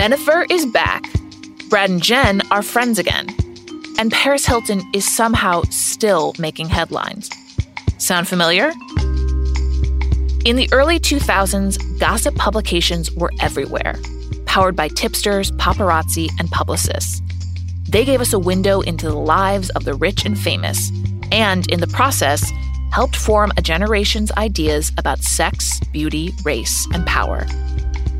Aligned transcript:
Bennifer 0.00 0.50
is 0.50 0.64
back. 0.64 1.04
Brad 1.68 1.90
and 1.90 2.02
Jen 2.02 2.40
are 2.50 2.62
friends 2.62 2.98
again. 2.98 3.26
And 3.98 4.10
Paris 4.10 4.46
Hilton 4.46 4.80
is 4.94 5.04
somehow 5.04 5.60
still 5.68 6.32
making 6.38 6.70
headlines. 6.70 7.28
Sound 7.98 8.26
familiar? 8.26 8.72
In 10.46 10.56
the 10.56 10.70
early 10.72 10.98
2000s, 10.98 12.00
gossip 12.00 12.34
publications 12.36 13.12
were 13.12 13.30
everywhere, 13.40 13.98
powered 14.46 14.74
by 14.74 14.88
tipsters, 14.88 15.50
paparazzi, 15.52 16.30
and 16.38 16.50
publicists. 16.50 17.20
They 17.86 18.06
gave 18.06 18.22
us 18.22 18.32
a 18.32 18.38
window 18.38 18.80
into 18.80 19.06
the 19.06 19.18
lives 19.18 19.68
of 19.68 19.84
the 19.84 19.92
rich 19.92 20.24
and 20.24 20.38
famous, 20.38 20.90
and 21.30 21.70
in 21.70 21.80
the 21.80 21.88
process, 21.88 22.50
helped 22.90 23.16
form 23.16 23.52
a 23.58 23.60
generation's 23.60 24.32
ideas 24.32 24.92
about 24.96 25.18
sex, 25.18 25.78
beauty, 25.92 26.32
race, 26.42 26.88
and 26.94 27.06
power. 27.06 27.46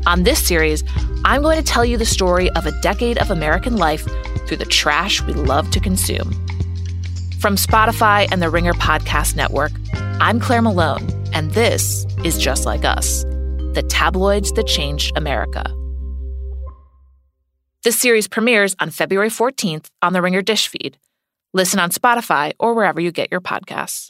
On 0.07 0.23
this 0.23 0.43
series, 0.43 0.83
I'm 1.25 1.43
going 1.43 1.57
to 1.57 1.63
tell 1.63 1.85
you 1.85 1.95
the 1.95 2.05
story 2.05 2.49
of 2.51 2.65
a 2.65 2.81
decade 2.81 3.19
of 3.19 3.29
American 3.29 3.77
life 3.77 4.03
through 4.47 4.57
the 4.57 4.65
trash 4.65 5.21
we 5.21 5.33
love 5.33 5.69
to 5.71 5.79
consume. 5.79 6.31
From 7.39 7.55
Spotify 7.55 8.27
and 8.31 8.41
the 8.41 8.49
Ringer 8.49 8.73
Podcast 8.73 9.35
Network, 9.35 9.71
I'm 9.93 10.39
Claire 10.39 10.63
Malone, 10.63 11.07
and 11.33 11.51
this 11.51 12.07
is 12.23 12.39
Just 12.39 12.65
Like 12.65 12.83
Us 12.83 13.23
the 13.73 13.83
tabloids 13.83 14.51
that 14.53 14.67
changed 14.67 15.15
America. 15.15 15.63
This 17.83 17.97
series 17.97 18.27
premieres 18.27 18.75
on 18.79 18.89
February 18.89 19.29
14th 19.29 19.85
on 20.01 20.11
the 20.11 20.21
Ringer 20.21 20.41
Dish 20.41 20.67
feed. 20.67 20.97
Listen 21.53 21.79
on 21.79 21.89
Spotify 21.89 22.51
or 22.59 22.73
wherever 22.73 22.99
you 22.99 23.13
get 23.13 23.31
your 23.31 23.39
podcasts. 23.39 24.09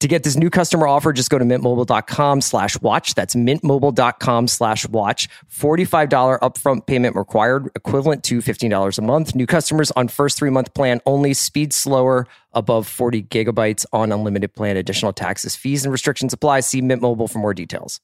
To 0.00 0.06
get 0.06 0.22
this 0.22 0.36
new 0.36 0.48
customer 0.48 0.86
offer, 0.86 1.12
just 1.12 1.28
go 1.28 1.38
to 1.38 1.44
mintmobile.com 1.44 2.40
slash 2.40 2.80
watch. 2.80 3.16
That's 3.16 3.34
mintmobile.com 3.34 4.46
slash 4.46 4.88
watch. 4.88 5.28
$45 5.52 6.38
upfront 6.38 6.86
payment 6.86 7.16
required, 7.16 7.68
equivalent 7.74 8.22
to 8.24 8.38
$15 8.38 8.98
a 8.98 9.02
month. 9.02 9.34
New 9.34 9.46
customers 9.46 9.90
on 9.92 10.06
first 10.06 10.38
three 10.38 10.50
month 10.50 10.72
plan 10.72 11.00
only. 11.04 11.34
Speed 11.34 11.72
slower, 11.72 12.28
above 12.52 12.86
40 12.86 13.24
gigabytes 13.24 13.84
on 13.92 14.12
unlimited 14.12 14.54
plan. 14.54 14.76
Additional 14.76 15.12
taxes, 15.12 15.56
fees, 15.56 15.84
and 15.84 15.90
restrictions 15.90 16.32
apply. 16.32 16.60
See 16.60 16.80
Mint 16.80 17.02
Mobile 17.02 17.26
for 17.26 17.40
more 17.40 17.54
details. 17.54 18.00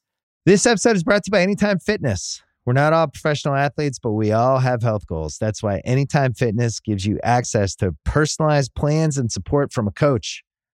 This 0.47 0.67
episode 0.67 0.97
is 0.97 1.05
brought 1.05 1.23
to 1.25 1.29
you 1.29 1.33
by 1.33 1.43
Anytime 1.43 1.79
Fitness. 1.79 2.43
We're 2.67 2.73
not 2.73 2.93
all 2.93 3.07
professional 3.07 3.55
athletes, 3.55 4.01
but 4.01 4.13
we 4.13 4.33
all 4.33 4.59
have 4.59 4.83
health 4.83 5.07
goals. 5.07 5.39
That's 5.39 5.63
why 5.63 5.79
Anytime 5.85 6.35
Fitness 6.35 6.81
gives 6.81 7.07
you 7.07 7.21
access 7.23 7.77
to 7.77 7.95
personalized 8.05 8.75
plans 8.75 9.17
and 9.17 9.31
support 9.31 9.73
from 9.73 9.87
a 9.87 9.93
coach. 9.93 10.43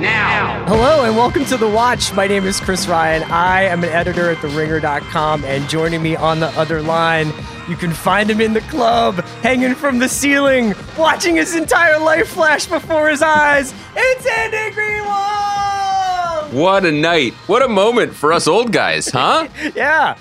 now. 0.00 0.64
Hello 0.66 1.04
and 1.04 1.16
welcome 1.16 1.44
to 1.46 1.56
The 1.56 1.68
Watch. 1.68 2.12
My 2.12 2.26
name 2.26 2.44
is 2.44 2.60
Chris 2.60 2.86
Ryan. 2.86 3.22
I 3.30 3.62
am 3.62 3.82
an 3.82 3.90
editor 3.90 4.30
at 4.30 4.38
TheRinger.com, 4.38 5.44
and 5.44 5.68
joining 5.68 6.02
me 6.02 6.14
on 6.16 6.40
the 6.40 6.48
other 6.58 6.82
line, 6.82 7.32
you 7.68 7.76
can 7.76 7.92
find 7.92 8.30
him 8.30 8.40
in 8.40 8.52
the 8.52 8.60
club, 8.62 9.16
hanging 9.42 9.74
from 9.74 9.98
the 9.98 10.08
ceiling, 10.08 10.74
watching 10.96 11.36
his 11.36 11.56
entire 11.56 11.98
life 11.98 12.28
flash 12.28 12.66
before 12.66 13.08
his 13.08 13.22
eyes. 13.22 13.74
It's 13.96 14.26
Andy 14.26 14.76
Greenwald! 14.76 16.52
What 16.52 16.84
a 16.84 16.92
night. 16.92 17.34
What 17.46 17.62
a 17.62 17.68
moment 17.68 18.14
for 18.14 18.32
us 18.32 18.46
old 18.46 18.72
guys, 18.72 19.08
huh? 19.08 19.48
yeah. 19.74 20.16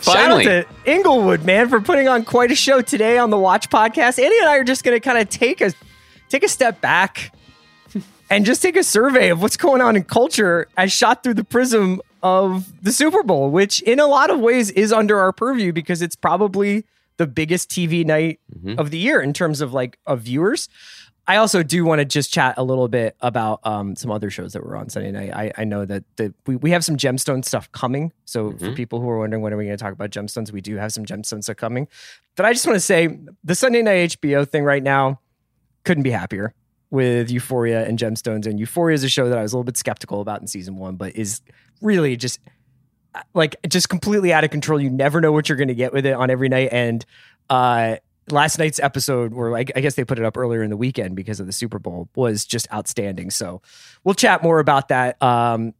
Finally. 0.00 0.44
Shout 0.44 0.66
out 0.66 0.84
to 0.84 0.90
Inglewood, 0.92 1.44
man, 1.44 1.68
for 1.68 1.80
putting 1.80 2.08
on 2.08 2.24
quite 2.24 2.50
a 2.50 2.56
show 2.56 2.82
today 2.82 3.18
on 3.18 3.30
the 3.30 3.38
Watch 3.38 3.70
podcast. 3.70 4.22
Andy 4.22 4.36
and 4.38 4.48
I 4.48 4.56
are 4.58 4.64
just 4.64 4.84
going 4.84 4.96
to 4.96 5.00
kind 5.00 5.18
of 5.18 5.28
take 5.28 5.60
a 5.60 5.72
take 6.28 6.42
a 6.42 6.48
step 6.48 6.80
back 6.80 7.32
and 8.32 8.44
just 8.46 8.62
take 8.62 8.76
a 8.76 8.82
survey 8.84 9.28
of 9.28 9.42
what's 9.42 9.56
going 9.56 9.80
on 9.80 9.94
in 9.96 10.04
culture 10.04 10.66
as 10.76 10.92
shot 10.92 11.22
through 11.22 11.34
the 11.34 11.44
prism 11.44 12.00
of 12.22 12.72
the 12.82 12.92
Super 12.92 13.22
Bowl, 13.22 13.50
which 13.50 13.82
in 13.82 13.98
a 14.00 14.06
lot 14.06 14.30
of 14.30 14.40
ways 14.40 14.70
is 14.70 14.92
under 14.92 15.18
our 15.18 15.32
purview 15.32 15.72
because 15.72 16.02
it's 16.02 16.16
probably 16.16 16.84
the 17.18 17.26
biggest 17.26 17.70
TV 17.70 18.04
night 18.04 18.40
Mhm. 18.58 18.78
of 18.78 18.90
the 18.90 18.98
year 18.98 19.20
in 19.20 19.32
terms 19.32 19.60
of 19.60 19.72
like 19.74 19.98
of 20.06 20.20
viewers. 20.22 20.68
I 21.28 21.36
also 21.36 21.62
do 21.62 21.84
want 21.84 22.00
to 22.00 22.04
just 22.04 22.32
chat 22.32 22.54
a 22.56 22.64
little 22.64 22.88
bit 22.88 23.14
about 23.20 23.60
um, 23.64 23.94
some 23.94 24.10
other 24.10 24.28
shows 24.28 24.54
that 24.54 24.64
were 24.64 24.76
on 24.76 24.88
Sunday 24.88 25.12
night. 25.12 25.32
I, 25.32 25.52
I 25.58 25.64
know 25.64 25.84
that 25.84 26.02
the, 26.16 26.34
we, 26.46 26.56
we 26.56 26.70
have 26.72 26.84
some 26.84 26.96
gemstone 26.96 27.44
stuff 27.44 27.70
coming. 27.70 28.12
So 28.24 28.52
for 28.52 28.70
Mhm. 28.70 28.74
people 28.76 29.00
who 29.00 29.08
are 29.08 29.18
wondering 29.18 29.40
when 29.42 29.52
are 29.52 29.56
we 29.56 29.66
going 29.66 29.76
to 29.76 29.82
talk 29.82 29.92
about 29.92 30.10
gemstones, 30.10 30.50
we 30.52 30.60
do 30.60 30.76
have 30.76 30.92
some 30.92 31.04
gemstones 31.04 31.44
stuff 31.44 31.56
coming. 31.58 31.86
But 32.36 32.46
I 32.46 32.52
just 32.52 32.66
want 32.66 32.76
to 32.76 32.80
say 32.80 33.18
the 33.44 33.54
Sunday 33.54 33.82
night 33.82 34.18
HBO 34.20 34.44
thing 34.44 34.64
right 34.64 34.82
now 34.82 35.20
couldn't 35.84 36.02
be 36.02 36.10
happier 36.10 36.54
with 36.92 37.30
Euphoria 37.30 37.84
and 37.86 37.98
Gemstones. 37.98 38.46
And 38.46 38.60
Euphoria 38.60 38.94
is 38.94 39.02
a 39.02 39.08
show 39.08 39.28
that 39.30 39.38
I 39.38 39.42
was 39.42 39.52
a 39.52 39.56
little 39.56 39.64
bit 39.64 39.78
skeptical 39.78 40.20
about 40.20 40.42
in 40.42 40.46
season 40.46 40.76
one, 40.76 40.96
but 40.96 41.16
is 41.16 41.40
really 41.80 42.16
just 42.16 42.38
uh, 43.14 43.22
like 43.32 43.56
just 43.66 43.88
completely 43.88 44.32
out 44.32 44.44
of 44.44 44.50
control. 44.50 44.78
You 44.78 44.90
never 44.90 45.20
know 45.20 45.32
what 45.32 45.48
you're 45.48 45.56
going 45.56 45.68
to 45.68 45.74
get 45.74 45.94
with 45.94 46.04
it 46.04 46.12
on 46.12 46.28
every 46.30 46.50
night. 46.50 46.68
And 46.70 47.04
uh, 47.48 47.96
last 48.30 48.58
night's 48.58 48.78
episode, 48.78 49.32
where 49.32 49.56
I, 49.56 49.60
I 49.60 49.80
guess 49.80 49.94
they 49.94 50.04
put 50.04 50.18
it 50.18 50.24
up 50.26 50.36
earlier 50.36 50.62
in 50.62 50.68
the 50.68 50.76
weekend 50.76 51.16
because 51.16 51.40
of 51.40 51.46
the 51.46 51.52
Super 51.52 51.78
Bowl, 51.78 52.10
was 52.14 52.44
just 52.44 52.70
outstanding. 52.70 53.30
So 53.30 53.62
we'll 54.04 54.14
chat 54.14 54.42
more 54.42 54.58
about 54.58 54.88
that 54.88 55.20
um, 55.22 55.72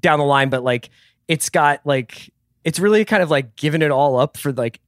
down 0.00 0.18
the 0.18 0.24
line. 0.24 0.48
But 0.48 0.64
like, 0.64 0.88
it's 1.28 1.50
got 1.50 1.84
like 1.84 2.32
it's 2.64 2.78
really 2.78 3.04
kind 3.04 3.22
of 3.22 3.30
like 3.30 3.54
giving 3.54 3.82
it 3.82 3.90
all 3.90 4.18
up 4.18 4.38
for 4.38 4.50
like 4.50 4.80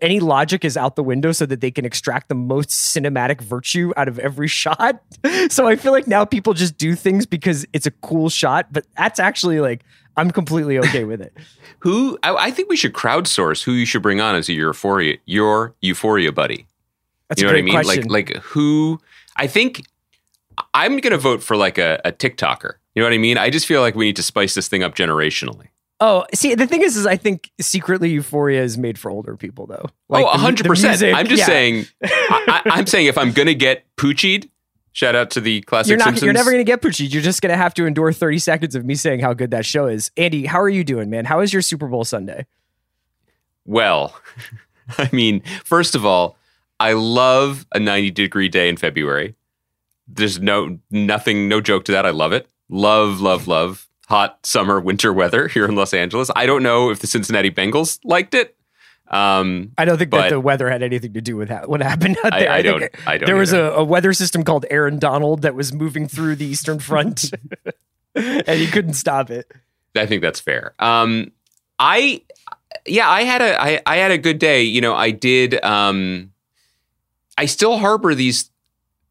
any 0.00 0.20
logic 0.20 0.64
is 0.64 0.76
out 0.76 0.96
the 0.96 1.02
window 1.02 1.32
so 1.32 1.46
that 1.46 1.60
they 1.60 1.70
can 1.70 1.84
extract 1.84 2.28
the 2.28 2.34
most 2.34 2.70
cinematic 2.70 3.40
virtue 3.40 3.92
out 3.96 4.08
of 4.08 4.18
every 4.18 4.48
shot. 4.48 5.02
So 5.50 5.66
I 5.66 5.76
feel 5.76 5.92
like 5.92 6.06
now 6.06 6.24
people 6.24 6.54
just 6.54 6.78
do 6.78 6.94
things 6.94 7.26
because 7.26 7.66
it's 7.72 7.86
a 7.86 7.90
cool 7.90 8.28
shot, 8.30 8.72
but 8.72 8.86
that's 8.96 9.18
actually 9.18 9.60
like 9.60 9.84
I'm 10.16 10.30
completely 10.30 10.78
okay 10.78 11.04
with 11.04 11.20
it. 11.20 11.36
Who 11.80 12.18
I, 12.22 12.34
I 12.46 12.50
think 12.50 12.68
we 12.70 12.76
should 12.76 12.94
crowdsource 12.94 13.62
who 13.62 13.72
you 13.72 13.84
should 13.84 14.00
bring 14.00 14.20
on 14.20 14.34
as 14.36 14.48
a 14.48 14.54
euphoria 14.54 15.18
your 15.26 15.74
euphoria 15.82 16.32
buddy. 16.32 16.66
That's 17.28 17.40
you 17.40 17.46
know 17.46 17.52
a 17.52 17.54
what 17.54 17.58
I 17.58 17.62
mean? 17.62 17.74
question. 17.74 18.04
Like 18.04 18.30
like 18.30 18.42
who 18.42 19.00
I 19.36 19.46
think 19.46 19.82
I'm 20.72 20.98
gonna 20.98 21.18
vote 21.18 21.42
for 21.42 21.56
like 21.56 21.78
a, 21.78 22.00
a 22.04 22.12
TikToker. 22.12 22.74
You 22.94 23.02
know 23.02 23.06
what 23.06 23.12
I 23.12 23.18
mean? 23.18 23.36
I 23.36 23.50
just 23.50 23.66
feel 23.66 23.80
like 23.80 23.94
we 23.94 24.06
need 24.06 24.16
to 24.16 24.22
spice 24.22 24.54
this 24.54 24.68
thing 24.68 24.82
up 24.82 24.94
generationally. 24.94 25.68
Oh, 26.04 26.24
see, 26.34 26.54
the 26.54 26.66
thing 26.66 26.82
is, 26.82 26.96
is 26.96 27.06
I 27.06 27.16
think 27.16 27.50
secretly 27.60 28.10
Euphoria 28.10 28.62
is 28.62 28.76
made 28.76 28.98
for 28.98 29.10
older 29.10 29.36
people, 29.36 29.66
though. 29.66 29.86
Like 30.08 30.24
oh, 30.24 30.38
hundred 30.38 30.66
percent. 30.66 31.02
I'm 31.02 31.26
just 31.26 31.40
yeah. 31.40 31.46
saying. 31.46 31.86
I, 32.02 32.62
I'm 32.66 32.86
saying 32.86 33.06
if 33.06 33.16
I'm 33.16 33.32
gonna 33.32 33.54
get 33.54 33.84
poochied, 33.96 34.48
shout 34.92 35.14
out 35.14 35.30
to 35.32 35.40
the 35.40 35.62
classic 35.62 35.90
You're 35.90 35.98
not. 35.98 36.06
Simpsons. 36.06 36.24
You're 36.24 36.32
never 36.32 36.50
going 36.50 36.64
to 36.64 36.70
get 36.70 36.80
Poochie. 36.80 37.12
You're 37.12 37.22
just 37.22 37.42
going 37.42 37.50
to 37.50 37.56
have 37.56 37.74
to 37.74 37.84
endure 37.84 38.12
30 38.12 38.38
seconds 38.38 38.74
of 38.74 38.84
me 38.86 38.94
saying 38.94 39.20
how 39.20 39.34
good 39.34 39.50
that 39.50 39.66
show 39.66 39.86
is. 39.86 40.10
Andy, 40.16 40.46
how 40.46 40.60
are 40.60 40.68
you 40.68 40.84
doing, 40.84 41.10
man? 41.10 41.26
How 41.26 41.40
is 41.40 41.52
your 41.52 41.60
Super 41.60 41.88
Bowl 41.88 42.04
Sunday? 42.04 42.46
Well, 43.66 44.18
I 44.98 45.10
mean, 45.12 45.42
first 45.64 45.94
of 45.94 46.06
all, 46.06 46.36
I 46.80 46.94
love 46.94 47.66
a 47.72 47.80
90 47.80 48.12
degree 48.12 48.48
day 48.48 48.68
in 48.68 48.76
February. 48.76 49.34
There's 50.08 50.40
no 50.40 50.78
nothing, 50.90 51.48
no 51.48 51.60
joke 51.60 51.84
to 51.86 51.92
that. 51.92 52.06
I 52.06 52.10
love 52.10 52.32
it. 52.32 52.46
Love, 52.68 53.20
love, 53.20 53.46
love 53.46 53.88
hot 54.08 54.44
summer, 54.44 54.80
winter 54.80 55.12
weather 55.12 55.48
here 55.48 55.64
in 55.64 55.74
Los 55.76 55.94
Angeles. 55.94 56.30
I 56.36 56.46
don't 56.46 56.62
know 56.62 56.90
if 56.90 56.98
the 57.00 57.06
Cincinnati 57.06 57.50
Bengals 57.50 57.98
liked 58.04 58.34
it. 58.34 58.56
Um, 59.08 59.72
I 59.76 59.84
don't 59.84 59.98
think 59.98 60.10
that 60.12 60.30
the 60.30 60.40
weather 60.40 60.68
had 60.70 60.82
anything 60.82 61.12
to 61.12 61.20
do 61.20 61.36
with 61.36 61.48
that, 61.48 61.68
what 61.68 61.82
happened 61.82 62.16
out 62.24 62.32
I- 62.32 62.40
there. 62.40 62.50
I 62.50 62.62
don't- 62.62 62.84
I 63.06 63.18
don't 63.18 63.26
There 63.26 63.36
was 63.36 63.52
a, 63.52 63.62
a 63.72 63.84
weather 63.84 64.12
system 64.12 64.42
called 64.44 64.64
Aaron 64.70 64.98
Donald 64.98 65.42
that 65.42 65.54
was 65.54 65.72
moving 65.72 66.08
through 66.08 66.36
the 66.36 66.46
Eastern 66.46 66.78
Front, 66.80 67.30
and 68.14 68.48
he 68.58 68.66
couldn't 68.66 68.94
stop 68.94 69.30
it. 69.30 69.50
I 69.96 70.06
think 70.06 70.22
that's 70.22 70.40
fair. 70.40 70.74
Um, 70.78 71.32
I, 71.78 72.22
yeah, 72.86 73.08
I 73.08 73.22
had 73.22 73.42
a, 73.42 73.62
I, 73.62 73.80
I 73.86 73.96
had 73.96 74.10
a 74.10 74.18
good 74.18 74.38
day. 74.38 74.62
You 74.62 74.80
know, 74.80 74.94
I 74.94 75.10
did. 75.10 75.62
Um, 75.62 76.32
I 77.38 77.46
still 77.46 77.78
harbor 77.78 78.14
these. 78.14 78.50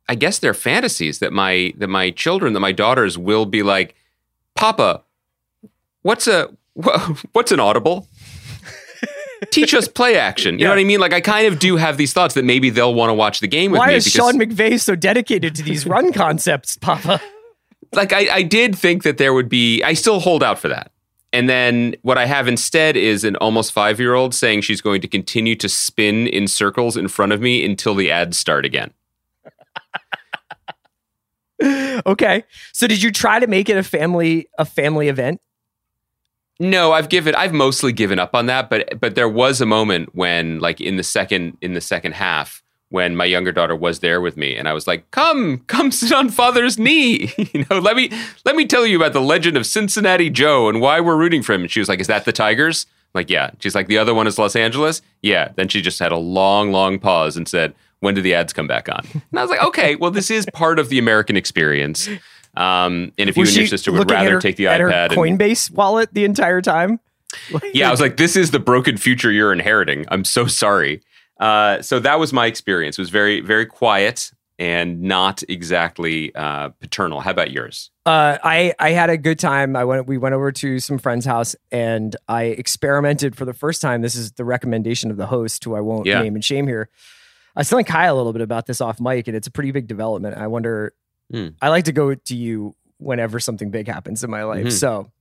I 0.09 0.15
guess 0.15 0.39
they're 0.39 0.53
fantasies 0.53 1.19
that 1.19 1.31
my 1.31 1.73
that 1.77 1.87
my 1.87 2.09
children, 2.11 2.53
that 2.53 2.59
my 2.59 2.71
daughters 2.73 3.17
will 3.17 3.45
be 3.45 3.63
like, 3.63 3.95
Papa, 4.63 5.03
what's 6.03 6.25
a 6.25 6.49
what's 7.33 7.51
an 7.51 7.59
audible? 7.59 8.07
teach 9.51 9.73
us 9.73 9.89
play 9.89 10.15
action. 10.17 10.53
You 10.57 10.61
Yeah. 10.61 10.67
know 10.67 10.75
what 10.75 10.79
I 10.79 10.83
mean? 10.85 11.01
Like 11.01 11.11
I 11.11 11.19
kind 11.19 11.47
of 11.47 11.59
do 11.59 11.75
have 11.75 11.97
these 11.97 12.13
thoughts 12.13 12.33
that 12.35 12.45
maybe 12.45 12.69
they'll 12.69 12.93
want 12.93 13.09
to 13.09 13.13
watch 13.13 13.41
the 13.41 13.47
game 13.49 13.71
with 13.71 13.79
Why 13.79 13.87
me 13.89 13.95
is 13.95 14.05
because 14.05 14.15
Sean 14.31 14.39
McVay 14.39 14.79
so 14.79 14.95
dedicated 14.95 15.53
to 15.55 15.63
these 15.63 15.85
run 15.85 16.13
concepts, 16.13 16.77
Papa? 16.77 17.19
like 17.91 18.13
I, 18.13 18.35
I 18.35 18.41
did 18.41 18.73
think 18.73 19.03
that 19.03 19.17
there 19.17 19.33
would 19.33 19.49
be 19.49 19.83
I 19.83 19.91
still 19.95 20.21
hold 20.21 20.41
out 20.41 20.59
for 20.59 20.69
that. 20.69 20.93
And 21.33 21.49
then 21.49 21.95
what 22.03 22.17
I 22.17 22.25
have 22.25 22.47
instead 22.47 22.95
is 22.95 23.25
an 23.25 23.35
almost 23.35 23.73
five 23.73 23.99
year 23.99 24.13
old 24.13 24.33
saying 24.33 24.61
she's 24.61 24.79
going 24.79 25.01
to 25.01 25.09
continue 25.09 25.57
to 25.57 25.67
spin 25.67 26.25
in 26.27 26.47
circles 26.47 26.95
in 26.95 27.09
front 27.09 27.33
of 27.33 27.41
me 27.41 27.65
until 27.65 27.95
the 27.95 28.09
ads 28.11 28.37
start 28.37 28.63
again. 28.63 28.93
okay. 32.05 32.43
So 32.71 32.87
did 32.87 33.01
you 33.01 33.11
try 33.11 33.39
to 33.39 33.47
make 33.47 33.69
it 33.69 33.77
a 33.77 33.83
family 33.83 34.47
a 34.57 34.65
family 34.65 35.07
event? 35.07 35.41
No, 36.59 36.91
I've 36.91 37.09
given 37.09 37.35
I've 37.35 37.53
mostly 37.53 37.91
given 37.91 38.19
up 38.19 38.35
on 38.35 38.45
that, 38.47 38.69
but 38.69 38.99
but 38.99 39.15
there 39.15 39.29
was 39.29 39.61
a 39.61 39.65
moment 39.65 40.09
when 40.13 40.59
like 40.59 40.79
in 40.79 40.97
the 40.97 41.03
second 41.03 41.57
in 41.61 41.73
the 41.73 41.81
second 41.81 42.13
half 42.13 42.61
when 42.89 43.15
my 43.15 43.25
younger 43.25 43.51
daughter 43.51 43.75
was 43.75 44.01
there 44.01 44.21
with 44.21 44.37
me 44.37 44.55
and 44.55 44.67
I 44.67 44.73
was 44.73 44.85
like, 44.85 45.09
"Come, 45.11 45.59
come 45.67 45.91
sit 45.91 46.11
on 46.11 46.29
father's 46.29 46.77
knee." 46.77 47.31
you 47.53 47.65
know, 47.69 47.79
let 47.79 47.95
me 47.95 48.11
let 48.45 48.55
me 48.55 48.65
tell 48.65 48.85
you 48.85 48.97
about 48.97 49.13
the 49.13 49.21
legend 49.21 49.57
of 49.57 49.65
Cincinnati 49.65 50.29
Joe 50.29 50.69
and 50.69 50.79
why 50.79 50.99
we're 50.99 51.17
rooting 51.17 51.41
for 51.41 51.53
him. 51.53 51.61
And 51.61 51.71
she 51.71 51.79
was 51.79 51.89
like, 51.89 51.99
"Is 51.99 52.07
that 52.07 52.25
the 52.25 52.31
Tigers?" 52.31 52.85
I'm 53.13 53.19
like, 53.19 53.29
"Yeah." 53.29 53.51
She's 53.59 53.75
like, 53.75 53.87
"The 53.87 53.97
other 53.97 54.13
one 54.13 54.27
is 54.27 54.37
Los 54.37 54.55
Angeles?" 54.55 55.01
Yeah. 55.21 55.51
Then 55.55 55.69
she 55.69 55.81
just 55.81 55.99
had 55.99 56.11
a 56.11 56.17
long 56.17 56.71
long 56.71 56.99
pause 56.99 57.35
and 57.35 57.47
said, 57.47 57.73
"When 58.03 58.13
do 58.15 58.21
the 58.21 58.33
ads 58.35 58.53
come 58.53 58.67
back 58.67 58.87
on?" 58.89 59.05
And 59.13 59.39
I 59.39 59.41
was 59.41 59.49
like, 59.49 59.63
"Okay, 59.63 59.95
well 59.95 60.11
this 60.11 60.29
is 60.29 60.45
part 60.53 60.77
of 60.79 60.89
the 60.89 60.99
American 60.99 61.35
experience." 61.37 62.07
Um, 62.55 63.11
and 63.17 63.29
if 63.29 63.35
you 63.37 63.43
and 63.43 63.55
your 63.55 63.65
sister 63.67 63.91
would 63.91 64.11
rather 64.11 64.33
her- 64.33 64.39
take 64.39 64.57
the 64.57 64.65
iPad 64.65 65.09
and 65.09 65.39
Coinbase 65.39 65.71
wallet 65.71 66.13
the 66.13 66.23
entire 66.25 66.61
time? 66.61 66.99
yeah, 67.73 67.87
I 67.87 67.91
was 67.91 67.99
like, 67.99 68.17
this 68.17 68.35
is 68.35 68.51
the 68.51 68.59
broken 68.59 68.95
future 68.97 69.31
you're 69.31 69.51
inheriting. 69.51 70.05
I'm 70.09 70.23
so 70.23 70.45
sorry. 70.45 71.01
Uh, 71.39 71.81
so 71.81 71.99
that 71.99 72.19
was 72.19 72.31
my 72.31 72.45
experience. 72.45 72.99
It 72.99 73.01
was 73.01 73.09
very, 73.09 73.41
very 73.41 73.65
quiet 73.65 74.31
and 74.59 75.01
not 75.01 75.41
exactly 75.49 76.33
uh, 76.35 76.69
paternal. 76.79 77.21
How 77.21 77.31
about 77.31 77.49
yours? 77.49 77.89
Uh, 78.05 78.37
I 78.43 78.75
I 78.77 78.91
had 78.91 79.09
a 79.09 79.17
good 79.17 79.39
time. 79.39 79.75
I 79.75 79.83
went. 79.83 80.05
We 80.05 80.19
went 80.19 80.35
over 80.35 80.51
to 80.51 80.79
some 80.79 80.99
friend's 80.99 81.25
house, 81.25 81.55
and 81.71 82.15
I 82.27 82.43
experimented 82.43 83.35
for 83.35 83.45
the 83.45 83.53
first 83.53 83.81
time. 83.81 84.01
This 84.03 84.13
is 84.15 84.33
the 84.33 84.45
recommendation 84.45 85.09
of 85.09 85.17
the 85.17 85.25
host, 85.25 85.63
who 85.63 85.73
I 85.75 85.79
won't 85.81 86.05
Yeah. 86.05 86.21
name 86.21 86.35
and 86.35 86.45
shame 86.45 86.67
here. 86.67 86.89
I 87.55 87.59
was 87.59 87.69
telling 87.69 87.85
Kaya 87.85 88.11
a 88.11 88.15
little 88.15 88.33
bit 88.33 88.41
about 88.41 88.65
this 88.65 88.81
off 88.81 88.99
mic, 88.99 89.27
and 89.27 89.37
it's 89.37 89.47
a 89.47 89.51
pretty 89.51 89.71
big 89.71 89.87
development. 89.87 90.37
I 90.37 90.47
wonder. 90.47 90.93
Hmm. 91.31 91.49
I 91.61 91.69
like 91.69 91.85
to 91.85 91.91
go 91.91 92.13
to 92.15 92.35
you 92.35 92.75
whenever 92.97 93.39
something 93.39 93.69
big 93.71 93.87
happens 93.87 94.23
in 94.23 94.29
my 94.29 94.43
life. 94.43 94.65
Mhm. 94.67 94.71
So, 94.71 95.11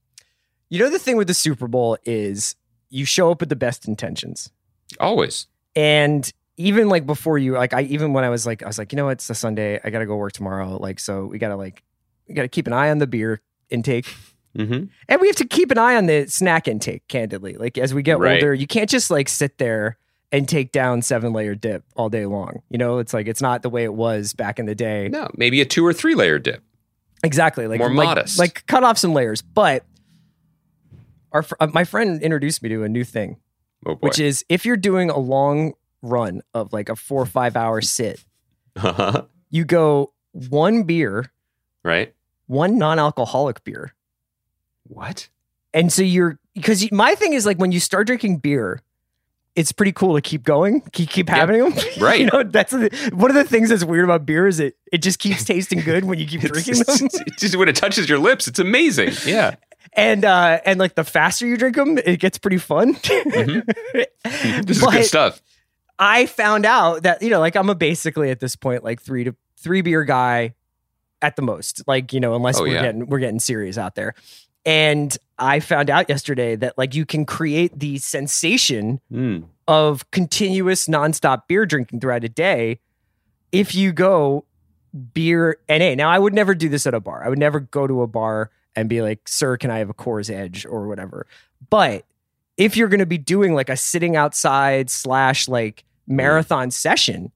you 0.69 0.79
know, 0.79 0.89
the 0.89 0.99
thing 0.99 1.17
with 1.17 1.27
the 1.27 1.33
Super 1.33 1.67
Bowl 1.67 1.97
is 2.05 2.55
you 2.89 3.05
show 3.05 3.31
up 3.31 3.39
with 3.39 3.49
the 3.49 3.55
best 3.55 3.87
intentions. 3.87 4.51
Always. 4.99 5.47
And 5.75 6.31
even 6.57 6.87
like 6.89 7.05
before 7.05 7.37
you, 7.37 7.53
like 7.53 7.73
I 7.73 7.81
even 7.83 8.13
when 8.13 8.23
I 8.23 8.29
was 8.29 8.45
like, 8.45 8.61
I 8.63 8.67
was 8.67 8.77
like, 8.77 8.91
you 8.91 8.95
know 8.97 9.09
it's 9.09 9.29
a 9.29 9.35
Sunday. 9.35 9.79
I 9.83 9.89
gotta 9.89 10.05
go 10.05 10.15
work 10.15 10.33
tomorrow. 10.33 10.77
Like, 10.77 10.99
so 10.99 11.25
we 11.25 11.39
gotta 11.39 11.55
like 11.55 11.83
we 12.27 12.35
gotta 12.35 12.47
keep 12.47 12.67
an 12.67 12.73
eye 12.73 12.89
on 12.89 12.99
the 12.99 13.07
beer 13.07 13.41
intake. 13.69 14.13
Mm-hmm. 14.57 14.83
And 15.09 15.21
we 15.21 15.27
have 15.27 15.35
to 15.37 15.47
keep 15.47 15.71
an 15.71 15.79
eye 15.79 15.95
on 15.95 16.05
the 16.05 16.27
snack 16.27 16.67
intake, 16.67 17.07
candidly. 17.07 17.55
Like 17.55 17.77
as 17.79 17.93
we 17.93 18.03
get 18.03 18.19
Right. 18.19 18.35
older, 18.35 18.53
you 18.53 18.67
can't 18.67 18.89
just 18.89 19.09
like 19.09 19.27
sit 19.29 19.57
there 19.57 19.97
and 20.33 20.49
take 20.49 20.71
down 20.73 21.01
seven 21.01 21.31
layer 21.31 21.55
dip 21.55 21.85
all 21.95 22.09
day 22.09 22.25
long. 22.25 22.61
You 22.69 22.77
know, 22.77 22.97
it's 22.97 23.13
like 23.13 23.27
it's 23.27 23.41
not 23.41 23.61
the 23.61 23.69
way 23.69 23.85
it 23.85 23.93
was 23.93 24.33
back 24.33 24.59
in 24.59 24.65
the 24.65 24.75
day. 24.75 25.07
No, 25.07 25.29
maybe 25.37 25.61
a 25.61 25.65
two 25.65 25.85
or 25.85 25.93
three 25.93 26.15
layer 26.15 26.39
dip. 26.39 26.61
Exactly. 27.23 27.67
Like 27.67 27.79
More 27.79 27.93
like, 27.93 28.05
modest. 28.07 28.37
Like 28.39 28.65
cut 28.67 28.83
off 28.83 28.97
some 28.97 29.13
layers. 29.13 29.41
But 29.41 29.85
our 31.31 31.45
uh, 31.59 31.67
my 31.73 31.83
friend 31.85 32.21
introduced 32.21 32.61
me 32.61 32.69
to 32.69 32.83
a 32.83 32.89
new 32.89 33.03
thing, 33.05 33.37
Oh 33.85 33.95
boy. 33.95 34.07
which 34.07 34.19
is 34.19 34.43
if 34.49 34.65
you're 34.65 34.75
doing 34.75 35.09
a 35.09 35.17
long 35.19 35.73
run 36.01 36.41
of 36.53 36.73
like 36.73 36.89
a 36.89 36.95
four 36.95 37.21
or 37.21 37.25
five 37.25 37.55
hour 37.55 37.79
sit, 37.79 38.25
you 39.49 39.63
go 39.65 40.11
one 40.31 40.83
beer, 40.83 41.31
right? 41.83 42.13
one 42.47 42.77
non-alcoholic 42.77 43.63
beer. 43.63 43.93
What? 44.83 45.29
And 45.73 45.93
so 45.93 46.01
you're 46.03 46.39
because 46.53 46.91
my 46.91 47.15
thing 47.15 47.33
is 47.33 47.45
like 47.45 47.57
when 47.57 47.71
you 47.71 47.79
start 47.79 48.07
drinking 48.07 48.37
beer, 48.37 48.81
it's 49.55 49.71
pretty 49.71 49.91
cool 49.91 50.15
to 50.15 50.21
keep 50.21 50.43
going, 50.43 50.81
keep 50.93 51.09
keep 51.09 51.29
having 51.29 51.59
them. 51.59 51.73
Right. 51.99 52.21
you 52.21 52.25
know, 52.33 52.43
that's 52.43 52.71
the, 52.71 52.89
one 53.13 53.29
of 53.29 53.35
the 53.35 53.43
things 53.43 53.69
that's 53.69 53.83
weird 53.85 54.03
about 54.03 54.25
beer 54.25 54.47
is 54.47 54.59
it 54.59 54.75
it 54.91 54.99
just 54.99 55.19
keeps 55.19 55.43
tasting 55.45 55.79
good 55.81 56.05
when 56.05 56.17
you 56.19 56.25
keep 56.25 56.41
drinking 56.41 56.81
it's- 56.81 56.99
them. 56.99 57.09
it's 57.27 57.37
just 57.41 57.55
when 57.55 57.69
it 57.69 57.75
touches 57.75 58.09
your 58.09 58.19
lips, 58.19 58.47
it's 58.47 58.59
amazing. 58.59 59.11
Yeah. 59.25 59.55
And 59.95 60.25
uh 60.25 60.59
and 60.65 60.79
like 60.79 60.95
the 60.95 61.03
faster 61.03 61.45
you 61.45 61.55
drink 61.55 61.75
them, 61.75 61.99
it 61.99 62.19
gets 62.19 62.39
pretty 62.39 62.57
fun. 62.57 62.93
This 63.03 64.77
is 64.77 64.81
good 64.81 65.05
stuff. 65.05 65.39
I 65.99 66.25
found 66.25 66.65
out 66.65 67.03
that 67.03 67.21
you 67.21 67.29
know, 67.29 67.39
like 67.39 67.55
I'm 67.55 67.69
a 67.69 67.75
basically 67.75 68.31
at 68.31 68.39
this 68.39 68.55
point 68.55 68.83
like 68.83 69.01
three 69.01 69.23
to 69.25 69.35
three 69.59 69.81
beer 69.81 70.03
guy 70.03 70.55
at 71.21 71.35
the 71.35 71.43
most. 71.43 71.83
Like 71.87 72.11
you 72.11 72.19
know, 72.19 72.33
unless 72.35 72.59
Oh, 72.59 72.63
we're 72.63 72.73
yeah. 72.73 72.81
getting 72.81 73.05
we're 73.07 73.19
getting 73.19 73.39
serious 73.39 73.77
out 73.77 73.93
there. 73.93 74.15
And 74.65 75.15
I 75.37 75.59
found 75.59 75.89
out 75.89 76.07
yesterday 76.09 76.55
that 76.57 76.77
like 76.77 76.95
you 76.95 77.05
can 77.05 77.25
create 77.25 77.77
the 77.79 77.97
sensation 77.97 79.01
Mm. 79.11 79.45
of 79.67 80.09
continuous 80.11 80.87
nonstop 80.87 81.43
beer 81.47 81.65
drinking 81.65 81.99
throughout 81.99 82.23
a 82.23 82.29
day 82.29 82.79
if 83.51 83.73
you 83.75 83.91
go 83.91 84.45
beer 85.13 85.57
NA. 85.69 85.95
Now 85.95 86.09
I 86.09 86.19
would 86.19 86.33
never 86.33 86.53
do 86.53 86.69
this 86.69 86.85
at 86.87 86.93
a 86.93 86.99
bar. 86.99 87.23
I 87.25 87.29
would 87.29 87.39
never 87.39 87.59
go 87.59 87.87
to 87.87 88.01
a 88.01 88.07
bar 88.07 88.51
and 88.75 88.87
be 88.89 89.01
like, 89.01 89.27
"Sir, 89.27 89.57
can 89.57 89.69
I 89.71 89.79
have 89.79 89.89
a 89.89 89.93
Coors 89.93 90.29
Edge 90.29 90.65
or 90.65 90.87
whatever?" 90.87 91.27
But 91.69 92.05
if 92.57 92.77
you're 92.77 92.87
going 92.87 92.99
to 92.99 93.05
be 93.05 93.17
doing 93.17 93.53
like 93.55 93.69
a 93.69 93.77
sitting 93.77 94.15
outside 94.15 94.89
slash 94.89 95.47
like 95.47 95.83
marathon 96.07 96.69
session, 96.71 97.31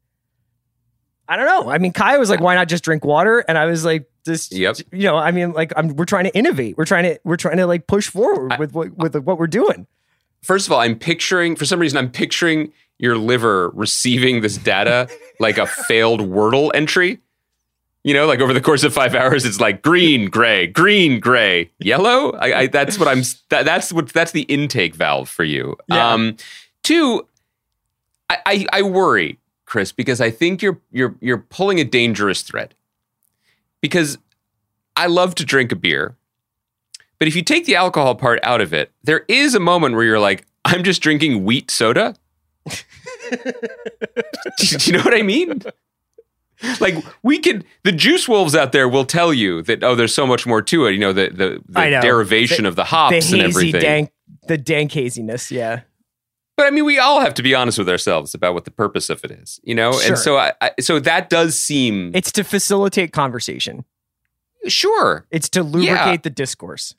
I 1.30 1.36
don't 1.36 1.46
know. 1.46 1.70
I 1.72 1.78
mean, 1.78 1.94
Kai 1.94 2.18
was 2.18 2.30
like, 2.30 2.40
"Why 2.40 2.56
not 2.56 2.68
just 2.68 2.84
drink 2.84 3.04
water?" 3.06 3.40
And 3.48 3.58
I 3.58 3.66
was 3.66 3.84
like, 3.84 4.10
"This, 4.26 4.52
Yep. 4.52 4.78
you 4.92 5.04
know, 5.04 5.18
I 5.18 5.32
mean, 5.32 5.52
like, 5.54 5.74
I'm, 5.76 5.90
we're 5.96 6.06
trying 6.06 6.24
to 6.26 6.36
innovate. 6.36 6.78
We're 6.78 6.86
trying 6.86 7.04
to, 7.04 7.20
we're 7.24 7.36
trying 7.38 7.58
to 7.58 7.66
like 7.68 7.88
push 7.88 8.08
forward 8.10 8.54
I- 8.54 8.58
with 8.60 8.74
what 8.74 8.96
with 8.98 9.16
what 9.16 9.38
we're 9.38 9.48
doing." 9.48 9.88
First 10.44 10.68
of 10.68 10.72
all, 10.74 10.80
I'm 10.80 10.98
picturing, 10.98 11.56
for 11.56 11.66
some 11.66 11.80
reason, 11.80 11.98
I'm 11.98 12.12
picturing 12.12 12.72
your 13.00 13.18
liver 13.18 13.70
receiving 13.72 14.42
this 14.42 14.58
data 14.58 15.10
like 15.40 15.58
a 15.58 15.66
failed 15.68 16.22
Wordle 16.22 16.72
entry. 16.74 17.20
You 18.04 18.14
know, 18.14 18.26
like 18.26 18.40
over 18.40 18.54
the 18.54 18.62
course 18.62 18.84
of 18.84 18.94
five 18.94 19.14
hours, 19.16 19.44
it's 19.44 19.60
like 19.60 19.82
green, 19.82 20.30
gray, 20.30 20.66
green, 20.68 21.20
gray, 21.20 21.72
yellow. 21.80 22.32
I, 22.32 22.60
I 22.60 22.68
that's 22.68 22.98
what 22.98 23.10
I'm. 23.10 23.24
That, 23.50 23.66
that's 23.66 23.92
what 23.92 24.08
that's 24.10 24.32
the 24.32 24.44
intake 24.44 24.96
valve 24.96 25.28
for 25.28 25.44
you. 25.44 25.76
Yeah. 25.90 26.14
Um, 26.14 26.38
two, 26.84 27.28
I, 28.30 28.38
I 28.46 28.66
I 28.72 28.82
worry, 28.84 29.40
Chris, 29.68 29.92
because 29.92 30.20
I 30.20 30.32
think 30.32 30.64
you're 30.64 30.80
you're 30.92 31.14
you're 31.22 31.38
pulling 31.38 31.80
a 31.80 31.84
dangerous 31.84 32.42
thread. 32.42 32.74
Because 33.82 34.18
I 34.96 35.06
love 35.06 35.36
to 35.36 35.46
drink 35.46 35.72
a 35.72 35.76
beer, 35.76 36.16
but 37.20 37.28
if 37.28 37.36
you 37.36 37.44
take 37.44 37.66
the 37.66 37.76
alcohol 37.76 38.16
part 38.16 38.40
out 38.42 38.60
of 38.62 38.74
it, 38.74 38.92
there 39.04 39.24
is 39.28 39.54
a 39.54 39.60
moment 39.60 39.94
where 39.94 40.04
you're 40.04 40.20
like, 40.20 40.48
I'm 40.66 40.84
just 40.84 41.04
drinking 41.04 41.46
wheat 41.46 41.70
soda. 41.70 42.16
do, 42.66 42.76
you 44.80 44.94
know 44.94 45.04
what 45.04 45.14
I 45.14 45.22
mean? 45.22 45.62
Like 46.80 46.96
we 47.22 47.38
could, 47.38 47.66
the 47.84 47.92
juice 47.92 48.28
wolves 48.28 48.56
out 48.56 48.72
there 48.72 48.90
will 48.90 49.06
tell 49.06 49.32
you 49.32 49.62
that 49.64 49.84
oh, 49.84 49.94
there's 49.94 50.14
so 50.16 50.26
much 50.26 50.48
more 50.48 50.62
to 50.64 50.86
it. 50.88 50.94
You 50.94 51.00
know 51.00 51.14
the 51.14 51.30
the, 51.30 51.62
the 51.70 51.90
know. 51.90 52.02
derivation 52.02 52.64
The- 52.64 52.70
of 52.70 52.76
the 52.76 52.82
the 52.82 52.86
hops 52.86 53.32
and 53.32 53.42
hazy 53.42 53.50
everything. 53.60 53.82
dank 53.82 54.12
the 54.48 54.58
dank 54.58 54.92
haziness 54.94 55.52
yeah 55.52 55.82
But 56.58 56.66
I 56.66 56.72
mean, 56.72 56.86
we 56.86 56.98
all 57.00 57.22
have 57.22 57.34
to 57.36 57.44
be 57.44 57.54
honest 57.56 57.78
with 57.78 57.88
ourselves 57.88 58.34
about 58.34 58.54
what 58.56 58.66
the 58.66 58.72
purpose 58.72 59.10
of 59.10 59.24
it 59.24 59.32
is. 59.32 59.60
You 59.64 59.76
know, 59.76 59.94
Sure. 59.94 60.08
and 60.08 60.18
so 60.18 60.38
I, 60.38 60.54
I 60.60 60.72
so 60.82 61.00
that 61.00 61.30
does 61.30 61.58
seem 61.58 62.12
it's 62.14 62.32
to 62.34 62.44
facilitate 62.44 63.14
conversation 63.14 63.86
sure. 64.68 65.26
it's 65.32 65.48
to 65.50 65.64
lubricate 65.64 65.88
Yeah. 65.88 66.18
the 66.18 66.30
discourse 66.30 66.96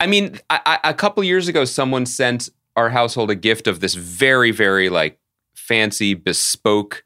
I 0.00 0.08
mean, 0.08 0.40
I, 0.50 0.60
I, 0.82 0.90
a 0.90 0.94
couple 0.94 1.22
years 1.22 1.46
ago, 1.46 1.64
someone 1.64 2.06
sent 2.06 2.50
our 2.74 2.90
household 2.90 3.30
a 3.30 3.36
gift 3.36 3.68
of 3.68 3.78
this 3.78 3.94
very, 3.94 4.50
very 4.50 4.88
like 4.88 5.16
fancy, 5.54 6.14
bespoke, 6.14 7.04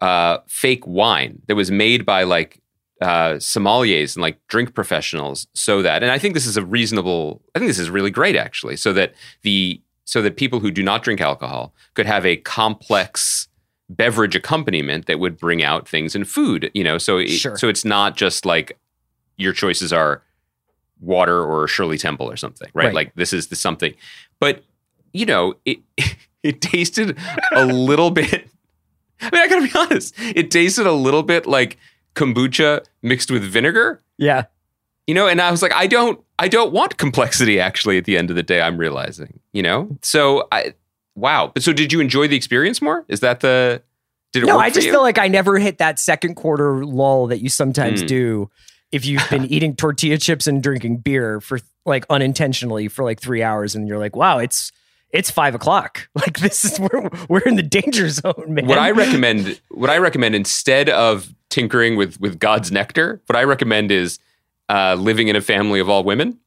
uh, 0.00 0.38
fake 0.46 0.86
wine 0.86 1.42
that 1.48 1.56
was 1.56 1.72
made 1.72 2.06
by 2.06 2.22
like 2.22 2.60
uh, 3.00 3.32
sommeliers 3.40 4.14
and 4.14 4.22
like 4.22 4.38
drink 4.46 4.74
professionals. 4.74 5.48
So 5.54 5.82
that, 5.82 6.04
and 6.04 6.12
I 6.12 6.18
think 6.20 6.34
this 6.34 6.46
is 6.46 6.56
a 6.56 6.64
reasonable. 6.64 7.42
I 7.56 7.58
think 7.58 7.68
this 7.68 7.80
is 7.80 7.90
really 7.90 8.12
great, 8.12 8.36
actually. 8.36 8.76
So 8.76 8.92
that 8.92 9.14
the 9.42 9.80
so 10.10 10.20
that 10.22 10.36
people 10.36 10.58
who 10.58 10.72
do 10.72 10.82
not 10.82 11.04
drink 11.04 11.20
alcohol 11.20 11.72
could 11.94 12.04
have 12.06 12.26
a 12.26 12.36
complex 12.36 13.46
beverage 13.88 14.34
accompaniment 14.34 15.06
that 15.06 15.20
would 15.20 15.38
bring 15.38 15.62
out 15.62 15.86
things 15.88 16.16
in 16.16 16.24
food. 16.24 16.68
You 16.74 16.82
know, 16.82 16.98
so 16.98 17.18
it, 17.18 17.28
Sure. 17.28 17.56
so 17.56 17.68
it's 17.68 17.84
not 17.84 18.16
just 18.16 18.44
like 18.44 18.76
your 19.36 19.52
choices 19.52 19.92
are 19.92 20.22
water 21.00 21.40
or 21.44 21.68
Shirley 21.68 21.96
Temple 21.96 22.28
or 22.28 22.36
something, 22.36 22.68
right? 22.74 22.86
Right. 22.86 22.94
Like 22.94 23.14
this 23.14 23.32
is 23.32 23.46
the 23.46 23.54
something. 23.56 23.94
But 24.40 24.64
you 25.12 25.26
know, 25.26 25.54
it 25.64 25.78
it 26.42 26.60
tasted 26.60 27.16
a 27.52 27.64
little 27.66 28.10
bit. 28.10 28.48
I 29.20 29.30
mean, 29.30 29.42
I 29.42 29.46
gotta 29.48 29.62
be 29.66 29.78
honest. 29.78 30.14
It 30.18 30.50
tasted 30.50 30.86
a 30.86 30.92
little 30.92 31.22
bit 31.22 31.46
like 31.46 31.76
kombucha 32.16 32.84
mixed 33.00 33.30
with 33.30 33.44
vinegar. 33.44 34.02
yeah 34.18 34.46
You 35.10 35.14
know, 35.14 35.26
and 35.26 35.40
I 35.42 35.50
was 35.50 35.60
like, 35.60 35.72
I 35.74 35.88
don't, 35.88 36.20
I 36.38 36.46
don't 36.46 36.72
want 36.72 36.96
complexity. 36.98 37.58
Actually, 37.58 37.98
at 37.98 38.04
the 38.04 38.16
end 38.16 38.30
of 38.30 38.36
the 38.36 38.44
day, 38.44 38.60
I'm 38.60 38.76
realizing, 38.76 39.40
you 39.52 39.60
know. 39.60 39.88
So 40.02 40.46
I, 40.52 40.74
wow. 41.16 41.50
But 41.52 41.64
so 41.64 41.72
did 41.72 41.92
you 41.92 41.98
enjoy 41.98 42.28
the 42.28 42.36
experience 42.36 42.80
more? 42.80 43.04
Is 43.08 43.18
that 43.18 43.40
the 43.40 43.82
did 44.32 44.44
it 44.44 44.46
no, 44.46 44.60
I 44.60 44.70
just 44.70 44.88
feel 44.88 45.02
like 45.02 45.18
I 45.18 45.26
never 45.26 45.58
hit 45.58 45.78
that 45.78 45.98
second 45.98 46.36
quarter 46.36 46.84
lull 46.84 47.26
that 47.26 47.40
you 47.42 47.48
sometimes 47.48 48.04
Mm. 48.04 48.06
do 48.06 48.50
if 48.92 49.04
you've 49.04 49.28
been 49.30 49.46
eating 49.56 49.74
tortilla 49.74 50.16
chips 50.16 50.46
and 50.46 50.62
drinking 50.62 50.98
beer 50.98 51.40
for 51.40 51.58
like 51.84 52.06
unintentionally 52.08 52.86
for 52.86 53.04
like 53.04 53.18
three 53.20 53.42
hours, 53.42 53.74
and 53.74 53.88
you're 53.88 53.98
like, 53.98 54.14
wow, 54.14 54.38
it's 54.38 54.70
it's 55.10 55.28
five 55.28 55.56
o'clock. 55.56 56.08
Like 56.14 56.38
this 56.38 56.64
is 56.64 56.78
we're 56.78 57.10
we're 57.28 57.40
in 57.40 57.56
the 57.56 57.64
danger 57.64 58.08
zone, 58.10 58.44
man. 58.46 58.66
what 58.68 58.78
I 58.78 58.92
recommend, 58.92 59.60
what 59.72 59.90
I 59.90 59.98
recommend 59.98 60.36
instead 60.36 60.88
of 60.88 61.34
tinkering 61.48 61.96
with 61.96 62.20
with 62.20 62.38
God's 62.38 62.70
nectar, 62.70 63.20
what 63.26 63.36
I 63.36 63.42
recommend 63.42 63.90
is 63.90 64.20
uh, 64.70 64.94
living 64.94 65.28
in 65.28 65.36
a 65.36 65.40
family 65.40 65.80
of 65.80 65.88
all 65.90 66.04
women. 66.04 66.38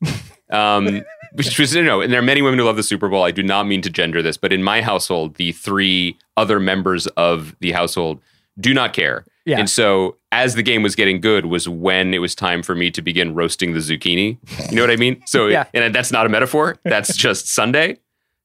Um, 0.49 1.03
which 1.33 1.57
was, 1.57 1.73
you 1.75 1.83
know, 1.83 1.99
and 2.01 2.13
there 2.13 2.19
are 2.19 2.23
many 2.23 2.41
women 2.43 2.59
who 2.59 2.65
love 2.65 2.75
the 2.75 2.83
Super 2.83 3.09
Bowl. 3.09 3.23
I 3.23 3.31
do 3.31 3.41
not 3.41 3.65
mean 3.65 3.81
to 3.81 3.89
gender 3.89 4.21
this, 4.21 4.37
but 4.37 4.53
in 4.53 4.61
my 4.63 4.81
household, 4.81 5.35
the 5.35 5.51
three 5.51 6.15
other 6.37 6.59
members 6.59 7.07
of 7.07 7.55
the 7.59 7.71
household 7.71 8.19
do 8.59 8.71
not 8.73 8.93
care. 8.93 9.25
Yeah. 9.45 9.57
And 9.59 9.67
so, 9.69 10.17
as 10.31 10.53
the 10.55 10.61
game 10.63 10.83
was 10.83 10.95
getting 10.95 11.19
good, 11.19 11.47
was 11.47 11.67
when 11.67 12.13
it 12.13 12.19
was 12.19 12.33
time 12.35 12.61
for 12.63 12.75
me 12.75 12.91
to 12.91 13.01
begin 13.01 13.33
roasting 13.33 13.73
the 13.73 13.79
zucchini. 13.79 14.37
You 14.69 14.75
know 14.75 14.83
what 14.83 14.91
I 14.91 14.95
mean? 14.95 15.21
So, 15.25 15.47
Yeah. 15.47 15.65
and 15.73 15.93
that's 15.93 16.11
not 16.11 16.25
a 16.25 16.29
metaphor. 16.29 16.77
That's 16.83 17.15
just 17.25 17.47
Sunday. 17.47 17.97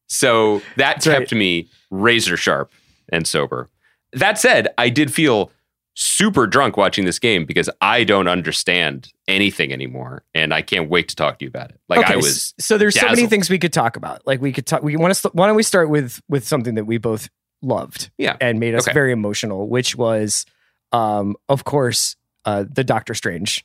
So 0.06 0.58
that 0.76 0.94
That's 0.94 1.06
right. 1.06 1.18
kept 1.18 1.32
me 1.34 1.68
razor 1.90 2.36
sharp 2.38 2.72
and 3.10 3.26
sober. 3.28 3.68
That 4.14 4.38
said, 4.38 4.68
I 4.78 4.88
did 4.88 5.12
feel 5.12 5.52
super 6.00 6.46
drunk 6.46 6.76
watching 6.76 7.04
this 7.04 7.18
game 7.18 7.44
because 7.44 7.68
I 7.80 8.04
don't 8.04 8.28
understand 8.28 9.12
anything 9.26 9.72
anymore, 9.72 10.22
and 10.32 10.54
I 10.54 10.62
can't 10.62 10.88
wait 10.88 11.08
to 11.08 11.16
talk 11.16 11.40
to 11.40 11.44
you 11.44 11.48
about 11.48 11.70
it. 11.70 11.80
Like 11.88 12.08
I 12.08 12.14
was, 12.16 12.54
so 12.60 12.78
there's 12.78 12.94
so 12.98 13.06
many 13.08 13.26
things 13.26 13.50
we 13.50 13.58
could 13.58 13.72
talk 13.72 13.96
about. 13.96 14.24
Like 14.26 14.40
we 14.40 14.52
could 14.52 14.64
talk. 14.66 14.82
We 14.82 14.96
want 14.96 15.14
to. 15.14 15.30
Why 15.32 15.48
don't 15.48 15.56
we 15.56 15.62
start 15.64 15.90
with 15.90 16.20
with 16.28 16.46
something 16.46 16.76
that 16.76 16.84
we 16.84 16.98
both 16.98 17.28
loved 17.62 18.10
yeah, 18.16 18.36
and 18.40 18.60
made 18.60 18.74
us 18.76 18.86
Okay. 18.86 18.94
very 18.94 19.10
emotional, 19.10 19.68
which 19.68 19.96
was, 19.96 20.46
um, 20.92 21.34
of 21.48 21.64
course, 21.64 22.14
uh, 22.44 22.64
the 22.70 22.84
Doctor 22.84 23.14
Strange 23.14 23.64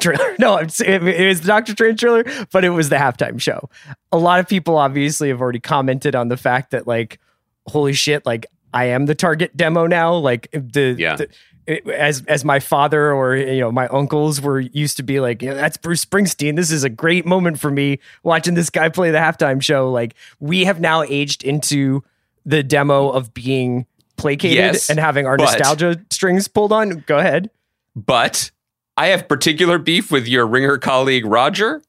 trailer. 0.00 0.34
No, 0.38 0.56
it, 0.56 0.80
it 0.80 1.28
was 1.28 1.42
the 1.42 1.46
Doctor 1.48 1.72
Strange 1.72 2.00
trailer, 2.00 2.24
but 2.50 2.64
it 2.64 2.70
was 2.70 2.88
the 2.88 2.96
halftime 2.96 3.38
show. 3.38 3.68
A 4.10 4.16
lot 4.16 4.40
of 4.40 4.48
people 4.48 4.78
obviously 4.78 5.28
have 5.28 5.42
already 5.42 5.60
commented 5.60 6.14
on 6.14 6.28
the 6.28 6.38
fact 6.38 6.70
that 6.70 6.86
like, 6.86 7.20
holy 7.66 7.92
shit, 7.92 8.24
like 8.24 8.46
I 8.72 8.86
am 8.86 9.04
the 9.04 9.14
target 9.14 9.54
demo 9.56 9.86
now. 9.86 10.14
Like 10.14 10.48
the, 10.52 10.96
Yeah. 10.98 11.16
the- 11.16 11.28
it- 11.66 11.86
as 11.88 12.22
as 12.26 12.44
my 12.44 12.60
father 12.60 13.12
or 13.12 13.36
you 13.36 13.60
know 13.60 13.72
my 13.72 13.86
uncles 13.88 14.40
were 14.40 14.60
used 14.60 14.96
to 14.98 15.02
be 15.02 15.20
like 15.20 15.42
yeah, 15.42 15.54
that's 15.54 15.76
Bruce 15.76 16.04
Springsteen. 16.04 16.56
This 16.56 16.70
is 16.70 16.84
a 16.84 16.88
great 16.90 17.26
moment 17.26 17.58
for 17.60 17.70
me 17.70 17.98
watching 18.22 18.54
this 18.54 18.70
guy 18.70 18.88
play 18.88 19.10
the 19.10 19.18
halftime 19.18 19.62
show. 19.62 19.90
Like 19.90 20.14
we 20.40 20.64
have 20.64 20.80
now 20.80 21.02
aged 21.02 21.42
into 21.44 22.02
the 22.46 22.62
demo 22.62 23.08
of 23.10 23.32
being 23.34 23.86
placated 24.16 24.56
Yes, 24.58 24.90
and 24.90 24.98
having 24.98 25.26
our 25.26 25.36
but- 25.36 25.44
nostalgia 25.44 26.00
strings 26.10 26.46
pulled 26.48 26.72
on. 26.72 27.02
Go 27.06 27.18
ahead. 27.18 27.50
but 27.96 28.50
I 28.96 29.06
have 29.08 29.26
particular 29.28 29.78
beef 29.78 30.12
with 30.12 30.28
your 30.28 30.46
ringer 30.46 30.78
colleague 30.78 31.26
Roger, 31.26 31.82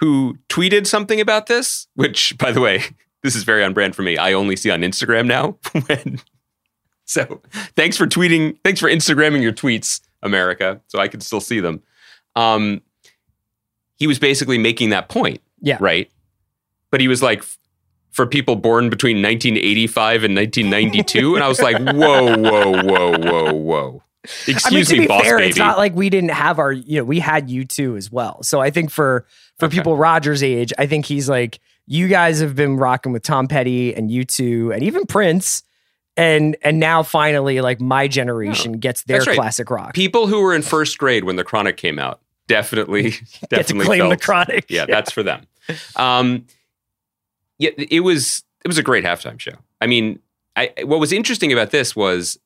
who 0.00 0.38
tweeted 0.48 0.86
something 0.88 1.20
about 1.20 1.46
this. 1.46 1.86
Which, 1.94 2.36
by 2.36 2.50
the 2.50 2.60
way, 2.60 2.82
this 3.22 3.36
is 3.36 3.44
very 3.44 3.62
on 3.62 3.74
brand 3.74 3.94
for 3.94 4.02
me. 4.02 4.16
I 4.16 4.32
only 4.32 4.56
see 4.56 4.70
on 4.70 4.80
Instagram 4.80 5.26
now. 5.26 5.56
when 5.86 6.20
so, 7.08 7.40
thanks 7.74 7.96
for 7.96 8.06
tweeting. 8.06 8.56
Thanks 8.62 8.80
for 8.80 8.88
Instagramming 8.88 9.42
your 9.42 9.52
tweets, 9.52 10.00
America, 10.22 10.80
so 10.88 10.98
I 10.98 11.08
can 11.08 11.20
still 11.20 11.40
see 11.40 11.58
them. 11.60 11.82
Um, 12.36 12.82
he 13.96 14.06
was 14.06 14.18
basically 14.18 14.58
making 14.58 14.90
that 14.90 15.08
point. 15.08 15.40
Yeah. 15.60 15.78
Right. 15.80 16.10
But 16.90 17.00
he 17.00 17.08
was 17.08 17.22
like, 17.22 17.42
for 18.10 18.26
people 18.26 18.56
born 18.56 18.90
between 18.90 19.16
1985 19.18 20.24
and 20.24 20.34
1992. 20.36 21.34
and 21.36 21.44
I 21.44 21.48
was 21.48 21.60
like, 21.60 21.76
whoa, 21.94 22.36
whoa, 22.36 22.82
whoa, 22.82 23.18
whoa, 23.18 23.52
whoa. 23.54 24.02
Excuse 24.46 24.90
I 24.90 24.94
mean, 24.94 25.02
me, 25.02 25.06
boss 25.06 25.22
fair, 25.22 25.38
baby. 25.38 25.50
it's 25.50 25.58
not 25.58 25.78
like 25.78 25.94
we 25.94 26.10
didn't 26.10 26.30
have 26.32 26.58
our, 26.58 26.72
you 26.72 26.98
know, 26.98 27.04
we 27.04 27.20
had 27.20 27.48
U2 27.48 27.96
as 27.96 28.10
well. 28.10 28.42
So 28.42 28.60
I 28.60 28.70
think 28.70 28.90
for 28.90 29.24
for 29.58 29.66
Okay. 29.66 29.76
people 29.76 29.96
Rogers' 29.96 30.42
age, 30.42 30.72
I 30.78 30.86
think 30.86 31.06
he's 31.06 31.28
like, 31.28 31.60
you 31.86 32.08
guys 32.08 32.40
have 32.40 32.54
been 32.54 32.76
rocking 32.76 33.12
with 33.12 33.22
Tom 33.22 33.48
Petty 33.48 33.94
and 33.94 34.10
U2, 34.10 34.74
and 34.74 34.82
even 34.82 35.06
Prince, 35.06 35.62
and 36.18 36.56
and 36.62 36.78
now 36.78 37.02
finally, 37.02 37.60
like 37.60 37.80
my 37.80 38.08
generation 38.08 38.74
gets 38.74 39.04
their 39.04 39.20
right. 39.20 39.36
classic 39.36 39.70
rock. 39.70 39.94
people 39.94 40.26
who 40.26 40.42
were 40.42 40.54
in 40.54 40.62
first 40.62 40.98
grade 40.98 41.24
when 41.24 41.36
the 41.36 41.44
Chronic 41.44 41.76
came 41.76 41.98
out 41.98 42.20
definitely, 42.48 43.02
Get 43.10 43.20
to 43.20 43.46
definitely 43.48 43.86
claim 43.86 44.08
the 44.08 44.08
felt- 44.16 44.22
chronic. 44.22 44.64
yeah, 44.68 44.86
that's 44.86 45.12
for 45.12 45.22
them. 45.22 45.46
Um, 45.94 46.46
yeah, 47.58 47.70
it 47.76 48.00
was 48.00 48.42
it 48.64 48.68
was 48.68 48.78
a 48.78 48.82
great 48.82 49.04
halftime 49.04 49.38
show. 49.38 49.52
I 49.80 49.86
mean, 49.86 50.18
I 50.56 50.72
what 50.82 50.98
was 50.98 51.12
interesting 51.12 51.52
about 51.52 51.70
this 51.70 51.94
was, 51.94 52.38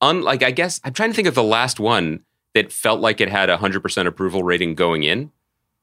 unlike 0.00 0.42
I 0.42 0.52
guess 0.52 0.80
I'm 0.84 0.94
trying 0.94 1.10
to 1.10 1.16
think 1.16 1.28
of 1.28 1.34
the 1.34 1.42
last 1.42 1.78
one 1.78 2.24
that 2.54 2.72
felt 2.72 3.00
like 3.00 3.20
it 3.20 3.28
had 3.28 3.50
a 3.50 3.58
hundred 3.58 3.80
percent 3.80 4.08
approval 4.08 4.42
rating 4.42 4.74
going 4.74 5.02
in. 5.02 5.30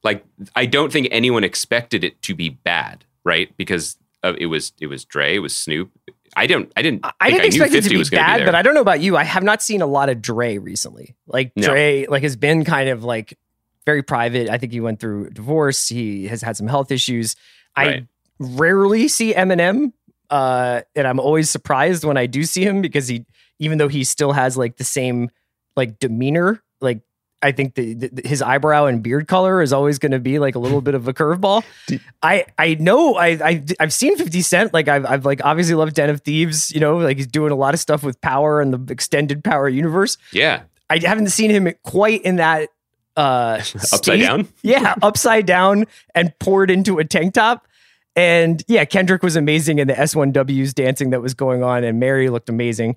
Like 0.03 0.25
I 0.55 0.65
don't 0.65 0.91
think 0.91 1.07
anyone 1.11 1.43
expected 1.43 2.03
it 2.03 2.21
to 2.23 2.33
be 2.33 2.49
bad, 2.49 3.05
right? 3.23 3.55
Because 3.57 3.97
it 4.23 4.47
was 4.47 4.73
it 4.79 4.87
was 4.87 5.05
Dre, 5.05 5.35
it 5.35 5.39
was 5.39 5.55
Snoop. 5.55 5.91
I 6.35 6.47
don't 6.47 6.71
I 6.75 6.81
didn't 6.81 7.05
I 7.19 7.29
didn't 7.29 7.43
I 7.43 7.45
expect 7.45 7.73
it 7.73 7.83
to 7.83 7.89
be 7.89 8.03
bad, 8.09 8.39
be 8.39 8.45
but 8.45 8.55
I 8.55 8.61
don't 8.61 8.73
know 8.73 8.81
about 8.81 8.99
you. 8.99 9.15
I 9.15 9.23
have 9.23 9.43
not 9.43 9.61
seen 9.61 9.81
a 9.81 9.85
lot 9.85 10.09
of 10.09 10.21
Dre 10.21 10.57
recently. 10.57 11.15
Like 11.27 11.53
No. 11.55 11.69
Dre, 11.69 12.05
like 12.07 12.23
has 12.23 12.35
been 12.35 12.65
kind 12.65 12.89
of 12.89 13.03
like 13.03 13.37
very 13.85 14.03
private. 14.03 14.49
I 14.49 14.57
think 14.57 14.73
he 14.73 14.81
went 14.81 14.99
through 14.99 15.27
a 15.27 15.29
divorce. 15.29 15.87
He 15.87 16.27
has 16.27 16.41
had 16.41 16.57
some 16.57 16.67
health 16.67 16.91
issues. 16.91 17.35
I 17.75 18.07
rarely 18.39 19.07
see 19.07 19.33
Eminem, 19.33 19.93
uh, 20.29 20.81
and 20.95 21.07
I'm 21.07 21.19
always 21.19 21.49
surprised 21.49 22.03
when 22.03 22.17
I 22.17 22.25
do 22.25 22.43
see 22.43 22.63
him 22.63 22.81
because 22.81 23.07
he, 23.07 23.25
even 23.59 23.77
though 23.77 23.87
he 23.87 24.03
still 24.03 24.31
has 24.31 24.57
like 24.57 24.77
the 24.77 24.83
same 24.83 25.29
like 25.75 25.99
demeanor, 25.99 26.63
like 26.81 27.01
I 27.41 27.51
think 27.51 27.75
the, 27.75 27.93
the 27.93 28.27
his 28.27 28.41
eyebrow 28.41 28.85
and 28.85 29.03
beard 29.03 29.27
color 29.27 29.61
is 29.61 29.71
always 29.71 29.99
going 29.99 30.13
to 30.13 30.19
be 30.19 30.39
like 30.39 30.55
a 30.55 30.59
little 30.59 30.81
bit 30.81 30.95
of 30.95 31.07
a 31.07 31.13
curveball. 31.13 31.63
I 32.23 32.45
I 32.57 32.75
know 32.75 33.15
I, 33.15 33.27
I 33.27 33.63
I've 33.79 33.93
seen 33.93 34.17
Fifty 34.17 34.41
Cent 34.41 34.73
like 34.73 34.87
I've 34.87 35.05
I've 35.05 35.25
like 35.25 35.41
obviously 35.43 35.75
loved 35.75 35.95
Den 35.95 36.09
of 36.09 36.21
Thieves. 36.21 36.71
You 36.71 36.79
know, 36.79 36.97
like 36.97 37.17
he's 37.17 37.27
doing 37.27 37.51
a 37.51 37.55
lot 37.55 37.73
of 37.73 37.79
stuff 37.79 38.03
with 38.03 38.19
Power 38.21 38.61
and 38.61 38.73
the 38.73 38.91
extended 38.93 39.43
Power 39.43 39.69
universe. 39.69 40.17
yeah, 40.31 40.63
I 40.89 40.99
haven't 40.99 41.29
seen 41.29 41.51
him 41.51 41.71
quite 41.83 42.21
in 42.23 42.37
that 42.37 42.69
uh 43.15 43.59
upside 43.59 43.81
state. 44.03 44.21
down. 44.21 44.47
Yeah, 44.63 44.95
upside 45.03 45.45
down 45.45 45.85
and 46.15 46.37
poured 46.39 46.71
into 46.71 46.97
a 46.99 47.05
tank 47.05 47.33
top. 47.35 47.67
And 48.15 48.63
yeah, 48.67 48.85
Kendrick 48.85 49.21
was 49.23 49.35
amazing 49.35 49.79
in 49.79 49.87
the 49.87 49.93
S1Ws 49.93 50.73
dancing 50.73 51.09
that 51.09 51.21
was 51.21 51.33
going 51.33 51.63
on, 51.63 51.83
and 51.83 51.99
Mary 51.99 52.29
looked 52.29 52.47
amazing 52.49 52.95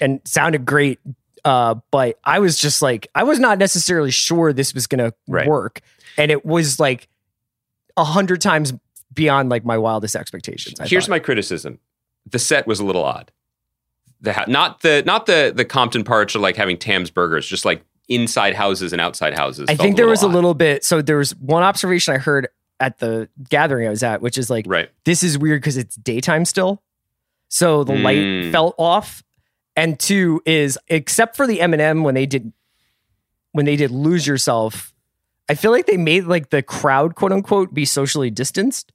and 0.00 0.20
sounded 0.24 0.66
great. 0.66 0.98
Uh, 1.46 1.76
but 1.90 2.18
I 2.24 2.40
was 2.40 2.58
just 2.58 2.82
like, 2.82 3.06
I 3.14 3.22
was 3.22 3.38
not 3.38 3.58
necessarily 3.58 4.10
sure 4.10 4.52
this 4.52 4.74
was 4.74 4.86
gonna 4.86 5.12
Right. 5.28 5.46
work, 5.46 5.80
and 6.18 6.30
it 6.30 6.44
was 6.44 6.78
like 6.80 7.08
a 7.96 8.04
hundred 8.04 8.40
times 8.40 8.72
beyond 9.14 9.48
like 9.48 9.64
my 9.64 9.78
wildest 9.78 10.16
expectations. 10.16 10.80
I 10.80 10.86
Here's 10.86 11.04
thought. 11.04 11.10
my 11.10 11.18
criticism: 11.20 11.78
the 12.30 12.38
set 12.38 12.66
was 12.66 12.80
a 12.80 12.84
little 12.84 13.04
odd. 13.04 13.30
The 14.20 14.32
ha- 14.32 14.44
not 14.48 14.80
the 14.80 15.02
not 15.06 15.26
the 15.26 15.52
the 15.54 15.64
Compton 15.64 16.02
parts 16.04 16.34
are 16.34 16.40
like 16.40 16.56
having 16.56 16.76
Tam's 16.78 17.10
burgers, 17.10 17.46
just 17.46 17.64
like 17.64 17.82
inside 18.08 18.54
houses 18.54 18.92
and 18.92 19.00
outside 19.00 19.34
houses. 19.34 19.66
I 19.68 19.76
think 19.76 19.96
there 19.96 20.06
was 20.08 20.22
a 20.22 20.28
little 20.28 20.54
bit. 20.54 20.84
So 20.84 21.00
there 21.02 21.16
was 21.18 21.34
one 21.36 21.62
observation 21.62 22.14
I 22.14 22.18
heard 22.18 22.48
at 22.80 22.98
the 22.98 23.28
gathering 23.48 23.86
I 23.86 23.90
was 23.90 24.02
at, 24.02 24.20
which 24.20 24.36
is 24.38 24.50
like 24.50 24.64
right. 24.68 24.88
this 25.04 25.22
is 25.22 25.38
weird 25.38 25.60
because 25.60 25.76
it's 25.76 25.96
daytime 25.96 26.44
still. 26.44 26.82
So 27.48 27.84
the 27.84 27.94
light 27.94 28.18
Mm. 28.18 28.52
felt 28.52 28.74
off. 28.78 29.22
And 29.76 29.98
two 29.98 30.40
is 30.46 30.78
except 30.88 31.36
for 31.36 31.46
the 31.46 31.58
Eminem 31.58 32.02
when 32.02 32.14
they 32.14 32.26
did 32.26 32.52
when 33.52 33.66
they 33.66 33.76
did 33.76 33.90
lose 33.90 34.26
yourself, 34.26 34.92
I 35.48 35.54
feel 35.54 35.70
like 35.70 35.86
they 35.86 35.96
made 35.96 36.24
like 36.24 36.50
the 36.50 36.62
crowd 36.62 37.14
quote 37.14 37.32
unquote 37.32 37.72
be 37.74 37.84
socially 37.84 38.30
distanced. 38.30 38.92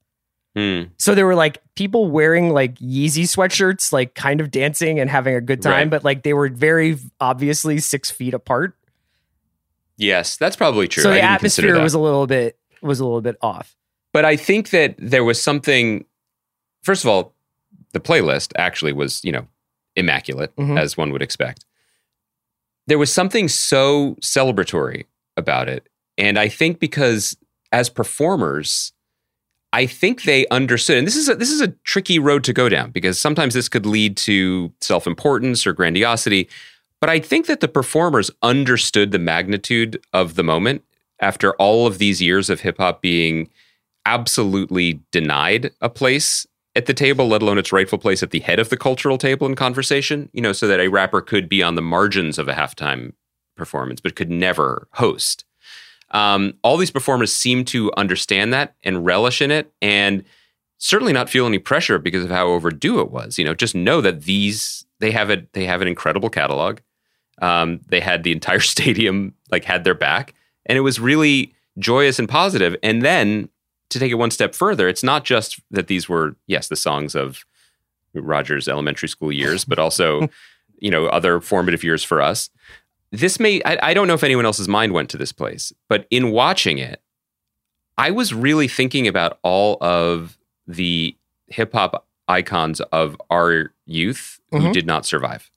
Hmm. 0.55 0.83
So 0.97 1.15
there 1.15 1.25
were 1.25 1.35
like 1.35 1.59
people 1.75 2.09
wearing 2.11 2.50
like 2.50 2.75
Yeezy 2.79 3.23
sweatshirts, 3.23 3.93
like 3.93 4.15
kind 4.15 4.41
of 4.41 4.51
dancing 4.51 5.00
and 5.00 5.09
having 5.09 5.35
a 5.35 5.41
good 5.41 5.61
time, 5.61 5.73
Right. 5.73 5.89
but 5.89 6.03
like 6.03 6.23
they 6.23 6.33
were 6.33 6.50
very 6.50 6.97
obviously 7.21 7.77
six 7.79 8.11
feet 8.11 8.33
apart. 8.33 8.75
Yes, 9.97 10.38
that's 10.38 10.55
probably 10.55 10.88
true. 10.88 11.03
So 11.03 11.11
the 11.11 11.21
atmosphere 11.21 11.79
was 11.81 11.93
a 11.93 12.00
little 12.00 12.27
bit 12.27 12.57
was 12.81 13.00
a 13.00 13.05
little 13.05 13.21
bit 13.21 13.38
off. 13.41 13.75
but 14.13 14.25
I 14.25 14.35
think 14.35 14.71
that 14.71 14.95
there 14.97 15.23
was 15.23 15.41
something. 15.41 16.05
First 16.83 17.03
of 17.03 17.09
all, 17.09 17.35
the 17.93 18.00
playlist 18.00 18.53
actually 18.57 18.93
was, 18.93 19.23
you 19.23 19.31
know, 19.31 19.47
immaculate 19.95 20.55
Mhm. 20.55 20.79
as 20.79 20.95
one 20.98 21.12
would 21.12 21.21
expect. 21.21 21.65
There 22.88 22.98
was 22.98 23.12
something 23.12 23.48
so 23.48 24.15
celebratory 24.21 25.05
about 25.38 25.69
it, 25.69 25.88
and 26.17 26.38
I 26.39 26.48
think 26.50 26.79
because 26.79 27.38
as 27.71 27.89
performers, 27.89 28.91
I 29.74 29.86
think 29.86 30.24
they 30.24 30.45
understood. 30.48 30.98
And 30.98 31.07
this 31.07 31.15
is 31.15 31.29
a, 31.29 31.36
this 31.36 31.50
is 31.50 31.62
a 31.62 31.69
tricky 31.86 32.19
road 32.19 32.43
to 32.43 32.53
go 32.53 32.67
down 32.67 32.91
because 32.91 33.19
sometimes 33.19 33.53
this 33.53 33.69
could 33.69 33.86
lead 33.86 34.17
to 34.17 34.74
self 34.81 35.07
importance 35.07 35.65
or 35.65 35.71
grandiosity. 35.74 36.50
But 37.00 37.10
I 37.10 37.19
think 37.19 37.45
that 37.48 37.62
the 37.62 37.67
performers 37.69 38.29
understood 38.43 39.12
the 39.12 39.19
magnitude 39.19 40.03
of 40.13 40.36
the 40.36 40.43
moment 40.43 40.83
after 41.19 41.53
all 41.53 41.88
of 41.88 41.98
these 42.00 42.21
years 42.21 42.50
of 42.50 42.60
hip 42.62 42.77
hop 42.77 43.01
being 43.01 43.50
absolutely 44.05 45.00
denied 45.12 45.71
a 45.81 45.89
place 45.89 46.45
at 46.75 46.85
the 46.85 46.93
table, 46.93 47.27
let 47.27 47.41
alone 47.41 47.57
its 47.57 47.71
rightful 47.71 47.97
place 47.97 48.23
at 48.23 48.31
the 48.31 48.39
head 48.39 48.59
of 48.59 48.69
the 48.69 48.77
cultural 48.77 49.17
table 49.17 49.45
in 49.47 49.55
conversation, 49.55 50.29
you 50.33 50.41
know, 50.41 50.53
so 50.53 50.67
that 50.67 50.79
a 50.79 50.87
rapper 50.87 51.21
could 51.21 51.49
be 51.49 51.61
on 51.61 51.75
the 51.75 51.81
margins 51.81 52.39
of 52.39 52.47
a 52.47 52.53
halftime 52.53 53.13
performance, 53.57 53.99
but 53.99 54.15
could 54.15 54.29
never 54.29 54.87
host. 54.93 55.45
Um, 56.11 56.53
all 56.63 56.77
these 56.77 56.91
performers 56.91 57.33
seem 57.33 57.65
to 57.65 57.91
understand 57.95 58.53
that 58.53 58.75
and 58.83 59.05
relish 59.05 59.41
in 59.41 59.51
it 59.51 59.71
and 59.81 60.23
certainly 60.77 61.13
not 61.13 61.29
feel 61.29 61.45
any 61.45 61.59
pressure 61.59 61.99
because 61.99 62.23
of 62.23 62.31
how 62.31 62.47
overdue 62.47 62.99
it 62.99 63.11
was. 63.11 63.37
You 63.37 63.45
know, 63.45 63.53
just 63.53 63.75
know 63.75 64.01
that 64.01 64.23
these 64.23 64.85
they 64.99 65.11
have 65.11 65.29
a 65.29 65.45
they 65.53 65.65
have 65.65 65.81
an 65.81 65.87
incredible 65.87 66.29
catalog. 66.29 66.79
Um, 67.41 67.79
they 67.87 68.01
had 68.01 68.23
the 68.23 68.31
entire 68.31 68.59
stadium 68.61 69.33
like 69.51 69.63
had 69.63 69.83
their 69.83 69.95
back, 69.95 70.33
and 70.65 70.77
it 70.77 70.81
was 70.81 70.99
really 70.99 71.53
joyous 71.79 72.19
and 72.19 72.27
positive. 72.27 72.75
And 72.83 73.01
then 73.01 73.49
to 73.91 74.00
take 74.00 74.12
it 74.12 74.15
one 74.15 74.31
step 74.31 74.53
further, 74.55 74.89
it's 74.89 75.03
not 75.03 75.24
just 75.24 75.60
that 75.71 75.88
these 75.88 76.10
were 76.10 76.36
yes 76.48 76.67
the 76.67 76.75
songs 76.75 77.13
of 77.15 77.45
Roger's 78.13 78.67
elementary 78.67 79.07
school 79.07 79.31
years, 79.31 79.63
but 79.63 79.79
also 79.79 80.27
you 80.79 80.89
know 80.91 81.05
other 81.07 81.39
formative 81.39 81.83
years 81.83 82.03
for 82.03 82.21
us. 82.21 82.50
This 83.12 83.39
may 83.39 83.62
I, 83.63 83.89
I 83.89 83.93
don't 83.93 84.07
know 84.07 84.13
if 84.15 84.24
anyone 84.24 84.45
else's 84.45 84.67
mind 84.67 84.93
went 84.93 85.10
to 85.12 85.17
this 85.17 85.31
place, 85.31 85.71
but 85.88 86.07
in 86.10 86.31
watching 86.31 86.77
it, 86.77 87.01
I 87.98 88.12
was 88.12 88.33
really 88.33 88.67
thinking 88.67 89.07
about 89.07 89.38
all 89.43 89.77
of 89.81 90.38
the 90.67 91.15
hip 91.48 91.74
hop 91.74 92.05
icons 92.27 92.79
of 92.91 93.21
our 93.29 93.74
youth 93.86 94.39
who 94.51 94.60
Mhm. 94.60 94.74
did 94.74 94.86
not 94.88 95.05
survive, 95.05 95.51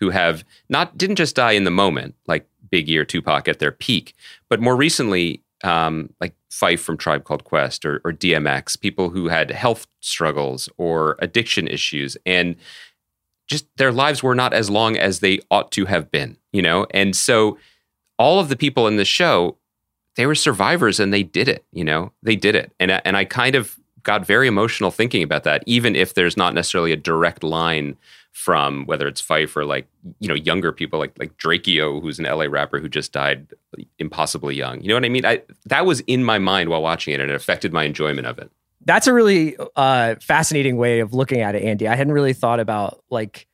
who 0.00 0.10
have 0.10 0.44
not 0.68 0.96
didn't 0.96 1.16
just 1.16 1.36
die 1.36 1.52
in 1.52 1.64
the 1.64 1.70
moment, 1.70 2.14
like 2.26 2.46
Biggie 2.72 2.96
or 2.96 3.04
Tupac 3.04 3.46
at 3.48 3.58
their 3.58 3.70
peak, 3.72 4.14
but 4.48 4.60
more 4.60 4.74
recently, 4.76 5.42
um, 5.64 6.12
like 6.20 6.34
Phife 6.50 6.80
from 6.80 6.96
Tribe 6.96 7.24
Called 7.24 7.44
Quest 7.44 7.84
or, 7.84 8.00
or 8.04 8.12
DMX, 8.12 8.80
people 8.80 9.10
who 9.10 9.28
had 9.28 9.50
health 9.50 9.86
struggles 10.00 10.68
or 10.76 11.16
addiction 11.20 11.68
issues, 11.68 12.16
and 12.26 12.56
just 13.46 13.66
their 13.76 13.92
lives 13.92 14.22
were 14.22 14.34
not 14.34 14.52
as 14.52 14.68
long 14.70 14.96
as 14.96 15.20
they 15.20 15.40
ought 15.50 15.70
to 15.72 15.84
have 15.86 16.10
been, 16.10 16.36
you 16.52 16.62
know, 16.62 16.86
and 16.92 17.14
so 17.14 17.58
all 18.18 18.40
of 18.40 18.48
the 18.48 18.56
people 18.56 18.86
in 18.86 18.96
the 18.96 19.04
show 19.04 19.56
they 20.16 20.26
were 20.26 20.34
survivors 20.34 20.98
and 20.98 21.12
they 21.12 21.22
did 21.22 21.48
it 21.48 21.64
you 21.72 21.84
know? 21.84 22.12
They 22.22 22.36
did 22.36 22.54
it. 22.54 22.72
And 22.80 22.90
and 22.90 23.16
I 23.16 23.24
kind 23.24 23.54
of 23.54 23.76
got 24.02 24.26
very 24.26 24.48
emotional 24.48 24.90
thinking 24.90 25.22
about 25.22 25.44
that 25.44 25.62
even 25.66 25.96
if 25.96 26.14
there's 26.14 26.36
not 26.36 26.54
necessarily 26.54 26.92
a 26.92 26.96
direct 26.96 27.42
line 27.42 27.96
from 28.36 28.84
whether 28.84 29.08
it's 29.08 29.22
Phife 29.22 29.56
or 29.56 29.64
like 29.64 29.88
you 30.20 30.28
know 30.28 30.34
younger 30.34 30.70
people 30.70 30.98
like 30.98 31.18
like 31.18 31.36
Drakeo 31.38 32.02
who's 32.02 32.18
an 32.18 32.26
LA 32.26 32.44
rapper 32.44 32.78
who 32.78 32.88
just 32.88 33.10
died 33.10 33.48
impossibly 33.98 34.54
young 34.54 34.80
you 34.82 34.88
know 34.88 34.94
what 34.94 35.06
I 35.06 35.08
mean 35.08 35.24
I 35.24 35.42
that 35.64 35.86
was 35.86 36.00
in 36.00 36.22
my 36.22 36.38
mind 36.38 36.68
while 36.68 36.82
watching 36.82 37.14
it 37.14 37.20
and 37.20 37.30
it 37.30 37.34
affected 37.34 37.72
my 37.72 37.84
enjoyment 37.84 38.26
of 38.26 38.38
it 38.38 38.50
That's 38.84 39.06
a 39.06 39.12
really 39.14 39.56
uh, 39.74 40.16
fascinating 40.20 40.76
way 40.76 41.00
of 41.00 41.12
looking 41.12 41.40
at 41.40 41.56
it, 41.56 41.62
Andy. 41.62 41.88
I 41.88 41.96
hadn't 41.96 42.12
really 42.12 42.34
thought 42.34 42.60
about 42.60 43.02
like 43.10 43.48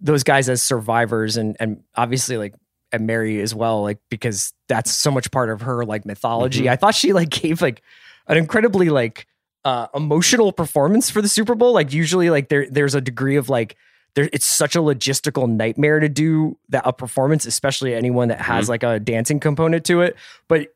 those 0.00 0.22
guys 0.22 0.48
as 0.48 0.62
survivors, 0.62 1.36
and 1.36 1.56
and 1.60 1.82
obviously 1.94 2.38
like 2.38 2.54
and 2.92 3.06
Mary 3.06 3.40
as 3.40 3.54
well, 3.54 3.82
like 3.82 3.98
because 4.08 4.52
that's 4.68 4.90
so 4.90 5.10
much 5.10 5.30
part 5.30 5.50
of 5.50 5.62
her 5.62 5.84
like 5.84 6.06
mythology. 6.06 6.70
I 6.70 6.76
thought 6.76 6.94
she 6.94 7.12
like 7.12 7.30
gave 7.30 7.60
like 7.60 7.82
an 8.28 8.38
incredibly 8.38 8.88
like 8.88 9.26
uh, 9.64 9.88
emotional 9.94 10.52
performance 10.52 11.10
for 11.10 11.20
the 11.20 11.28
Super 11.28 11.54
Bowl. 11.54 11.72
Like 11.72 11.92
usually, 11.92 12.30
like 12.30 12.48
there 12.48 12.66
there's 12.70 12.94
a 12.94 13.00
degree 13.00 13.36
of 13.36 13.48
like 13.48 13.76
there 14.14 14.28
it's 14.32 14.46
such 14.46 14.76
a 14.76 14.80
logistical 14.80 15.48
nightmare 15.48 16.00
to 16.00 16.08
do 16.08 16.58
that 16.68 16.82
a 16.84 16.92
performance, 16.92 17.46
especially 17.46 17.94
anyone 17.94 18.28
that 18.28 18.40
has 18.40 18.68
like 18.68 18.82
a 18.82 19.00
dancing 19.00 19.40
component 19.40 19.84
to 19.86 20.02
it. 20.02 20.16
But 20.48 20.74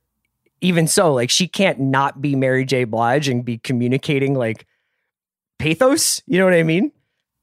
even 0.61 0.87
so, 0.87 1.13
like 1.13 1.31
she 1.31 1.47
can't 1.49 1.79
not 1.79 2.21
be 2.21 2.35
Mary 2.35 2.65
J. 2.65 2.85
Blige 2.85 3.29
and 3.29 3.45
be 3.45 3.59
communicating 3.59 4.35
like 4.35 4.67
pathos. 5.59 6.23
You 6.27 6.39
know 6.39 6.45
what 6.45 6.55
I 6.55 6.63
mean? 6.63 6.93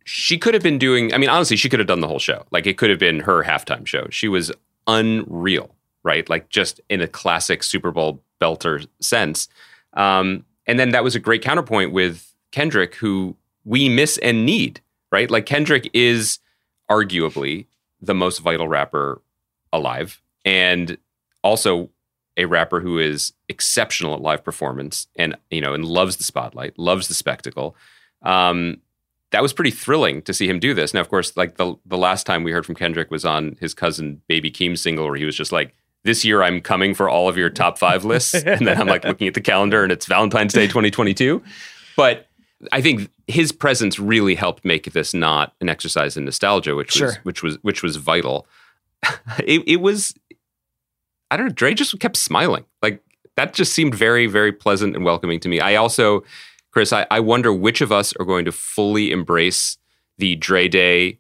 she 0.05 0.37
could 0.37 0.53
have 0.53 0.63
been 0.63 0.77
doing 0.77 1.13
i 1.13 1.17
mean 1.17 1.29
honestly 1.29 1.57
she 1.57 1.69
could 1.69 1.79
have 1.79 1.87
done 1.87 2.01
the 2.01 2.07
whole 2.07 2.19
show 2.19 2.43
like 2.51 2.67
it 2.67 2.77
could 2.77 2.89
have 2.89 2.99
been 2.99 3.19
her 3.19 3.43
halftime 3.43 3.85
show 3.85 4.07
she 4.09 4.27
was 4.27 4.51
unreal 4.87 5.73
right 6.03 6.29
like 6.29 6.49
just 6.49 6.81
in 6.89 7.01
a 7.01 7.07
classic 7.07 7.63
super 7.63 7.91
bowl 7.91 8.21
belter 8.41 8.85
sense 8.99 9.47
um, 9.93 10.43
and 10.65 10.79
then 10.79 10.89
that 10.89 11.03
was 11.03 11.15
a 11.15 11.19
great 11.19 11.41
counterpoint 11.41 11.91
with 11.91 12.33
kendrick 12.51 12.95
who 12.95 13.35
we 13.63 13.87
miss 13.87 14.17
and 14.19 14.45
need 14.45 14.81
right 15.13 15.31
like 15.31 15.45
kendrick 15.45 15.89
is 15.93 16.39
arguably 16.91 17.65
the 18.01 18.13
most 18.13 18.39
vital 18.39 18.67
rapper 18.67 19.21
alive 19.71 20.21
and 20.43 20.97
also 21.43 21.89
a 22.35 22.45
rapper 22.45 22.81
who 22.81 22.99
is 22.99 23.31
exceptional 23.47 24.13
at 24.13 24.21
live 24.21 24.43
performance 24.43 25.07
and 25.15 25.37
you 25.49 25.61
know 25.61 25.73
and 25.73 25.85
loves 25.85 26.17
the 26.17 26.23
spotlight 26.23 26.77
loves 26.77 27.07
the 27.07 27.13
spectacle 27.13 27.75
um, 28.23 28.81
that 29.33 29.41
was 29.41 29.51
pretty 29.51 29.71
thrilling 29.71 30.21
to 30.21 30.33
see 30.33 30.47
him 30.47 30.59
do 30.59 30.73
this. 30.75 30.93
Now, 30.93 31.01
of 31.01 31.09
course, 31.09 31.35
like 31.35 31.57
the 31.57 31.75
the 31.85 31.97
last 31.97 32.25
time 32.25 32.43
we 32.43 32.51
heard 32.51 32.65
from 32.65 32.75
Kendrick 32.75 33.11
was 33.11 33.25
on 33.25 33.57
his 33.59 33.73
cousin 33.73 34.21
Baby 34.27 34.51
Keem 34.51 34.77
single, 34.77 35.05
where 35.05 35.15
he 35.15 35.25
was 35.25 35.35
just 35.35 35.51
like, 35.51 35.75
"This 36.03 36.23
year 36.23 36.43
I'm 36.43 36.61
coming 36.61 36.93
for 36.93 37.09
all 37.09 37.27
of 37.27 37.35
your 37.35 37.49
top 37.49 37.77
five 37.77 38.05
lists," 38.05 38.35
and 38.45 38.65
then 38.65 38.79
I'm 38.79 38.87
like 38.87 39.03
looking 39.03 39.27
at 39.27 39.33
the 39.33 39.41
calendar 39.41 39.83
and 39.83 39.91
it's 39.91 40.05
Valentine's 40.05 40.53
Day 40.53 40.67
2022. 40.67 41.41
But 41.97 42.27
I 42.71 42.81
think 42.81 43.09
his 43.27 43.51
presence 43.51 43.99
really 43.99 44.35
helped 44.35 44.63
make 44.65 44.91
this 44.93 45.13
not 45.13 45.53
an 45.61 45.69
exercise 45.69 46.17
in 46.17 46.25
nostalgia, 46.25 46.75
which 46.75 46.99
was 46.99 47.15
which 47.23 47.43
was 47.43 47.57
which 47.61 47.83
was 47.83 47.95
vital. 47.95 48.47
it, 49.39 49.63
it 49.67 49.81
was, 49.81 50.13
I 51.29 51.37
don't 51.37 51.47
know. 51.47 51.53
Dre 51.53 51.73
just 51.73 51.99
kept 51.99 52.17
smiling, 52.17 52.65
like 52.81 53.03
that. 53.35 53.53
Just 53.53 53.73
seemed 53.73 53.95
very 53.95 54.27
very 54.27 54.51
pleasant 54.51 54.95
and 54.95 55.03
welcoming 55.05 55.39
to 55.41 55.49
me. 55.49 55.59
I 55.59 55.75
also. 55.75 56.23
Chris, 56.71 56.91
I, 56.91 57.05
I 57.11 57.19
wonder 57.19 57.53
which 57.53 57.81
of 57.81 57.91
us 57.91 58.15
are 58.19 58.25
going 58.25 58.45
to 58.45 58.51
fully 58.51 59.11
embrace 59.11 59.77
the 60.17 60.35
Dre 60.35 60.67
Day 60.67 61.19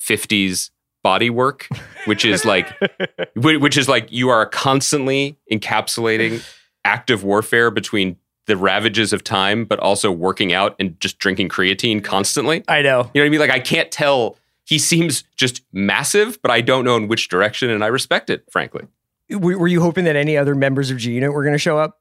50s 0.00 0.70
body 1.02 1.28
work, 1.28 1.68
which 2.04 2.24
is 2.24 2.44
like, 2.44 2.72
which 3.34 3.76
is 3.76 3.88
like 3.88 4.06
you 4.12 4.28
are 4.28 4.46
constantly 4.46 5.36
encapsulating 5.52 6.44
active 6.84 7.24
warfare 7.24 7.70
between 7.70 8.16
the 8.46 8.56
ravages 8.56 9.12
of 9.12 9.22
time, 9.22 9.64
but 9.64 9.78
also 9.78 10.10
working 10.10 10.52
out 10.52 10.74
and 10.78 10.98
just 11.00 11.18
drinking 11.18 11.48
creatine 11.48 12.02
constantly. 12.02 12.64
I 12.68 12.82
know. 12.82 13.10
You 13.14 13.20
know 13.20 13.24
what 13.24 13.26
I 13.26 13.28
mean? 13.28 13.40
Like, 13.40 13.50
I 13.50 13.60
can't 13.60 13.90
tell. 13.90 14.36
He 14.64 14.78
seems 14.78 15.24
just 15.36 15.62
massive, 15.72 16.40
but 16.42 16.50
I 16.50 16.60
don't 16.60 16.84
know 16.84 16.96
in 16.96 17.08
which 17.08 17.28
direction, 17.28 17.70
and 17.70 17.84
I 17.84 17.88
respect 17.88 18.30
it, 18.30 18.44
frankly. 18.50 18.86
Were 19.30 19.68
you 19.68 19.80
hoping 19.80 20.04
that 20.04 20.16
any 20.16 20.36
other 20.36 20.54
members 20.54 20.90
of 20.90 20.98
G 20.98 21.12
Unit 21.12 21.32
were 21.32 21.42
going 21.42 21.54
to 21.54 21.58
show 21.58 21.78
up? 21.78 22.00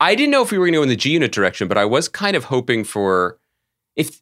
I 0.00 0.14
didn't 0.14 0.32
know 0.32 0.42
if 0.42 0.50
we 0.50 0.58
were 0.58 0.66
going 0.66 0.72
to 0.72 0.78
go 0.78 0.82
in 0.82 0.88
the 0.88 0.96
G 0.96 1.10
Unit 1.10 1.32
direction, 1.32 1.68
but 1.68 1.78
I 1.78 1.84
was 1.84 2.08
kind 2.08 2.36
of 2.36 2.44
hoping 2.44 2.84
for 2.84 3.38
if 3.96 4.20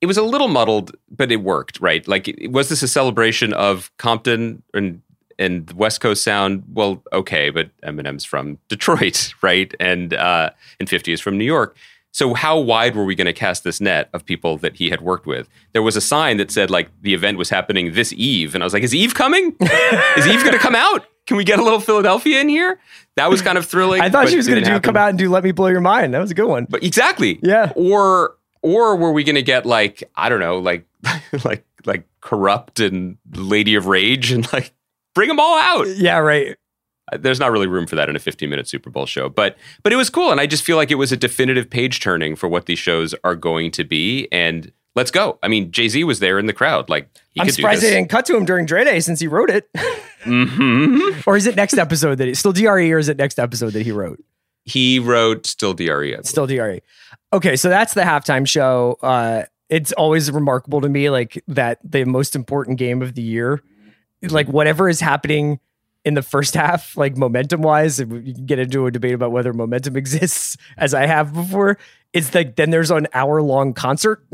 it 0.00 0.06
was 0.06 0.18
a 0.18 0.22
little 0.22 0.48
muddled, 0.48 0.94
but 1.10 1.32
it 1.32 1.36
worked, 1.36 1.80
right? 1.80 2.06
Like, 2.06 2.36
was 2.50 2.68
this 2.68 2.82
a 2.82 2.88
celebration 2.88 3.54
of 3.54 3.90
Compton 3.96 4.62
and 4.74 5.00
and 5.38 5.70
West 5.72 6.00
Coast 6.00 6.22
sound? 6.22 6.64
Well, 6.72 7.02
okay, 7.12 7.50
but 7.50 7.70
Eminem's 7.82 8.24
from 8.24 8.58
Detroit, 8.68 9.34
right? 9.42 9.74
And 9.80 10.14
uh, 10.14 10.50
and 10.78 10.88
Fifty 10.88 11.12
is 11.12 11.20
from 11.20 11.38
New 11.38 11.44
York. 11.44 11.76
So 12.14 12.32
how 12.32 12.60
wide 12.60 12.94
were 12.94 13.04
we 13.04 13.16
going 13.16 13.26
to 13.26 13.32
cast 13.32 13.64
this 13.64 13.80
net 13.80 14.08
of 14.12 14.24
people 14.24 14.56
that 14.58 14.76
he 14.76 14.88
had 14.88 15.00
worked 15.00 15.26
with? 15.26 15.48
There 15.72 15.82
was 15.82 15.96
a 15.96 16.00
sign 16.00 16.36
that 16.36 16.52
said 16.52 16.70
like 16.70 16.88
the 17.02 17.12
event 17.12 17.38
was 17.38 17.50
happening 17.50 17.92
this 17.94 18.12
Eve, 18.12 18.54
and 18.54 18.62
I 18.62 18.66
was 18.66 18.72
like, 18.72 18.84
is 18.84 18.94
Eve 18.94 19.14
coming? 19.14 19.56
is 20.16 20.26
Eve 20.26 20.40
going 20.40 20.52
to 20.52 20.58
come 20.60 20.76
out? 20.76 21.06
Can 21.26 21.36
we 21.36 21.42
get 21.42 21.58
a 21.58 21.62
little 21.62 21.80
Philadelphia 21.80 22.40
in 22.40 22.48
here? 22.48 22.78
That 23.16 23.30
was 23.30 23.42
kind 23.42 23.58
of 23.58 23.66
thrilling. 23.66 24.00
I 24.00 24.10
thought 24.10 24.28
she 24.28 24.36
was 24.36 24.46
going 24.46 24.60
to 24.60 24.64
do 24.64 24.72
happen. 24.72 24.82
come 24.82 24.96
out 24.96 25.08
and 25.08 25.18
do 25.18 25.28
"Let 25.28 25.42
Me 25.42 25.50
Blow 25.50 25.68
Your 25.68 25.80
Mind." 25.80 26.14
That 26.14 26.20
was 26.20 26.30
a 26.30 26.34
good 26.34 26.46
one. 26.46 26.66
But 26.70 26.84
exactly. 26.84 27.40
Yeah. 27.42 27.72
Or 27.74 28.36
or 28.62 28.94
were 28.96 29.12
we 29.12 29.24
going 29.24 29.34
to 29.34 29.42
get 29.42 29.66
like 29.66 30.04
I 30.14 30.28
don't 30.28 30.40
know, 30.40 30.58
like 30.58 30.86
like 31.44 31.64
like 31.84 32.06
Kurupt 32.22 32.86
and 32.86 33.16
Lady 33.32 33.74
of 33.74 33.86
Rage 33.86 34.30
and 34.30 34.50
like 34.52 34.72
bring 35.14 35.28
them 35.28 35.40
all 35.40 35.58
out? 35.58 35.88
Yeah, 35.96 36.18
right. 36.18 36.56
There's 37.18 37.38
not 37.38 37.52
really 37.52 37.66
room 37.66 37.86
for 37.86 37.96
that 37.96 38.08
in 38.08 38.16
a 38.16 38.18
15 38.18 38.48
minute 38.48 38.66
Super 38.66 38.90
Bowl 38.90 39.06
show, 39.06 39.28
but 39.28 39.56
but 39.82 39.92
it 39.92 39.96
was 39.96 40.08
cool, 40.08 40.30
and 40.30 40.40
I 40.40 40.46
just 40.46 40.64
feel 40.64 40.76
like 40.76 40.90
it 40.90 40.94
was 40.96 41.12
a 41.12 41.16
definitive 41.16 41.68
page 41.68 42.00
turning 42.00 42.34
for 42.34 42.48
what 42.48 42.66
these 42.66 42.78
shows 42.78 43.14
are 43.24 43.36
going 43.36 43.70
to 43.72 43.84
be. 43.84 44.26
And 44.32 44.72
let's 44.96 45.10
go. 45.10 45.38
I 45.42 45.48
mean, 45.48 45.70
Jay 45.70 45.88
Z 45.88 46.02
was 46.04 46.20
there 46.20 46.38
in 46.38 46.46
the 46.46 46.52
crowd, 46.54 46.88
like 46.88 47.08
he 47.32 47.40
I'm 47.40 47.46
could 47.46 47.54
surprised 47.56 47.82
they 47.82 47.90
didn't 47.90 48.08
cut 48.08 48.24
to 48.26 48.36
him 48.36 48.44
during 48.46 48.64
Dre 48.64 48.84
Day 48.84 49.00
since 49.00 49.20
he 49.20 49.26
wrote 49.26 49.50
it. 49.50 49.68
hmm 50.24 51.10
or 51.26 51.36
is 51.36 51.46
it 51.46 51.56
next 51.56 51.76
episode 51.76 52.16
that 52.16 52.26
he 52.26 52.34
still 52.34 52.52
DRE 52.52 52.90
or 52.90 52.98
is 52.98 53.10
it 53.10 53.18
next 53.18 53.38
episode 53.38 53.74
that 53.74 53.82
he 53.82 53.92
wrote? 53.92 54.22
He 54.64 54.98
wrote 54.98 55.44
still 55.46 55.74
DRE. 55.74 56.14
Still 56.22 56.46
DRE. 56.46 56.80
Okay, 57.32 57.56
so 57.56 57.68
that's 57.68 57.92
the 57.92 58.00
halftime 58.02 58.48
show. 58.48 58.96
Uh 59.02 59.42
it's 59.68 59.92
always 59.92 60.30
remarkable 60.30 60.80
to 60.80 60.88
me 60.88 61.10
like 61.10 61.42
that 61.48 61.78
the 61.84 62.04
most 62.04 62.34
important 62.34 62.78
game 62.78 63.02
of 63.02 63.14
the 63.14 63.22
year, 63.22 63.62
like 64.30 64.48
whatever 64.48 64.88
is 64.88 65.00
happening 65.00 65.60
in 66.04 66.14
the 66.14 66.22
first 66.22 66.54
half, 66.54 66.96
like 66.96 67.16
momentum 67.16 67.62
wise, 67.62 67.98
you 67.98 68.06
can 68.06 68.46
get 68.46 68.58
into 68.58 68.86
a 68.86 68.90
debate 68.90 69.14
about 69.14 69.32
whether 69.32 69.52
momentum 69.52 69.96
exists 69.98 70.56
as 70.76 70.94
I 70.94 71.06
have 71.06 71.32
before. 71.32 71.78
It's 72.12 72.34
like 72.34 72.56
then 72.56 72.70
there's 72.70 72.90
an 72.90 73.08
hour 73.12 73.42
long 73.42 73.72
concert. 73.72 74.24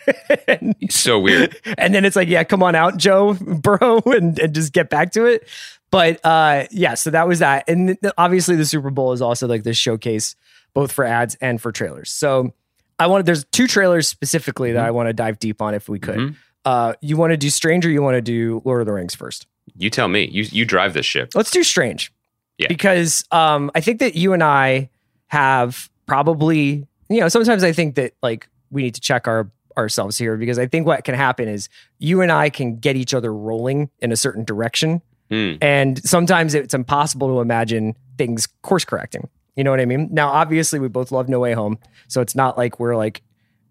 and, 0.48 0.74
so 0.88 1.18
weird. 1.18 1.56
and 1.78 1.94
then 1.94 2.04
it's 2.04 2.16
like, 2.16 2.28
yeah, 2.28 2.44
come 2.44 2.62
on 2.62 2.74
out, 2.74 2.96
Joe 2.96 3.34
bro, 3.34 4.00
and, 4.06 4.38
and 4.38 4.54
just 4.54 4.72
get 4.72 4.90
back 4.90 5.12
to 5.12 5.26
it. 5.26 5.46
But 5.90 6.20
uh, 6.24 6.66
yeah, 6.70 6.94
so 6.94 7.10
that 7.10 7.28
was 7.28 7.38
that. 7.38 7.64
And 7.68 7.98
th- 8.00 8.12
obviously, 8.18 8.56
the 8.56 8.66
Super 8.66 8.90
Bowl 8.90 9.12
is 9.12 9.22
also 9.22 9.46
like 9.46 9.62
this 9.62 9.76
showcase, 9.76 10.34
both 10.74 10.92
for 10.92 11.04
ads 11.04 11.34
and 11.40 11.60
for 11.60 11.72
trailers. 11.72 12.10
So 12.10 12.52
I 12.98 13.06
want 13.06 13.24
there's 13.26 13.44
two 13.44 13.66
trailers 13.66 14.08
specifically 14.08 14.72
that 14.72 14.84
I 14.84 14.90
want 14.90 15.08
to 15.08 15.12
dive 15.12 15.38
deep 15.38 15.62
on 15.62 15.74
if 15.74 15.88
we 15.88 15.98
could. 15.98 16.18
Mhm. 16.18 16.36
Uh, 16.68 16.92
you 17.00 17.16
want 17.16 17.30
to 17.30 17.36
do 17.38 17.48
Strange 17.48 17.86
or 17.86 17.90
you 17.90 18.02
want 18.02 18.16
to 18.16 18.20
do 18.20 18.60
Lord 18.66 18.82
of 18.82 18.86
the 18.86 18.92
Rings 18.92 19.14
first? 19.14 19.46
You 19.78 19.88
tell 19.88 20.06
me. 20.06 20.28
You 20.28 20.42
you 20.50 20.66
drive 20.66 20.92
this 20.92 21.06
ship. 21.06 21.30
Let's 21.34 21.50
do 21.50 21.62
Strange. 21.62 22.12
Yeah. 22.58 22.66
Because 22.68 23.24
um, 23.30 23.70
I 23.74 23.80
think 23.80 24.00
that 24.00 24.16
you 24.16 24.34
and 24.34 24.42
I 24.42 24.90
have 25.28 25.88
probably, 26.04 26.86
you 27.08 27.20
know, 27.20 27.28
sometimes 27.28 27.64
I 27.64 27.72
think 27.72 27.94
that 27.94 28.12
like 28.22 28.50
we 28.70 28.82
need 28.82 28.94
to 28.96 29.00
check 29.00 29.26
our 29.26 29.50
ourselves 29.78 30.18
here 30.18 30.36
because 30.36 30.58
I 30.58 30.66
think 30.66 30.86
what 30.86 31.04
can 31.04 31.14
happen 31.14 31.48
is 31.48 31.70
you 32.00 32.20
and 32.20 32.30
I 32.30 32.50
can 32.50 32.76
get 32.76 32.96
each 32.96 33.14
other 33.14 33.32
rolling 33.32 33.88
in 34.00 34.12
a 34.12 34.16
certain 34.16 34.44
direction. 34.44 35.00
Hmm. 35.30 35.54
And 35.62 36.04
sometimes 36.06 36.54
it's 36.54 36.74
impossible 36.74 37.28
to 37.28 37.40
imagine 37.40 37.96
things 38.18 38.46
course 38.60 38.84
correcting. 38.84 39.30
You 39.56 39.64
know 39.64 39.70
what 39.70 39.80
I 39.80 39.86
mean? 39.86 40.08
Now, 40.10 40.28
obviously, 40.28 40.80
we 40.80 40.88
both 40.88 41.12
love 41.12 41.30
No 41.30 41.40
Way 41.40 41.54
Home. 41.54 41.78
So 42.08 42.20
it's 42.20 42.34
not 42.34 42.58
like 42.58 42.78
we're 42.78 42.94
like 42.94 43.22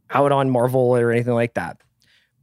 out 0.10 0.32
on 0.32 0.50
Marvel 0.50 0.98
or 0.98 1.12
anything 1.12 1.36
like 1.36 1.54
that. 1.54 1.78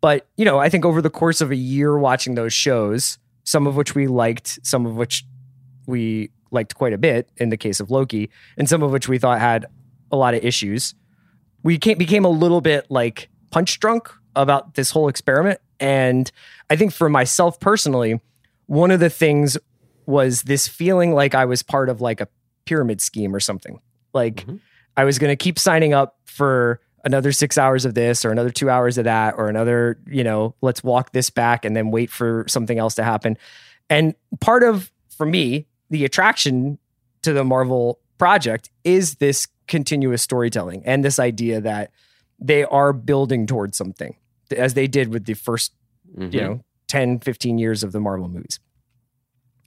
But, 0.04 0.26
you 0.36 0.44
know, 0.44 0.58
I 0.58 0.68
think 0.68 0.84
over 0.84 1.00
the 1.00 1.08
course 1.08 1.40
of 1.40 1.50
a 1.50 1.56
year 1.56 1.96
watching 1.96 2.34
those 2.34 2.52
shows, 2.52 3.16
some 3.44 3.66
of 3.66 3.74
which 3.74 3.94
we 3.94 4.06
liked, 4.06 4.58
some 4.62 4.84
of 4.84 4.96
which 4.96 5.24
we 5.86 6.30
liked 6.50 6.74
quite 6.74 6.92
a 6.92 6.98
bit 6.98 7.30
in 7.38 7.48
the 7.48 7.56
case 7.56 7.80
of 7.80 7.90
Loki, 7.90 8.28
and 8.58 8.68
some 8.68 8.82
of 8.82 8.90
which 8.90 9.08
we 9.08 9.16
thought 9.16 9.40
had 9.40 9.64
a 10.12 10.16
lot 10.16 10.34
of 10.34 10.44
issues, 10.44 10.94
we 11.62 11.78
came, 11.78 11.96
became 11.96 12.26
a 12.26 12.28
little 12.28 12.60
bit 12.60 12.84
like 12.90 13.30
punch 13.50 13.80
drunk 13.80 14.10
about 14.36 14.74
this 14.74 14.90
whole 14.90 15.08
experiment. 15.08 15.58
And 15.80 16.30
I 16.68 16.76
think 16.76 16.92
for 16.92 17.08
myself 17.08 17.58
personally, 17.58 18.20
one 18.66 18.90
of 18.90 19.00
the 19.00 19.08
things 19.08 19.56
was 20.04 20.42
this 20.42 20.68
feeling 20.68 21.14
like 21.14 21.34
I 21.34 21.46
was 21.46 21.62
part 21.62 21.88
of 21.88 22.02
like 22.02 22.20
a 22.20 22.28
pyramid 22.66 23.00
scheme 23.00 23.34
or 23.34 23.40
something. 23.40 23.80
Like 24.12 24.44
Mhm. 24.44 24.60
I 24.98 25.04
was 25.04 25.18
going 25.18 25.32
to 25.32 25.42
keep 25.42 25.58
signing 25.58 25.94
up 25.94 26.18
for 26.26 26.82
another 27.04 27.32
six 27.32 27.58
hours 27.58 27.84
of 27.84 27.94
this 27.94 28.24
or 28.24 28.30
another 28.32 28.50
two 28.50 28.70
hours 28.70 28.98
of 28.98 29.04
that 29.04 29.34
or 29.36 29.48
another, 29.48 29.98
you 30.06 30.24
know, 30.24 30.54
let's 30.62 30.82
walk 30.82 31.12
this 31.12 31.30
back 31.30 31.64
and 31.64 31.76
then 31.76 31.90
wait 31.90 32.10
for 32.10 32.44
something 32.48 32.78
else 32.78 32.94
to 32.96 33.04
happen. 33.04 33.36
And 33.90 34.14
part 34.40 34.62
of, 34.62 34.90
for 35.16 35.26
me, 35.26 35.66
the 35.90 36.04
attraction 36.04 36.78
to 37.22 37.32
the 37.32 37.44
Marvel 37.44 38.00
project 38.18 38.70
is 38.84 39.16
this 39.16 39.46
continuous 39.66 40.22
storytelling 40.22 40.82
and 40.84 41.04
this 41.04 41.18
idea 41.18 41.60
that 41.60 41.90
they 42.38 42.64
are 42.64 42.92
building 42.92 43.46
towards 43.46 43.76
something 43.76 44.16
as 44.56 44.74
they 44.74 44.86
did 44.86 45.08
with 45.08 45.24
the 45.24 45.34
first 45.34 45.72
Mhm. 46.16 46.32
you 46.32 46.40
know 46.40 46.60
10 46.86 47.18
15 47.18 47.58
years 47.58 47.82
of 47.82 47.90
the 47.92 47.98
marvel 47.98 48.28
movies 48.28 48.60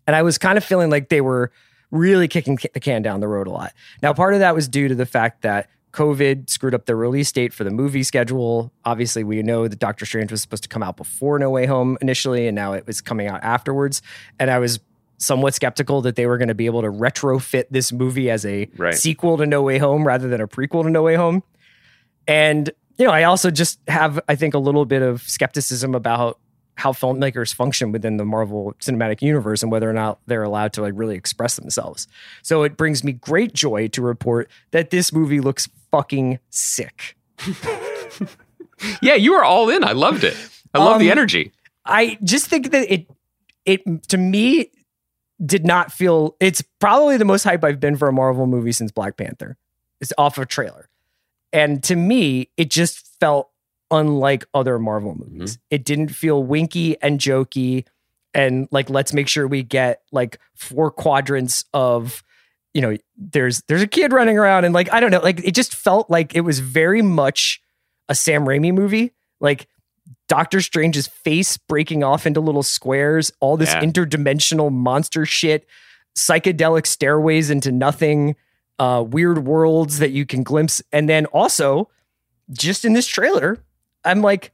and 0.05 0.15
i 0.15 0.21
was 0.21 0.37
kind 0.37 0.57
of 0.57 0.63
feeling 0.63 0.89
like 0.89 1.09
they 1.09 1.19
were 1.19 1.51
really 1.91 2.27
kicking 2.27 2.57
the 2.73 2.79
can 2.79 3.01
down 3.01 3.19
the 3.19 3.27
road 3.27 3.47
a 3.47 3.49
lot 3.49 3.73
now 4.01 4.13
part 4.13 4.33
of 4.33 4.39
that 4.39 4.55
was 4.55 4.67
due 4.69 4.87
to 4.87 4.95
the 4.95 5.05
fact 5.05 5.41
that 5.41 5.67
covid 5.93 6.49
screwed 6.49 6.73
up 6.75 6.85
the 6.85 6.95
release 6.95 7.31
date 7.31 7.53
for 7.53 7.63
the 7.63 7.71
movie 7.71 8.03
schedule. 8.03 8.71
Obviously 8.85 9.23
we 9.23 9.41
know 9.41 9.67
that 9.67 9.79
doctor 9.79 10.05
strange 10.05 10.31
was 10.31 10.41
supposed 10.41 10.63
to 10.63 10.69
come 10.69 10.83
out 10.83 10.97
before 10.97 11.39
no 11.39 11.49
way 11.49 11.65
home 11.65 11.97
initially 12.01 12.47
and 12.47 12.55
now 12.55 12.73
it 12.73 12.85
was 12.85 13.01
coming 13.01 13.27
out 13.27 13.43
afterwards. 13.43 14.01
And 14.39 14.51
i 14.51 14.59
was 14.59 14.79
somewhat 15.19 15.55
skeptical 15.55 16.01
that 16.03 16.15
they 16.15 16.27
were 16.27 16.37
going 16.37 16.47
to 16.47 16.53
be 16.53 16.67
able 16.67 16.81
to 16.83 16.89
retrofit 16.91 17.63
this 17.71 17.91
movie 17.91 18.29
as 18.29 18.45
a 18.45 18.69
Right. 18.77 18.93
sequel 18.93 19.37
to 19.37 19.47
no 19.47 19.63
way 19.63 19.79
home 19.79 20.05
rather 20.05 20.27
than 20.27 20.39
a 20.41 20.47
prequel 20.47 20.83
to 20.83 20.89
no 20.91 21.01
way 21.01 21.15
home. 21.15 21.41
And 22.27 22.69
you 22.99 23.05
know, 23.05 23.11
I 23.11 23.23
also 23.23 23.51
just 23.51 23.79
have, 23.87 24.19
I 24.27 24.35
think, 24.35 24.53
a 24.55 24.57
little 24.59 24.83
bit 24.85 25.01
of 25.03 25.21
skepticism 25.21 25.93
about 25.93 26.39
how 26.77 26.91
filmmakers 26.91 27.53
function 27.53 27.91
within 27.91 28.17
the 28.17 28.23
Marvel 28.25 28.73
Cinematic 28.79 29.21
Universe 29.21 29.63
and 29.63 29.71
whether 29.71 29.89
or 29.89 29.93
not 29.93 30.19
they're 30.27 30.43
allowed 30.43 30.73
to 30.73 30.81
like 30.81 30.93
really 30.95 31.15
express 31.15 31.55
themselves. 31.55 32.07
So 32.43 32.63
it 32.63 32.77
brings 32.77 33.03
me 33.03 33.11
great 33.13 33.53
joy 33.53 33.87
to 33.89 34.01
report 34.01 34.49
that 34.71 34.91
this 34.91 35.11
movie 35.11 35.39
looks 35.41 35.67
fucking 35.91 36.39
sick. 36.49 37.17
Yeah, 39.01 39.15
you 39.15 39.33
were 39.33 39.43
all 39.43 39.69
in. 39.69 39.83
I 39.83 39.93
loved 39.93 40.23
it. 40.23 40.37
I 40.73 40.77
love 40.77 40.99
the 40.99 41.07
Um, 41.11 41.17
energy. 41.17 41.51
I 41.83 42.19
just 42.23 42.47
think 42.47 42.71
that 42.71 42.91
it, 42.93 43.07
it 43.65 44.07
to 44.09 44.17
me, 44.17 44.69
did 45.43 45.65
not 45.65 45.91
feel. 45.91 46.35
It's 46.39 46.61
probably 46.79 47.17
the 47.17 47.25
most 47.25 47.43
hype 47.43 47.63
I've 47.63 47.79
been 47.79 47.95
for 47.95 48.07
a 48.07 48.13
Marvel 48.13 48.45
movie 48.45 48.71
since 48.71 48.91
Black 48.91 49.17
Panther. 49.17 49.57
It's 49.99 50.13
off 50.17 50.37
a 50.37 50.45
trailer, 50.45 50.89
and 51.51 51.83
to 51.85 51.95
me, 51.95 52.49
it 52.55 52.69
just 52.69 53.07
felt 53.19 53.49
unlike 53.91 54.45
other 54.53 54.79
Marvel 54.79 55.15
movies. 55.15 55.59
It 55.69 55.85
didn't 55.85 56.09
feel 56.09 56.43
winky 56.43 57.01
and 57.01 57.19
jokey, 57.19 57.85
and 58.33 58.67
like 58.71 58.89
let's 58.89 59.13
make 59.13 59.27
sure 59.27 59.47
we 59.47 59.63
get 59.63 60.01
like 60.11 60.39
four 60.55 60.91
quadrants 60.91 61.65
of. 61.73 62.23
You 62.73 62.81
know, 62.81 62.97
there's 63.17 63.63
there's 63.67 63.81
a 63.81 63.87
kid 63.87 64.13
running 64.13 64.37
around 64.37 64.65
and 64.65 64.73
like 64.73 64.91
I 64.93 64.99
don't 64.99 65.09
know, 65.09 65.19
like 65.21 65.39
it 65.43 65.55
just 65.55 65.73
felt 65.73 66.11
like 66.11 66.35
it 66.35 66.41
was 66.41 66.59
very 66.59 67.01
much 67.01 67.59
a 68.07 68.13
Sam 68.13 68.45
Raimi 68.45 68.71
movie. 68.71 69.13
Like 69.39 69.67
Doctor 70.27 70.61
Strange's 70.61 71.07
face 71.07 71.57
breaking 71.57 72.03
off 72.03 72.27
into 72.27 72.39
little 72.39 72.61
squares, 72.61 73.31
all 73.39 73.57
this 73.57 73.73
Yeah. 73.73 73.81
interdimensional 73.81 74.71
monster 74.71 75.25
shit, 75.25 75.65
psychedelic 76.15 76.85
stairways 76.85 77.49
into 77.49 77.71
nothing, 77.71 78.35
uh, 78.77 79.03
weird 79.07 79.45
worlds 79.47 79.97
that 79.97 80.11
you 80.11 80.25
can 80.27 80.43
glimpse. 80.43 80.81
And 80.91 81.09
then 81.09 81.25
also, 81.27 81.89
just 82.51 82.85
in 82.85 82.93
this 82.93 83.07
trailer, 83.07 83.57
I'm 84.07 84.21
like, 84.21 84.51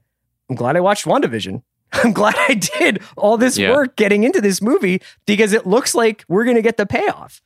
I'm 0.49 0.55
glad 0.55 0.75
I 0.75 0.79
watched 0.81 1.05
WandaVision. 1.05 1.61
I'm 1.93 2.11
glad 2.13 2.35
I 2.49 2.55
did 2.55 3.01
all 3.17 3.37
this 3.37 3.57
Yeah. 3.57 3.71
work 3.71 3.95
getting 3.95 4.23
into 4.23 4.41
this 4.41 4.61
movie 4.61 5.01
because 5.25 5.53
it 5.53 5.65
looks 5.67 5.93
like 5.95 6.25
we're 6.27 6.43
going 6.43 6.55
to 6.55 6.61
get 6.61 6.77
the 6.77 6.85
payoff. 6.85 7.41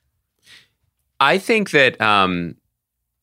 I 1.20 1.38
think 1.38 1.70
that 1.72 2.00
um, 2.00 2.56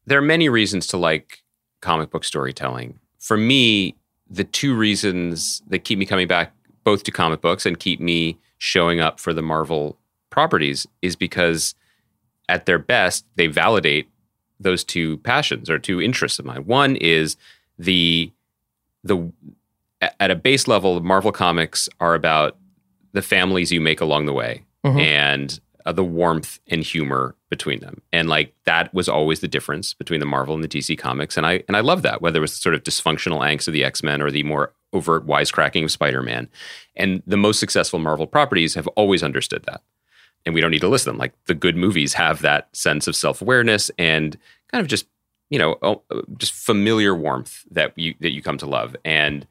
there 0.05 0.19
are 0.19 0.23
many 0.23 0.49
reasons 0.49 0.87
to 0.87 0.97
like 0.97 1.43
comic 1.81 2.11
book 2.11 2.23
storytelling. 2.23 2.99
For 3.19 3.37
me, 3.37 3.95
the 4.29 4.43
two 4.43 4.75
reasons 4.75 5.61
that 5.67 5.79
keep 5.79 5.97
me 5.97 6.05
coming 6.05 6.27
back 6.27 6.51
both 6.83 7.03
to 7.03 7.11
comic 7.11 7.41
books 7.41 7.65
and 7.65 7.79
keep 7.79 7.99
me 7.99 8.37
showing 8.57 8.99
up 8.99 9.19
for 9.19 9.33
the 9.33 9.41
Marvel 9.41 9.97
properties 10.29 10.85
is 11.01 11.15
because 11.15 11.73
at 12.49 12.65
their 12.65 12.79
best, 12.79 13.25
they 13.35 13.47
validate 13.47 14.09
those 14.59 14.83
two 14.83 15.17
passions 15.19 15.69
or 15.69 15.79
two 15.79 16.01
interests 16.01 16.37
of 16.39 16.45
mine. 16.45 16.65
One 16.65 16.95
is 16.97 17.37
the 17.79 18.31
the 19.05 19.31
at 20.19 20.29
a 20.31 20.35
base 20.35 20.67
level, 20.67 20.99
Marvel 21.01 21.31
comics 21.31 21.87
are 22.01 22.15
about 22.15 22.57
the 23.13 23.21
families 23.21 23.71
you 23.71 23.79
make 23.79 24.01
along 24.01 24.25
the 24.25 24.33
way 24.33 24.63
Mhm. 24.85 24.99
and 24.99 25.59
uh, 25.85 25.91
the 25.91 26.03
warmth 26.03 26.59
and 26.67 26.83
humor 26.83 27.35
between 27.49 27.79
them. 27.79 28.01
And 28.11 28.27
like 28.27 28.53
that 28.65 28.93
was 28.93 29.07
always 29.07 29.39
the 29.39 29.47
difference 29.47 29.93
between 29.93 30.19
the 30.19 30.25
Marvel 30.25 30.53
and 30.55 30.63
the 30.63 30.67
DC 30.67 30.97
comics. 30.97 31.37
And 31.37 31.45
I 31.45 31.63
and 31.67 31.77
I 31.77 31.79
love 31.79 32.01
that, 32.01 32.21
whether 32.21 32.39
it 32.39 32.41
was 32.41 32.51
the 32.51 32.57
sort 32.57 32.75
of 32.75 32.83
dysfunctional 32.83 33.39
angst 33.39 33.67
of 33.67 33.73
the 33.73 33.83
X-Men 33.85 34.21
or 34.21 34.31
the 34.31 34.43
more 34.43 34.73
overt 34.93 35.25
wisecracking 35.25 35.83
of 35.83 35.91
Spider-Man. 35.91 36.49
And 36.95 37.21
the 37.27 37.37
most 37.37 37.59
successful 37.59 37.99
Marvel 37.99 38.27
properties 38.27 38.73
have 38.75 38.87
always 38.89 39.23
understood 39.23 39.63
that. 39.65 39.81
And 40.45 40.53
we 40.55 40.61
don't 40.61 40.71
need 40.71 40.81
to 40.81 40.87
list 40.89 41.05
them. 41.05 41.17
Like 41.17 41.33
the 41.45 41.55
good 41.55 41.75
movies 41.77 42.13
have 42.13 42.41
that 42.41 42.67
sense 42.75 43.07
of 43.07 43.15
self-awareness 43.15 43.91
and 43.97 44.37
kind 44.71 44.81
of 44.81 44.87
just, 44.87 45.05
you 45.49 45.60
know, 45.60 45.77
oh, 45.81 46.01
just 46.38 46.53
familiar 46.53 47.15
warmth 47.15 47.63
that 47.71 47.93
you 47.97 48.15
that 48.19 48.31
you 48.31 48.41
come 48.41 48.58
to 48.58 48.65
love. 48.65 48.95
And 49.05 49.47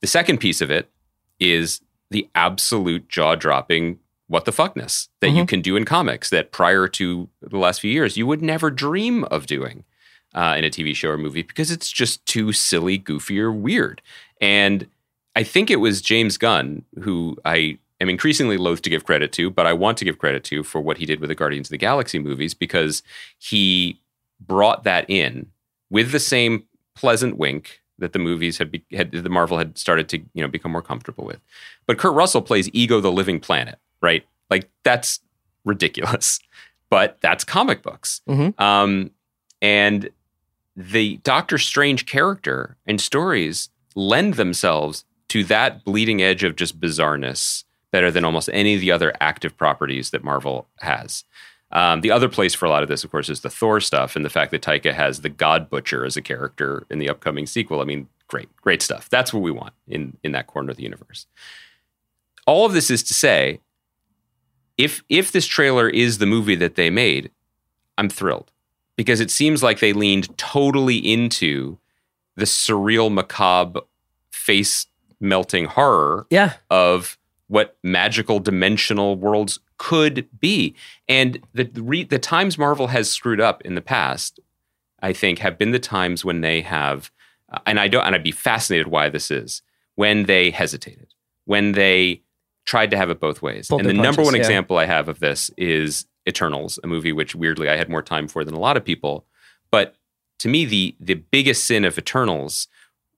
the 0.00 0.06
second 0.06 0.38
piece 0.38 0.60
of 0.60 0.70
it 0.70 0.90
is 1.38 1.80
the 2.10 2.28
absolute 2.34 3.08
jaw-dropping 3.08 3.98
what 4.26 4.44
the 4.44 4.52
fuckness 4.52 5.08
that 5.20 5.30
you 5.30 5.44
can 5.44 5.60
do 5.60 5.74
in 5.74 5.84
comics 5.84 6.30
that 6.30 6.52
prior 6.52 6.86
to 6.86 7.28
the 7.42 7.56
last 7.56 7.80
few 7.80 7.90
years 7.90 8.16
you 8.16 8.26
would 8.26 8.40
never 8.40 8.70
dream 8.70 9.24
of 9.24 9.46
doing 9.46 9.84
uh, 10.34 10.54
in 10.56 10.64
a 10.64 10.70
TV 10.70 10.94
show 10.94 11.10
or 11.10 11.18
movie 11.18 11.42
because 11.42 11.70
it's 11.70 11.90
just 11.90 12.24
too 12.26 12.52
silly, 12.52 12.96
goofy, 12.96 13.40
or 13.40 13.50
weird. 13.50 14.00
And 14.40 14.86
I 15.34 15.42
think 15.42 15.70
it 15.70 15.76
was 15.76 16.00
James 16.00 16.36
Gunn 16.38 16.84
who 17.02 17.36
I 17.44 17.78
am 18.00 18.08
increasingly 18.08 18.56
loath 18.56 18.82
to 18.82 18.90
give 18.90 19.04
credit 19.04 19.32
to, 19.32 19.50
but 19.50 19.66
I 19.66 19.72
want 19.72 19.98
to 19.98 20.04
give 20.04 20.18
credit 20.18 20.44
to 20.44 20.62
for 20.62 20.80
what 20.80 20.98
he 20.98 21.06
did 21.06 21.20
with 21.20 21.28
the 21.28 21.34
Guardians 21.34 21.68
of 21.68 21.72
the 21.72 21.78
Galaxy 21.78 22.18
movies 22.18 22.54
because 22.54 23.02
he 23.38 24.00
brought 24.40 24.84
that 24.84 25.08
in 25.08 25.46
with 25.90 26.12
the 26.12 26.20
same 26.20 26.64
pleasant 26.94 27.36
wink 27.36 27.80
that 27.98 28.12
the 28.12 28.18
movies 28.18 28.58
had, 28.58 28.70
be, 28.70 28.82
had 28.92 29.12
the 29.12 29.28
Marvel 29.28 29.58
had 29.58 29.76
started 29.78 30.08
to 30.08 30.18
you 30.34 30.42
know 30.42 30.48
become 30.48 30.72
more 30.72 30.82
comfortable 30.82 31.24
with. 31.24 31.40
But 31.86 31.98
Kurt 31.98 32.14
Russell 32.14 32.42
plays 32.42 32.68
Ego 32.72 33.00
the 33.00 33.12
Living 33.12 33.40
Planet, 33.40 33.78
right? 34.00 34.24
Like 34.48 34.68
that's 34.84 35.20
ridiculous, 35.64 36.40
but 36.90 37.18
that's 37.20 37.44
comic 37.44 37.82
books. 37.82 38.22
Mhm. 38.28 38.58
Um, 38.60 39.10
and 39.62 40.08
the 40.76 41.18
Doctor 41.18 41.58
Strange 41.58 42.06
character 42.06 42.76
and 42.86 43.00
stories 43.00 43.68
lend 43.94 44.34
themselves 44.34 45.04
to 45.28 45.44
that 45.44 45.84
bleeding 45.84 46.22
edge 46.22 46.42
of 46.42 46.56
just 46.56 46.80
bizarreness 46.80 47.64
better 47.90 48.10
than 48.10 48.24
almost 48.24 48.48
any 48.52 48.74
of 48.74 48.80
the 48.80 48.90
other 48.90 49.12
active 49.20 49.56
properties 49.56 50.10
that 50.10 50.24
Marvel 50.24 50.68
has. 50.78 51.24
Um, 51.72 52.00
the 52.00 52.10
other 52.10 52.28
place 52.28 52.54
for 52.54 52.66
a 52.66 52.68
lot 52.68 52.82
of 52.82 52.88
this, 52.88 53.04
of 53.04 53.10
course, 53.10 53.28
is 53.28 53.40
the 53.40 53.50
Thor 53.50 53.80
stuff 53.80 54.16
and 54.16 54.24
the 54.24 54.30
fact 54.30 54.50
that 54.50 54.62
Taika 54.62 54.92
has 54.92 55.20
the 55.20 55.28
God 55.28 55.70
Butcher 55.70 56.04
as 56.04 56.16
a 56.16 56.22
character 56.22 56.84
in 56.90 56.98
the 56.98 57.08
upcoming 57.08 57.46
sequel. 57.46 57.80
I 57.80 57.84
mean, 57.84 58.08
great, 58.26 58.48
great 58.56 58.82
stuff. 58.82 59.08
That's 59.08 59.32
what 59.32 59.42
we 59.42 59.50
want 59.52 59.72
in 59.86 60.16
in 60.24 60.32
that 60.32 60.46
corner 60.48 60.70
of 60.72 60.76
the 60.76 60.82
universe. 60.82 61.26
All 62.46 62.66
of 62.66 62.72
this 62.72 62.90
is 62.90 63.02
to 63.04 63.14
say, 63.14 63.60
if 64.76 65.04
if 65.08 65.30
this 65.30 65.46
trailer 65.46 65.88
is 65.88 66.18
the 66.18 66.26
movie 66.26 66.56
that 66.56 66.74
they 66.74 66.90
made, 66.90 67.30
I'm 67.98 68.08
thrilled 68.08 68.50
because 68.96 69.20
it 69.20 69.30
seems 69.30 69.62
like 69.62 69.78
they 69.78 69.92
leaned 69.92 70.36
totally 70.38 70.96
into 70.96 71.78
the 72.36 72.44
surreal, 72.46 73.12
macabre, 73.12 73.80
face 74.32 74.86
melting 75.20 75.66
horror 75.66 76.26
Yeah. 76.30 76.54
of 76.70 77.18
what 77.50 77.76
magical 77.82 78.38
dimensional 78.38 79.16
worlds 79.16 79.58
could 79.76 80.28
be. 80.38 80.72
And 81.08 81.40
the 81.52 81.64
the, 81.64 81.82
re, 81.82 82.04
the 82.04 82.18
times 82.18 82.56
Marvel 82.56 82.86
has 82.86 83.10
screwed 83.10 83.40
up 83.40 83.60
in 83.62 83.74
the 83.74 83.82
past, 83.82 84.38
I 85.02 85.12
think, 85.12 85.40
have 85.40 85.58
been 85.58 85.72
the 85.72 85.80
times 85.80 86.24
when 86.24 86.42
they 86.42 86.60
have, 86.60 87.10
uh, 87.52 87.58
and 87.66 87.80
I 87.80 87.88
don't, 87.88 88.06
and 88.06 88.14
I'd 88.14 88.22
be 88.22 88.30
fascinated 88.30 88.86
why 88.86 89.08
this 89.08 89.32
is 89.32 89.62
when 89.96 90.26
they 90.26 90.50
hesitated, 90.50 91.12
when 91.44 91.72
they 91.72 92.22
tried 92.66 92.92
to 92.92 92.96
have 92.96 93.10
it 93.10 93.18
both 93.18 93.42
ways. 93.42 93.68
And 93.68 93.80
the 93.80 93.94
their 93.94 93.94
number 93.94 94.22
one 94.22 94.34
yeah. 94.34 94.40
example 94.40 94.78
I 94.78 94.86
have 94.86 95.08
of 95.08 95.18
this 95.18 95.50
is 95.56 96.06
Eternals, 96.28 96.78
a 96.84 96.86
movie 96.86 97.12
which 97.12 97.34
weirdly 97.34 97.68
I 97.68 97.76
had 97.76 97.88
more 97.88 98.02
time 98.02 98.28
for 98.28 98.44
than 98.44 98.54
a 98.54 98.60
lot 98.60 98.76
of 98.76 98.84
people. 98.84 99.26
But 99.72 99.96
to 100.38 100.48
me, 100.48 100.64
the 100.66 100.94
the 101.00 101.14
biggest 101.14 101.64
sin 101.64 101.84
of 101.84 101.98
Eternals 101.98 102.68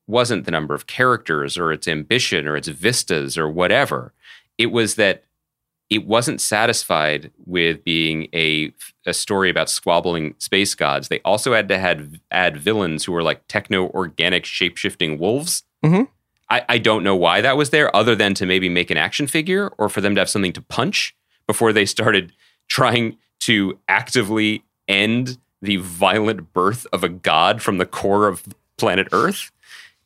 wasn't 0.06 0.46
the 0.46 0.50
number 0.50 0.74
of 0.74 0.86
characters 0.86 1.58
or 1.58 1.70
its 1.70 1.86
ambition 1.86 2.46
or 2.46 2.56
its 2.56 2.68
vistas 2.68 3.36
or 3.36 3.50
whatever. 3.50 4.14
It 4.58 4.66
was 4.66 4.94
that 4.96 5.24
it 5.90 6.06
wasn't 6.06 6.40
satisfied 6.40 7.30
with 7.44 7.84
being 7.84 8.28
a 8.34 8.72
a 9.06 9.12
story 9.12 9.50
about 9.50 9.68
squabbling 9.68 10.34
space 10.38 10.74
gods. 10.74 11.08
They 11.08 11.20
also 11.24 11.52
had 11.52 11.68
to 11.68 11.78
had, 11.78 12.20
add 12.30 12.56
villains 12.56 13.04
who 13.04 13.12
were 13.12 13.22
like 13.22 13.46
techno 13.48 13.88
organic 13.88 14.44
shape 14.46 14.76
shifting 14.76 15.18
wolves. 15.18 15.64
Mhm. 15.84 16.08
I, 16.48 16.64
I 16.68 16.78
don't 16.78 17.02
know 17.02 17.16
why 17.16 17.40
that 17.40 17.56
was 17.56 17.70
there, 17.70 17.94
other 17.96 18.14
than 18.14 18.34
to 18.34 18.46
maybe 18.46 18.68
make 18.68 18.90
an 18.90 18.96
action 18.96 19.26
figure 19.26 19.68
or 19.78 19.88
for 19.88 20.00
them 20.00 20.14
to 20.14 20.20
have 20.20 20.28
something 20.30 20.52
to 20.52 20.62
punch 20.62 21.14
before 21.46 21.72
they 21.72 21.84
started 21.86 22.32
trying 22.68 23.16
to 23.40 23.78
actively 23.88 24.62
end 24.88 25.38
the 25.60 25.76
violent 25.76 26.52
birth 26.52 26.86
of 26.92 27.02
a 27.04 27.08
god 27.08 27.60
from 27.62 27.78
the 27.78 27.86
core 27.86 28.28
of 28.28 28.44
planet 28.78 29.08
Earth. 29.12 29.50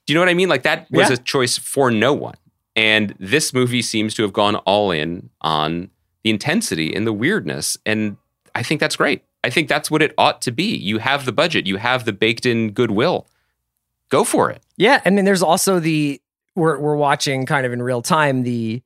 Do 0.06 0.12
you 0.12 0.14
know 0.14 0.20
what 0.22 0.28
I 0.30 0.34
mean? 0.34 0.48
Like 0.48 0.62
that 0.62 0.86
was 0.90 1.08
Yeah. 1.08 1.14
a 1.14 1.16
choice 1.18 1.58
for 1.58 1.90
no 1.90 2.12
one. 2.12 2.34
And 2.76 3.14
this 3.18 3.52
movie 3.54 3.82
seems 3.82 4.14
to 4.14 4.22
have 4.22 4.32
gone 4.32 4.56
all 4.56 4.90
in 4.90 5.30
on 5.40 5.90
the 6.22 6.30
intensity 6.30 6.94
and 6.94 7.06
the 7.06 7.12
weirdness. 7.12 7.76
And 7.86 8.16
I 8.54 8.62
think 8.62 8.80
that's 8.80 8.96
great. 8.96 9.24
I 9.42 9.50
think 9.50 9.68
that's 9.68 9.90
what 9.90 10.02
it 10.02 10.12
ought 10.18 10.42
to 10.42 10.52
be. 10.52 10.76
You 10.76 10.98
have 10.98 11.24
the 11.24 11.32
budget, 11.32 11.66
you 11.66 11.76
have 11.78 12.04
the 12.04 12.12
baked 12.12 12.44
in 12.46 12.72
goodwill. 12.72 13.26
Go 14.10 14.24
for 14.24 14.50
it. 14.50 14.62
Yeah, 14.76 15.00
and 15.04 15.16
then 15.16 15.24
there's 15.24 15.42
also 15.42 15.80
the 15.80 16.20
we're 16.54 16.78
we're 16.78 16.96
watching 16.96 17.44
kind 17.46 17.66
of 17.66 17.72
in 17.72 17.82
real 17.82 18.02
time 18.02 18.42
the 18.42 18.82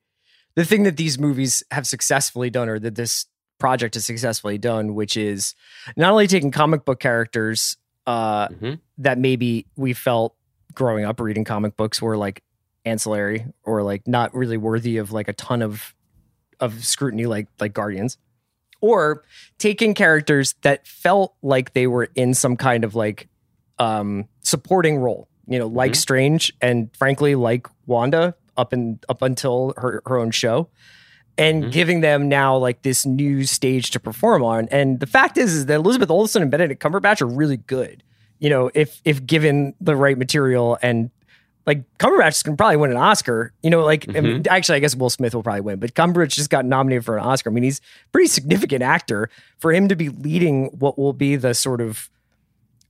the 0.54 0.64
thing 0.64 0.82
that 0.84 0.96
these 0.96 1.18
movies 1.18 1.62
have 1.70 1.86
successfully 1.86 2.50
done 2.50 2.68
or 2.68 2.78
that 2.78 2.94
this 2.94 3.26
project 3.58 3.94
has 3.94 4.04
successfully 4.06 4.58
done, 4.58 4.94
which 4.94 5.16
is 5.16 5.54
not 5.96 6.10
only 6.12 6.26
taking 6.26 6.50
comic 6.50 6.84
book 6.84 7.00
characters 7.00 7.76
uh 8.06 8.48
Mhm. 8.48 8.80
that 8.98 9.18
maybe 9.18 9.66
we 9.76 9.92
felt 9.92 10.34
growing 10.74 11.04
up 11.04 11.20
reading 11.20 11.44
comic 11.44 11.76
books 11.76 12.00
were 12.00 12.16
like 12.16 12.42
ancillary 12.84 13.46
or 13.64 13.82
like 13.82 14.06
not 14.06 14.34
really 14.34 14.56
worthy 14.56 14.96
of 14.96 15.12
like 15.12 15.28
a 15.28 15.32
ton 15.32 15.62
of 15.62 15.94
of 16.60 16.84
scrutiny 16.84 17.26
like 17.26 17.46
like 17.60 17.72
Guardians 17.72 18.18
or 18.80 19.24
taking 19.58 19.94
characters 19.94 20.54
that 20.62 20.86
felt 20.86 21.34
like 21.42 21.72
they 21.74 21.86
were 21.86 22.08
in 22.14 22.32
some 22.34 22.56
kind 22.56 22.84
of 22.84 22.94
like 22.94 23.28
um 23.78 24.26
supporting 24.42 24.96
role 24.98 25.28
you 25.46 25.58
know 25.58 25.66
like 25.66 25.92
Mhm. 25.92 25.96
strange 25.96 26.52
and 26.60 26.90
frankly 26.96 27.34
like 27.34 27.66
wanda 27.86 28.34
up 28.56 28.72
and 28.72 29.02
up 29.08 29.22
until 29.22 29.72
her, 29.76 30.02
her 30.06 30.18
own 30.18 30.30
show 30.30 30.68
and 31.38 31.64
Mhm. 31.64 31.72
giving 31.72 32.00
them 32.00 32.28
now 32.28 32.56
like 32.56 32.82
this 32.82 33.06
new 33.06 33.44
stage 33.44 33.90
to 33.92 34.00
perform 34.00 34.42
on 34.42 34.68
and 34.70 35.00
the 35.00 35.06
fact 35.06 35.38
is 35.38 35.52
is 35.54 35.66
that 35.66 35.74
elizabeth 35.76 36.10
olsen 36.10 36.42
and 36.42 36.50
benedict 36.50 36.82
cumberbatch 36.82 37.20
are 37.22 37.26
really 37.26 37.56
good 37.58 38.02
you 38.38 38.50
know 38.50 38.70
if 38.74 39.00
if 39.04 39.24
given 39.26 39.74
the 39.80 39.96
right 39.96 40.18
material 40.18 40.78
and 40.82 41.10
like 41.70 41.84
Cumberbatch 41.98 42.42
can 42.42 42.56
probably 42.56 42.78
win 42.78 42.90
an 42.90 42.96
Oscar. 42.96 43.52
You 43.62 43.70
know, 43.70 43.84
like 43.84 44.08
I 44.08 44.20
mean, 44.20 44.42
mm-hmm. 44.42 44.52
actually, 44.52 44.74
I 44.74 44.78
guess 44.80 44.96
Will 44.96 45.08
Smith 45.08 45.36
will 45.36 45.44
probably 45.44 45.60
win, 45.60 45.78
but 45.78 45.94
Cumberbatch 45.94 46.30
just 46.30 46.50
got 46.50 46.64
nominated 46.64 47.04
for 47.04 47.16
an 47.16 47.22
Oscar. 47.22 47.50
I 47.50 47.52
mean, 47.52 47.62
he's 47.62 47.78
a 47.78 48.08
pretty 48.10 48.26
significant 48.26 48.82
actor 48.82 49.30
for 49.60 49.72
him 49.72 49.86
to 49.86 49.94
be 49.94 50.08
leading 50.08 50.66
what 50.80 50.98
will 50.98 51.12
be 51.12 51.36
the 51.36 51.54
sort 51.54 51.80
of 51.80 52.10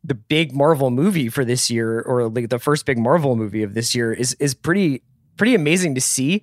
the 0.02 0.14
big 0.14 0.54
Marvel 0.54 0.90
movie 0.90 1.28
for 1.28 1.44
this 1.44 1.68
year, 1.68 2.00
or 2.00 2.30
like 2.30 2.48
the 2.48 2.58
first 2.58 2.86
big 2.86 2.96
Marvel 2.96 3.36
movie 3.36 3.62
of 3.62 3.74
this 3.74 3.94
year, 3.94 4.14
is 4.14 4.32
is 4.40 4.54
pretty 4.54 5.02
pretty 5.36 5.54
amazing 5.54 5.94
to 5.94 6.00
see. 6.00 6.42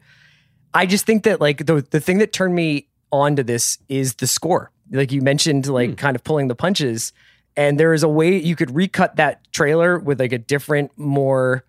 I 0.76 0.86
just 0.86 1.08
think 1.08 1.24
that 1.24 1.42
like 1.42 1.66
the 1.66 1.84
the 1.90 2.00
thing 2.00 2.20
that 2.20 2.34
turned 2.34 2.54
me 2.54 2.88
on 3.12 3.36
to 3.38 3.44
this 3.44 3.80
is 3.90 4.14
the 4.16 4.28
score. 4.28 4.70
Like 4.92 5.12
you 5.12 5.24
mentioned, 5.24 5.66
like 5.66 5.90
mm. 5.90 5.98
kind 5.98 6.16
of 6.16 6.24
pulling 6.24 6.50
the 6.50 6.56
punches. 6.56 7.14
And 7.56 7.80
there 7.80 7.96
is 7.96 8.04
a 8.04 8.08
way 8.08 8.40
you 8.40 8.56
could 8.56 8.76
recut 8.76 9.16
that 9.16 9.52
trailer 9.52 9.98
with 9.98 10.20
like 10.20 10.32
a 10.32 10.38
different, 10.38 10.92
more 10.96 11.66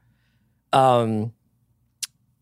um 0.73 1.33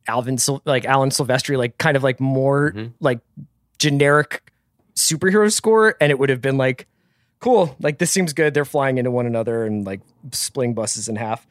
Alvin 0.09 0.39
Sil- 0.39 0.63
like 0.65 0.85
Alan 0.85 1.11
Silvestri, 1.11 1.59
like 1.59 1.79
kind 1.79 1.97
of 1.97 2.03
like 2.03 2.21
more 2.21 2.73
Mhm. 2.73 2.93
like 3.01 3.21
generic 3.79 4.51
superhero 4.95 5.53
score, 5.53 5.97
and 6.01 6.11
it 6.11 6.19
would 6.19 6.29
have 6.31 6.41
been 6.41 6.57
like 6.57 6.87
cool. 7.41 7.77
Like 7.81 7.99
this 7.99 8.11
seems 8.11 8.33
good. 8.33 8.55
They're 8.55 8.65
flying 8.65 8.99
into 8.99 9.11
one 9.11 9.27
another 9.27 9.65
and 9.65 9.85
like 9.85 10.01
splitting 10.33 10.75
buses 10.75 11.09
in 11.09 11.17
half. 11.17 11.47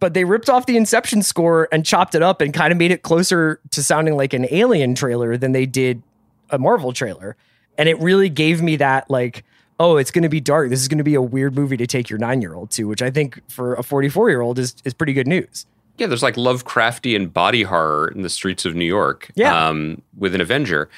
But 0.00 0.14
they 0.14 0.24
ripped 0.24 0.48
off 0.50 0.66
the 0.66 0.76
Inception 0.76 1.22
score 1.22 1.66
and 1.72 1.84
chopped 1.84 2.14
it 2.14 2.22
up 2.22 2.40
and 2.40 2.52
kind 2.54 2.70
of 2.72 2.78
made 2.78 2.92
it 2.92 3.02
closer 3.02 3.58
to 3.70 3.82
sounding 3.82 4.16
like 4.16 4.32
an 4.32 4.46
Alien 4.50 4.94
trailer 4.94 5.36
than 5.36 5.52
they 5.52 5.66
did 5.66 6.02
a 6.50 6.58
Marvel 6.58 6.92
trailer. 6.92 7.36
And 7.76 7.88
it 7.88 7.98
really 8.00 8.28
gave 8.28 8.60
me 8.62 8.76
that 8.76 9.10
like, 9.10 9.44
oh, 9.80 9.96
it's 9.96 10.10
going 10.12 10.22
to 10.22 10.28
be 10.28 10.40
dark. 10.40 10.68
This 10.70 10.80
is 10.80 10.88
going 10.88 10.98
to 10.98 11.04
be 11.04 11.14
a 11.14 11.22
weird 11.22 11.56
movie 11.56 11.76
to 11.78 11.86
take 11.86 12.10
your 12.10 12.18
nine 12.18 12.42
year 12.42 12.54
old 12.54 12.70
to, 12.72 12.84
which 12.84 13.02
I 13.02 13.10
think 13.10 13.40
for 13.50 13.74
a 13.74 13.82
44 13.82 14.30
year 14.30 14.40
old 14.40 14.58
is 14.58 14.74
is 14.84 14.94
pretty 14.94 15.14
good 15.14 15.26
news. 15.26 15.66
Yeah, 15.98 16.06
there's 16.06 16.22
like 16.22 16.36
Lovecraftian 16.36 17.32
body 17.32 17.62
horror 17.62 18.08
in 18.14 18.22
the 18.22 18.28
streets 18.28 18.64
of 18.64 18.74
New 18.74 18.84
York. 18.84 19.30
Yeah. 19.34 19.68
Um, 19.68 20.02
with 20.16 20.34
an 20.34 20.40
Avenger. 20.40 20.88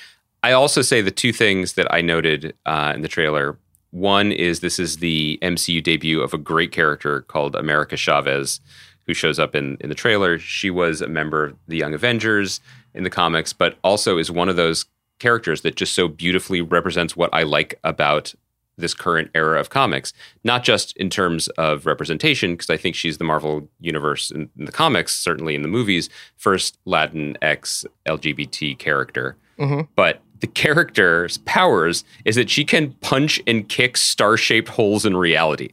I 0.42 0.52
also 0.52 0.82
say 0.82 1.02
the 1.02 1.10
two 1.10 1.32
things 1.32 1.74
that 1.74 1.92
I 1.92 2.00
noted 2.00 2.54
uh, 2.66 2.92
in 2.94 3.02
the 3.02 3.08
trailer. 3.08 3.58
One 3.90 4.30
is 4.32 4.60
this 4.60 4.78
is 4.78 4.98
the 4.98 5.38
MCU 5.42 5.82
debut 5.82 6.20
of 6.20 6.32
a 6.32 6.38
great 6.38 6.72
character 6.72 7.22
called 7.22 7.56
America 7.56 7.96
Chavez, 7.96 8.60
who 9.06 9.14
shows 9.14 9.38
up 9.38 9.54
in, 9.54 9.76
in 9.80 9.88
the 9.88 9.94
trailer. 9.94 10.38
She 10.38 10.70
was 10.70 11.02
a 11.02 11.08
member 11.08 11.46
of 11.46 11.56
the 11.66 11.76
Young 11.76 11.92
Avengers 11.92 12.60
in 12.94 13.04
the 13.04 13.10
comics, 13.10 13.52
but 13.52 13.78
also 13.82 14.16
is 14.16 14.30
one 14.30 14.48
of 14.48 14.56
those 14.56 14.86
characters 15.18 15.60
that 15.62 15.76
just 15.76 15.94
so 15.94 16.08
beautifully 16.08 16.60
represents 16.60 17.16
what 17.16 17.30
I 17.32 17.42
like 17.42 17.78
about 17.84 18.34
this 18.80 18.94
current 18.94 19.30
era 19.34 19.60
of 19.60 19.70
comics, 19.70 20.12
not 20.44 20.64
just 20.64 20.96
in 20.96 21.10
terms 21.10 21.48
of 21.58 21.86
representation, 21.86 22.52
because 22.54 22.70
I 22.70 22.76
think 22.76 22.94
she's 22.96 23.18
the 23.18 23.24
Marvel 23.24 23.68
universe 23.80 24.30
in, 24.30 24.50
in 24.58 24.64
the 24.64 24.72
comics, 24.72 25.14
certainly 25.16 25.54
in 25.54 25.62
the 25.62 25.68
movies, 25.68 26.08
first 26.36 26.78
Latin 26.84 27.36
X 27.42 27.84
LGBT 28.06 28.78
character. 28.78 29.36
Mhm. 29.58 29.88
But 29.94 30.20
the 30.40 30.46
character's 30.46 31.38
powers 31.38 32.02
is 32.24 32.34
that 32.36 32.48
she 32.50 32.64
can 32.64 32.92
punch 33.00 33.40
and 33.46 33.68
kick 33.68 33.96
star 33.96 34.36
shaped 34.36 34.70
holes 34.70 35.04
in 35.04 35.16
reality. 35.16 35.70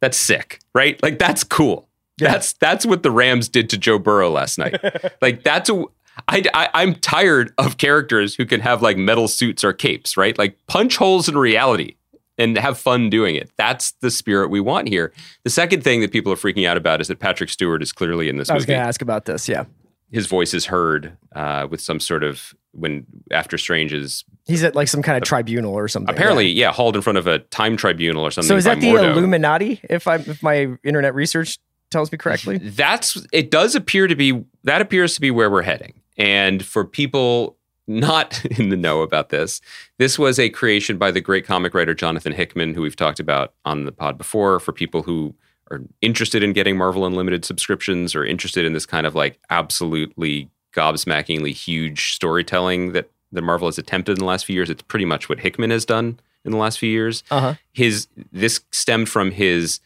That's 0.00 0.16
sick, 0.18 0.60
right? 0.74 1.02
Like 1.02 1.18
that's 1.18 1.42
cool. 1.44 1.88
Yeah. 2.20 2.32
That's 2.32 2.52
that's 2.54 2.84
what 2.84 3.02
the 3.02 3.10
Rams 3.10 3.48
did 3.48 3.70
to 3.70 3.78
Joe 3.78 3.98
Burrow 3.98 4.30
last 4.30 4.58
night. 4.58 4.76
like 5.22 5.44
that's 5.44 5.70
a 5.70 5.84
I, 6.28 6.44
I 6.54 6.68
I'm 6.74 6.94
tired 6.94 7.52
of 7.58 7.78
characters 7.78 8.34
who 8.34 8.44
can 8.46 8.60
have 8.60 8.82
like 8.82 8.96
metal 8.96 9.28
suits 9.28 9.64
or 9.64 9.72
capes, 9.72 10.16
right? 10.16 10.36
Like 10.36 10.58
punch 10.66 10.96
holes 10.96 11.28
in 11.28 11.36
reality 11.38 11.96
and 12.36 12.56
have 12.56 12.78
fun 12.78 13.10
doing 13.10 13.34
it. 13.34 13.50
That's 13.56 13.92
the 14.00 14.10
spirit 14.10 14.48
we 14.48 14.60
want 14.60 14.88
here. 14.88 15.12
The 15.44 15.50
second 15.50 15.82
thing 15.82 16.00
that 16.02 16.12
people 16.12 16.32
are 16.32 16.36
freaking 16.36 16.66
out 16.66 16.76
about 16.76 17.00
is 17.00 17.08
that 17.08 17.18
Patrick 17.18 17.50
Stewart 17.50 17.82
is 17.82 17.92
clearly 17.92 18.28
in 18.28 18.36
this 18.36 18.48
I 18.50 18.54
was 18.54 18.64
going 18.64 18.78
to 18.78 18.86
ask 18.86 19.02
about 19.02 19.24
this. 19.24 19.48
Yeah. 19.48 19.64
His 20.10 20.26
voice 20.26 20.54
is 20.54 20.66
heard 20.66 21.16
uh, 21.34 21.66
with 21.68 21.80
some 21.80 22.00
sort 22.00 22.22
of 22.22 22.54
when 22.72 23.04
After 23.30 23.58
Strange 23.58 23.92
is 23.92 24.24
He's 24.46 24.62
at 24.64 24.74
like 24.74 24.88
some 24.88 25.02
kind 25.02 25.16
of 25.18 25.24
tribunal 25.24 25.74
or 25.74 25.88
something. 25.88 26.14
apparently 26.14 26.48
Yeah. 26.48 26.68
yeah. 26.68 26.72
hauled 26.72 26.96
in 26.96 27.02
front 27.02 27.18
of 27.18 27.26
a 27.26 27.40
time 27.40 27.76
tribunal 27.76 28.24
or 28.24 28.30
something. 28.30 28.48
So 28.48 28.56
is 28.56 28.64
that 28.64 28.80
the 28.80 28.88
Mordo. 28.88 29.12
Illuminati? 29.12 29.80
If 29.82 30.06
I 30.06 30.16
if 30.16 30.42
my 30.42 30.76
internet 30.84 31.14
research 31.14 31.58
tells 31.90 32.12
me 32.12 32.18
correctly. 32.18 32.58
that's 32.58 33.26
it 33.32 33.50
does 33.50 33.74
appear 33.74 34.06
to 34.06 34.14
be 34.14 34.44
that 34.64 34.80
appears 34.80 35.14
to 35.14 35.20
be 35.20 35.30
where 35.30 35.50
we're 35.50 35.62
heading 35.62 35.94
and 36.18 36.64
for 36.64 36.84
people 36.84 37.56
not 37.86 38.44
in 38.58 38.68
the 38.68 38.76
know 38.76 39.00
about 39.02 39.30
this 39.30 39.60
this 39.98 40.18
was 40.18 40.38
a 40.38 40.50
creation 40.50 40.98
by 40.98 41.10
the 41.10 41.20
great 41.20 41.46
comic 41.46 41.72
writer 41.74 41.94
jonathan 41.94 42.32
hickman 42.32 42.74
who 42.74 42.82
we've 42.82 42.96
talked 42.96 43.20
about 43.20 43.54
on 43.64 43.84
the 43.84 43.92
pod 43.92 44.18
before 44.18 44.60
for 44.60 44.72
people 44.72 45.02
who 45.02 45.34
are 45.70 45.80
interested 46.02 46.42
in 46.42 46.52
getting 46.52 46.76
marvel 46.76 47.06
unlimited 47.06 47.44
subscriptions 47.44 48.14
or 48.14 48.24
interested 48.24 48.64
in 48.64 48.72
this 48.74 48.84
kind 48.86 49.06
of 49.06 49.14
like 49.14 49.38
absolutely 49.50 50.50
gobsmackingly 50.74 51.52
huge 51.52 52.12
storytelling 52.14 52.92
that 52.92 53.10
the 53.32 53.42
marvel 53.42 53.68
has 53.68 53.78
attempted 53.78 54.12
in 54.12 54.18
the 54.18 54.24
last 54.26 54.44
few 54.44 54.54
years 54.54 54.68
it's 54.70 54.82
pretty 54.82 55.04
much 55.04 55.28
what 55.28 55.40
hickman 55.40 55.70
has 55.70 55.84
done 55.86 56.18
in 56.44 56.52
the 56.52 56.58
last 56.58 56.78
few 56.78 56.90
years 56.90 57.22
Uh-huh. 57.30 57.54
his 57.72 58.06
this 58.32 58.60
stemmed 58.70 59.08
from 59.08 59.30
his 59.30 59.80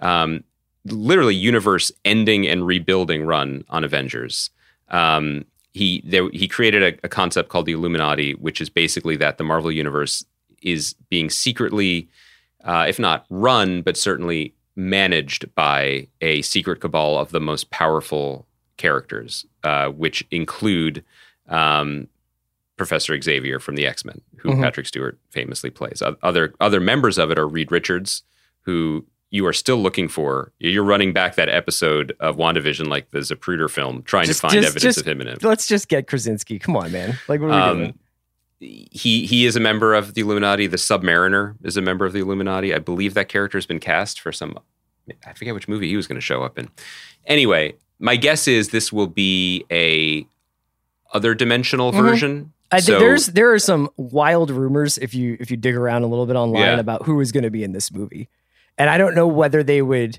um, 0.00 0.44
literally 0.84 1.34
universe 1.34 1.90
ending 2.04 2.46
and 2.46 2.66
rebuilding 2.66 3.24
run 3.26 3.64
on 3.68 3.84
Avengers. 3.84 4.50
Um, 4.88 5.44
he 5.78 6.02
there, 6.04 6.28
he 6.30 6.46
created 6.48 6.82
a, 6.82 6.92
a 7.06 7.08
concept 7.08 7.48
called 7.48 7.66
the 7.66 7.72
Illuminati, 7.78 8.32
which 8.34 8.60
is 8.60 8.68
basically 8.70 9.16
that 9.16 9.38
the 9.38 9.44
Marvel 9.44 9.70
universe 9.72 10.24
is 10.62 10.94
being 11.08 11.30
secretly, 11.30 12.08
uh, 12.64 12.84
if 12.88 12.98
not 12.98 13.24
run, 13.30 13.82
but 13.82 13.96
certainly 13.96 14.54
managed 14.76 15.42
by 15.54 16.06
a 16.20 16.42
secret 16.42 16.80
cabal 16.80 17.18
of 17.18 17.30
the 17.30 17.40
most 17.40 17.70
powerful 17.70 18.46
characters, 18.76 19.44
uh, 19.64 19.88
which 19.88 20.24
include 20.30 21.04
um, 21.48 22.08
Professor 22.76 23.20
Xavier 23.20 23.58
from 23.58 23.74
the 23.76 23.86
X 23.86 24.04
Men, 24.04 24.20
who 24.38 24.50
Mhm. 24.50 24.62
Patrick 24.62 24.86
Stewart 24.86 25.18
famously 25.30 25.70
plays. 25.70 26.02
Other 26.22 26.54
other 26.60 26.80
members 26.80 27.18
of 27.18 27.30
it 27.32 27.38
are 27.38 27.48
Reed 27.48 27.72
Richards, 27.72 28.22
who 28.62 29.04
you 29.30 29.46
are 29.46 29.52
still 29.52 29.76
looking 29.76 30.08
for. 30.08 30.52
You're 30.58 30.84
running 30.84 31.12
back 31.12 31.34
that 31.34 31.48
episode 31.50 32.14
of 32.20 32.36
WandaVision, 32.36 32.86
like 32.88 33.10
the 33.10 33.18
Zapruder 33.18 33.70
film, 33.70 34.02
trying 34.02 34.26
Just- 34.26 34.40
to 34.40 34.48
find 34.48 34.54
just- 34.54 34.66
evidence 34.68 34.82
just- 34.82 34.98
of 35.00 35.06
him 35.08 35.20
in 35.20 35.28
it. 35.28 35.42
Let's 35.44 35.66
just 35.66 35.88
get 35.88 36.06
Krasinski. 36.06 36.58
Come 36.58 36.76
on, 36.76 36.90
man. 36.92 37.18
Like, 37.28 37.40
what 37.40 37.50
are 37.50 37.72
we 37.74 37.78
doing? 37.78 37.90
Um, 37.90 37.98
he 38.60 39.24
he 39.26 39.46
is 39.46 39.54
a 39.54 39.60
member 39.60 39.94
of 39.94 40.14
the 40.14 40.22
Illuminati. 40.22 40.66
The 40.66 40.76
Submariner 40.78 41.54
is 41.62 41.76
a 41.76 41.82
member 41.82 42.04
of 42.06 42.12
the 42.12 42.20
Illuminati. 42.20 42.74
I 42.74 42.78
believe 42.78 43.14
that 43.14 43.28
character 43.28 43.56
has 43.58 43.66
been 43.66 43.78
cast 43.78 44.20
for 44.20 44.32
some. 44.32 44.58
I 45.26 45.32
forget 45.34 45.54
which 45.54 45.68
movie 45.68 45.88
he 45.88 45.96
was 45.96 46.06
going 46.06 46.16
to 46.16 46.24
show 46.24 46.42
up 46.42 46.58
in. 46.58 46.68
Anyway, 47.26 47.74
my 48.00 48.16
guess 48.16 48.48
is 48.48 48.70
this 48.70 48.92
will 48.92 49.06
be 49.06 49.64
a 49.70 50.26
other 51.12 51.34
dimensional 51.34 51.92
Mhm. 51.92 52.00
version. 52.02 52.52
I 52.72 52.80
think 52.80 52.96
So- 52.96 52.98
there's 52.98 53.26
there 53.28 53.52
are 53.52 53.58
some 53.60 53.90
wild 53.96 54.50
rumors 54.50 54.98
if 54.98 55.14
you 55.14 55.36
if 55.38 55.50
you 55.52 55.56
dig 55.56 55.76
around 55.76 56.02
a 56.02 56.06
little 56.08 56.26
bit 56.26 56.34
online 56.36 56.62
Yeah. 56.62 56.80
about 56.80 57.04
who 57.06 57.20
is 57.20 57.30
going 57.30 57.44
to 57.44 57.50
be 57.50 57.62
in 57.62 57.72
this 57.72 57.92
movie, 57.92 58.28
and 58.78 58.88
I 58.88 58.96
don't 58.96 59.14
know 59.14 59.26
whether 59.26 59.62
they 59.62 59.82
would, 59.82 60.18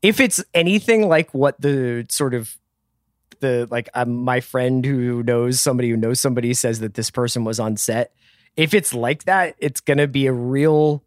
if 0.00 0.20
it's 0.20 0.42
anything 0.54 1.08
like 1.08 1.34
what 1.34 1.60
the 1.60 2.06
sort 2.08 2.32
of 2.32 2.56
the 3.40 3.68
like 3.70 3.88
um, 3.94 4.16
my 4.16 4.40
friend 4.40 4.84
who 4.84 5.22
knows 5.22 5.60
somebody 5.60 5.90
who 5.90 5.96
knows 5.96 6.20
somebody 6.20 6.54
says 6.54 6.80
that 6.80 6.94
this 6.94 7.10
person 7.10 7.44
was 7.44 7.60
on 7.60 7.76
set. 7.76 8.12
If 8.56 8.74
it's 8.74 8.94
like 8.94 9.24
that, 9.24 9.54
it's 9.58 9.80
to 9.98 10.08
be 10.08 10.26
a 10.26 10.32
real 10.32 11.04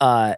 uh 0.00 0.34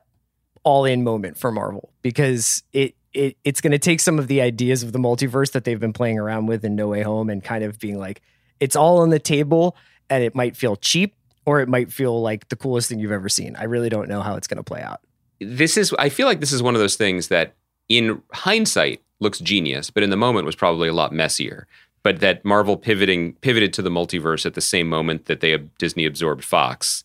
all 0.63 0.85
in 0.85 1.05
moment 1.05 1.39
for 1.39 1.51
Marvel 1.51 1.93
because 2.03 2.63
it 2.73 2.95
it 3.13 3.37
it's 3.45 3.61
to 3.73 3.79
take 3.79 4.01
some 4.01 4.19
of 4.19 4.29
the 4.29 4.41
ideas 4.41 4.83
of 4.83 4.93
the 4.93 4.99
multiverse 4.99 5.53
that 5.53 5.65
they've 5.65 5.81
been 5.81 5.93
playing 5.93 6.19
around 6.19 6.47
with 6.47 6.65
in 6.65 6.77
No 6.77 6.89
Way 6.89 7.03
Home 7.03 7.31
and 7.31 7.43
kind 7.43 7.65
of 7.65 7.79
being 7.79 7.99
like 7.99 8.23
it's 8.61 8.77
all 8.77 8.99
on 8.99 9.11
the 9.11 9.19
table 9.19 9.77
and 10.11 10.23
it 10.23 10.35
might 10.35 10.57
feel 10.57 10.77
cheap 10.77 11.15
or 11.45 11.61
it 11.61 11.69
might 11.69 11.93
feel 11.93 12.21
like 12.21 12.49
the 12.49 12.57
coolest 12.57 12.89
thing 12.89 12.99
you've 12.99 13.13
ever 13.13 13.29
seen. 13.29 13.57
I 13.57 13.65
really 13.65 13.89
don't 13.89 14.09
know 14.09 14.21
how 14.21 14.37
it's 14.37 14.49
to 14.59 14.65
play 14.65 14.83
out. 14.83 15.01
This 15.41 15.77
is 15.77 15.95
I 15.99 16.09
feel 16.09 16.27
like 16.27 16.41
this 16.41 16.53
is 16.53 16.63
one 16.63 16.75
of 16.75 16.81
those 16.81 16.97
things 16.97 17.29
that 17.29 17.55
in 17.89 18.23
hindsight 18.33 19.03
looks 19.21 19.39
genius, 19.39 19.91
but 19.91 20.03
in 20.03 20.11
the 20.11 20.17
moment 20.17 20.47
was 20.47 20.57
probably 20.57 20.89
a 20.89 20.93
lot 20.93 21.13
messier. 21.13 21.67
But 22.03 22.21
that 22.21 22.45
Marvel 22.45 22.77
pivoting 22.77 23.33
pivoted 23.35 23.73
to 23.75 23.83
the 23.83 23.91
multiverse 23.91 24.47
at 24.47 24.55
the 24.55 24.61
same 24.61 24.89
moment 24.89 25.27
that 25.27 25.41
they 25.41 25.57
Disney 25.79 26.05
absorbed 26.07 26.45
Fox, 26.45 27.05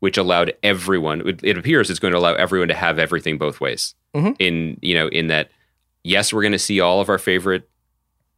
which 0.00 0.16
allowed 0.16 0.54
everyone. 0.62 1.26
It, 1.28 1.40
it 1.42 1.58
appears 1.58 1.90
it's 1.90 1.98
going 1.98 2.12
to 2.12 2.18
allow 2.18 2.34
everyone 2.34 2.68
to 2.68 2.74
have 2.74 2.98
everything 2.98 3.38
both 3.38 3.60
ways. 3.60 3.94
Mhm. 4.14 4.36
In 4.38 4.78
you 4.82 4.94
know, 4.94 5.08
in 5.08 5.26
that, 5.28 5.50
yes, 6.04 6.32
we're 6.32 6.42
going 6.42 6.52
to 6.52 6.58
see 6.58 6.80
all 6.80 7.00
of 7.00 7.08
our 7.08 7.18
favorite 7.18 7.68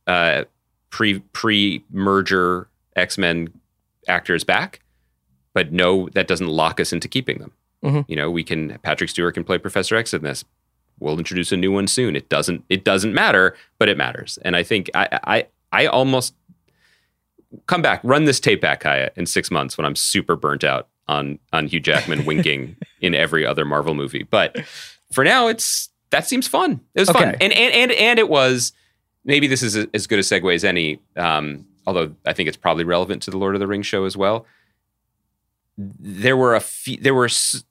uh, 0.07 0.45
pre 0.91 1.19
pre 1.19 1.85
merger 1.91 2.69
X 2.97 3.19
Men 3.19 3.49
actors 4.09 4.45
back, 4.45 4.81
but 5.53 5.73
no, 5.73 6.09
that 6.15 6.27
doesn't 6.27 6.49
lock 6.49 6.81
us 6.81 6.93
into 6.93 7.09
keeping 7.09 7.39
them. 7.39 7.53
Mhm. 7.85 8.05
You 8.09 8.17
know, 8.17 8.31
we 8.31 8.43
can 8.45 8.79
Patrick 8.83 9.11
Stewart 9.11 9.35
can 9.35 9.45
play 9.45 9.59
Professor 9.59 9.97
X 9.97 10.13
in 10.15 10.23
this. 10.23 10.45
We'll 10.99 11.17
introduce 11.19 11.53
a 11.53 11.57
new 11.57 11.71
one 11.71 11.87
soon. 11.87 12.17
It 12.17 12.29
doesn't 12.29 12.65
it 12.69 12.85
doesn't 12.85 13.15
matter, 13.15 13.55
but 13.79 13.89
it 13.89 13.97
matters. 13.97 14.39
And 14.45 14.57
I 14.57 14.63
think 14.65 14.91
I 14.95 15.21
I 15.25 15.47
I 15.73 15.87
almost 15.87 16.35
come 17.67 17.81
back, 17.83 18.01
run 18.03 18.25
this 18.25 18.41
tape 18.41 18.61
back, 18.61 18.81
Kaya, 18.81 19.11
in 19.17 19.25
six 19.27 19.51
months 19.51 19.79
when 19.79 19.85
I'm 19.85 19.97
super 19.97 20.35
burnt 20.37 20.65
out 20.65 20.89
on 21.07 21.39
on 21.53 21.69
Hugh 21.69 21.81
Jackman 21.81 22.25
winking 22.25 22.77
in 23.01 23.15
every 23.15 23.47
other 23.47 23.65
Marvel 23.65 23.95
movie. 23.95 24.25
But 24.25 24.57
for 25.13 25.23
now, 25.25 25.47
it's 25.47 25.89
that 26.11 26.27
seems 26.27 26.49
fun. 26.49 26.81
It 26.95 27.01
was 27.01 27.11
fun, 27.11 27.23
and 27.41 27.53
and 27.53 27.73
and 27.75 27.93
and 27.93 28.19
it 28.19 28.29
was 28.29 28.73
maybe 29.25 29.47
this 29.47 29.63
is 29.63 29.77
a, 29.77 29.87
as 29.95 30.07
good 30.09 30.19
a 30.19 30.23
segue 30.23 30.53
as 30.55 30.65
any. 30.65 30.99
Um, 31.17 31.65
although 31.87 32.13
I 32.27 32.33
think 32.33 32.49
it's 32.49 32.57
probably 32.57 32.85
relevant 32.85 33.23
to 33.23 33.31
the 33.31 33.39
Lord 33.39 33.55
of 33.55 33.61
the 33.61 33.67
Rings 33.69 33.87
show 33.87 34.05
as 34.05 34.17
well. 34.17 34.47
There 35.77 36.37
were 36.37 36.55
a 36.57 36.61
few, 36.61 36.97
there 36.97 37.15
were 37.15 37.27
s- 37.27 37.63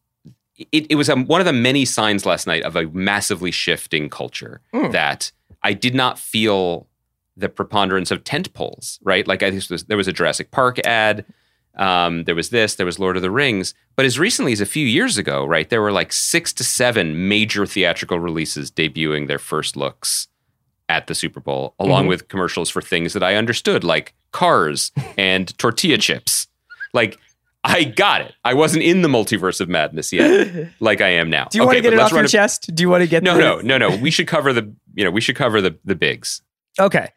it, 0.72 0.88
it 0.90 0.96
was 0.96 1.10
um 1.10 1.26
one 1.28 1.40
of 1.42 1.46
the 1.46 1.54
many 1.54 1.86
signs 1.86 2.26
last 2.26 2.48
night 2.48 2.64
of 2.64 2.76
a 2.76 2.84
massively 2.88 3.52
shifting 3.52 4.10
culture 4.10 4.62
Hmm. 4.74 4.92
that 4.92 5.32
I 5.64 5.74
did 5.74 5.96
not 5.96 6.18
feel 6.20 6.88
the 7.36 7.50
preponderance 7.50 8.10
of 8.12 8.24
tent 8.24 8.54
poles, 8.54 9.00
right? 9.04 9.28
Like 9.28 9.44
I 9.44 9.52
think 9.52 9.70
was, 9.70 9.84
there 9.86 9.98
was 9.98 10.08
a 10.08 10.14
Jurassic 10.14 10.50
Park 10.52 10.80
ad. 10.86 11.26
Um, 11.76 12.24
there 12.24 12.34
was 12.34 12.50
this, 12.50 12.74
there 12.76 12.86
was 12.88 12.98
Lord 12.98 13.16
of 13.16 13.22
the 13.22 13.30
Rings. 13.30 13.76
But 13.96 14.06
as 14.08 14.18
recently 14.18 14.52
as 14.52 14.62
a 14.62 14.66
few 14.66 14.86
years 14.86 15.18
ago, 15.20 15.46
right, 15.46 15.70
there 15.70 15.82
were 15.82 15.92
like 15.92 16.12
six 16.12 16.52
to 16.54 16.64
seven 16.64 17.28
major 17.28 17.68
theatrical 17.68 18.20
releases 18.20 18.72
debuting 18.72 19.28
their 19.28 19.38
first 19.38 19.76
looks 19.78 20.28
at 20.90 21.06
the 21.06 21.14
Super 21.14 21.40
Bowl, 21.40 21.76
along 21.80 22.06
Mhm. 22.06 22.10
with 22.10 22.28
commercials 22.30 22.70
for 22.72 22.82
things 22.82 23.14
that 23.14 23.22
I 23.22 23.36
understood, 23.36 23.84
like 23.84 24.16
cars 24.32 24.92
and 25.18 25.56
tortilla 25.60 25.98
chips. 26.00 26.48
Like, 26.94 27.20
I 27.64 27.84
got 27.84 28.22
it. 28.22 28.34
I 28.46 28.54
wasn't 28.54 28.84
in 28.84 29.02
the 29.02 29.10
multiverse 29.10 29.60
of 29.60 29.68
madness 29.68 30.14
yet, 30.14 30.70
like 30.80 31.02
I 31.02 31.10
am 31.10 31.30
now. 31.30 31.46
Do 31.52 31.58
you 31.58 31.66
want 31.66 31.78
to 31.78 31.82
get 31.82 31.94
it 31.94 32.00
off 32.00 32.12
your 32.12 32.24
a- 32.24 32.28
chest? 32.28 32.70
Do 32.74 32.82
you 32.82 32.90
want 32.90 33.02
to 33.04 33.08
get 33.10 33.24
No, 33.24 33.34
the- 33.36 33.42
no, 33.64 33.78
no, 33.78 33.90
no. 33.90 33.98
We 33.98 34.10
should 34.12 34.28
cover 34.28 34.54
the, 34.54 34.74
you 34.94 35.04
know, 35.04 35.12
we 35.12 35.22
should 35.22 35.36
cover 35.36 35.62
the 35.62 35.78
the 35.84 35.96
bigs. 35.96 36.42
Okay. 36.80 37.10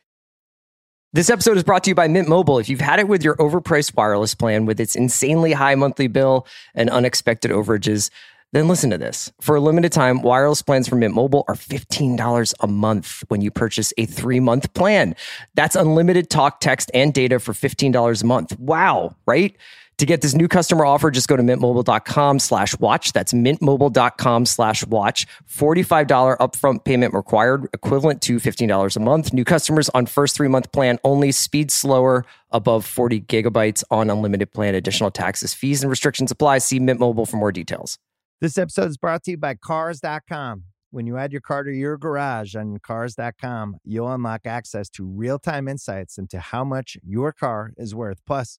This 1.13 1.29
episode 1.29 1.57
is 1.57 1.65
brought 1.65 1.83
to 1.85 1.91
you 1.91 1.95
by 1.97 2.07
Mint 2.09 2.29
Mobile. 2.29 2.59
If 2.61 2.69
you've 2.69 2.81
had 2.81 3.01
it 3.01 3.09
with 3.09 3.25
your 3.25 3.35
overpriced 3.37 3.97
wireless 3.97 4.35
plan 4.35 4.65
with 4.65 4.79
its 4.79 4.95
insanely 4.95 5.53
high 5.53 5.75
monthly 5.75 6.07
bill 6.07 6.47
and 6.75 6.89
unexpected 6.89 7.51
overages, 7.51 8.11
then 8.53 8.69
listen 8.69 8.91
to 8.91 8.99
this. 8.99 9.33
For 9.41 9.57
a 9.57 9.61
limited 9.61 9.93
time, 9.93 10.23
wireless 10.23 10.63
plans 10.63 10.89
from 10.89 11.01
Mint 11.01 11.15
Mobile 11.15 11.45
are 11.49 11.55
$15 11.57 12.55
a 12.61 12.67
month 12.69 13.25
when 13.29 13.41
you 13.41 13.51
purchase 13.51 13.93
a 13.99 14.07
three 14.07 14.39
month 14.41 14.73
plan. 14.75 15.17
That's 15.55 15.75
unlimited 15.75 16.31
talk, 16.31 16.61
text, 16.61 16.93
and 16.95 17.13
data 17.13 17.41
for 17.41 17.53
$15 17.55 18.23
a 18.23 18.27
month. 18.27 18.57
Wow, 18.61 19.17
right? 19.27 19.57
To 20.01 20.07
get 20.07 20.23
this 20.23 20.35
new 20.35 20.49
customer 20.49 20.87
offer, 20.87 21.11
just 21.11 21.29
go 21.29 21.37
to 21.37 21.43
mintmobile.com 21.43 22.39
slash 22.39 22.79
watch. 22.79 23.13
That's 23.13 23.35
mintmobile.com 23.35 24.47
slash 24.47 24.87
watch. 24.87 25.27
$45 25.47 26.39
upfront 26.39 26.85
payment 26.85 27.13
required, 27.13 27.69
equivalent 27.75 28.23
to 28.23 28.37
$15 28.37 28.97
a 28.97 29.01
month. 29.01 29.35
New 29.35 29.45
customers 29.45 29.91
on 29.91 30.07
first 30.07 30.37
three 30.37 30.49
month 30.49 30.73
plan 30.73 30.99
only. 31.05 31.33
Speed 31.33 31.71
slower 31.71 32.25
above 32.51 32.87
40 32.87 33.21
gigabytes 33.21 33.85
on 33.91 34.09
unlimited 34.09 34.55
plan. 34.55 34.75
Additional 34.75 35.11
taxes, 35.11 35.53
fees, 35.53 35.83
and 35.83 35.91
restrictions 35.91 36.31
apply. 36.31 36.59
See 36.59 36.79
Mint 36.79 36.99
Mobile 36.99 37.27
for 37.27 37.37
more 37.37 37.53
details. 37.53 37.99
This 38.41 38.57
episode 38.57 38.89
is 38.89 38.97
brought 38.97 39.25
to 39.25 39.33
you 39.33 39.37
by 39.37 39.55
Cars.com. 39.55 40.65
When 40.91 41.07
you 41.07 41.19
add 41.19 41.31
your 41.31 41.43
car 41.43 41.63
to 41.63 41.71
your 41.71 41.99
garage 41.99 42.57
on 42.57 42.79
Cars.com, 42.79 43.77
you'll 43.85 44.11
unlock 44.11 44.47
access 44.47 44.89
to 44.93 45.05
real 45.05 45.39
time 45.39 45.69
insights 45.69 46.17
into 46.17 46.41
how 46.41 46.65
much 46.65 46.97
your 47.05 47.33
car 47.33 47.75
is 47.77 47.95
worth. 47.95 48.25
Plus, 48.27 48.59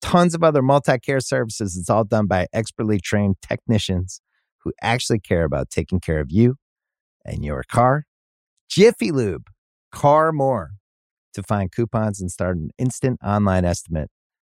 tons 0.00 0.34
of 0.34 0.42
other 0.42 0.62
multi 0.62 0.98
care 0.98 1.20
services. 1.20 1.76
It's 1.76 1.90
all 1.90 2.04
done 2.04 2.26
by 2.26 2.46
expertly 2.52 2.98
trained 2.98 3.36
technicians 3.42 4.20
who 4.62 4.72
actually 4.82 5.20
care 5.20 5.44
about 5.44 5.70
taking 5.70 6.00
care 6.00 6.20
of 6.20 6.30
you 6.30 6.56
and 7.24 7.44
your 7.44 7.62
car. 7.62 8.04
Jiffy 8.68 9.10
Lube, 9.10 9.48
car 9.92 10.32
more. 10.32 10.72
To 11.34 11.42
find 11.44 11.70
coupons 11.70 12.20
and 12.20 12.30
start 12.30 12.56
an 12.56 12.70
instant 12.76 13.20
online 13.24 13.64
estimate, 13.64 14.10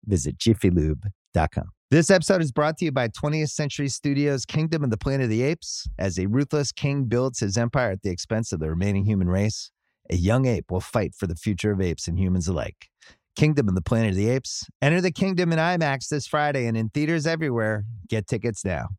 visit 0.05 0.37
jiffylube.com. 0.37 1.65
This 1.89 2.09
episode 2.09 2.41
is 2.41 2.53
brought 2.53 2.77
to 2.77 2.85
you 2.85 2.91
by 2.93 3.09
20th 3.09 3.49
Century 3.49 3.89
Studios' 3.89 4.45
Kingdom 4.45 4.85
of 4.85 4.91
the 4.91 4.97
Planet 4.97 5.25
of 5.25 5.29
the 5.29 5.41
Apes. 5.41 5.89
As 5.99 6.17
a 6.17 6.27
ruthless 6.27 6.71
king 6.71 7.03
builds 7.03 7.41
his 7.41 7.57
empire 7.57 7.91
at 7.91 8.01
the 8.01 8.09
expense 8.09 8.53
of 8.53 8.61
the 8.61 8.69
remaining 8.69 9.03
human 9.03 9.27
race, 9.27 9.71
a 10.09 10.15
young 10.15 10.45
ape 10.45 10.71
will 10.71 10.79
fight 10.79 11.13
for 11.13 11.27
the 11.27 11.35
future 11.35 11.71
of 11.71 11.81
apes 11.81 12.07
and 12.07 12.17
humans 12.17 12.47
alike. 12.47 12.87
Kingdom 13.35 13.69
of 13.69 13.75
the 13.75 13.81
Planet 13.81 14.11
of 14.11 14.15
the 14.15 14.29
Apes. 14.29 14.65
Enter 14.81 15.01
the 15.01 15.11
kingdom 15.11 15.51
in 15.51 15.59
IMAX 15.59 16.09
this 16.09 16.27
Friday 16.27 16.65
and 16.65 16.75
in 16.75 16.89
theaters 16.89 17.25
everywhere. 17.25 17.85
Get 18.07 18.27
tickets 18.27 18.65
now. 18.65 18.89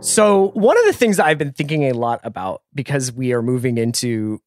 So 0.00 0.50
one 0.50 0.78
of 0.78 0.84
the 0.84 0.92
things 0.92 1.16
that 1.16 1.26
I've 1.26 1.38
been 1.38 1.52
thinking 1.52 1.84
a 1.84 1.92
lot 1.92 2.20
about 2.22 2.62
because 2.74 3.12
we 3.12 3.32
are 3.32 3.42
moving 3.42 3.78
into, 3.78 4.40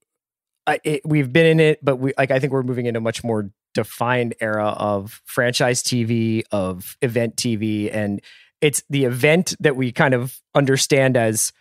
uh, 0.65 0.77
it, 0.83 1.01
we've 1.05 1.31
been 1.31 1.45
in 1.45 1.59
it, 1.59 1.83
but 1.83 1.97
we 1.97 2.13
like 2.17 2.31
I 2.31 2.39
think 2.39 2.53
we're 2.53 2.63
moving 2.63 2.85
into 2.85 2.99
a 2.99 3.01
much 3.01 3.23
more 3.23 3.51
defined 3.73 4.35
era 4.39 4.69
of 4.69 5.21
franchise 5.25 5.83
TV, 5.83 6.43
of 6.51 6.97
event 7.01 7.35
TV, 7.35 7.93
and 7.93 8.21
it's 8.61 8.83
the 8.89 9.05
event 9.05 9.55
that 9.59 9.75
we 9.75 9.91
kind 9.91 10.13
of 10.13 10.39
understand 10.55 11.17
as 11.17 11.51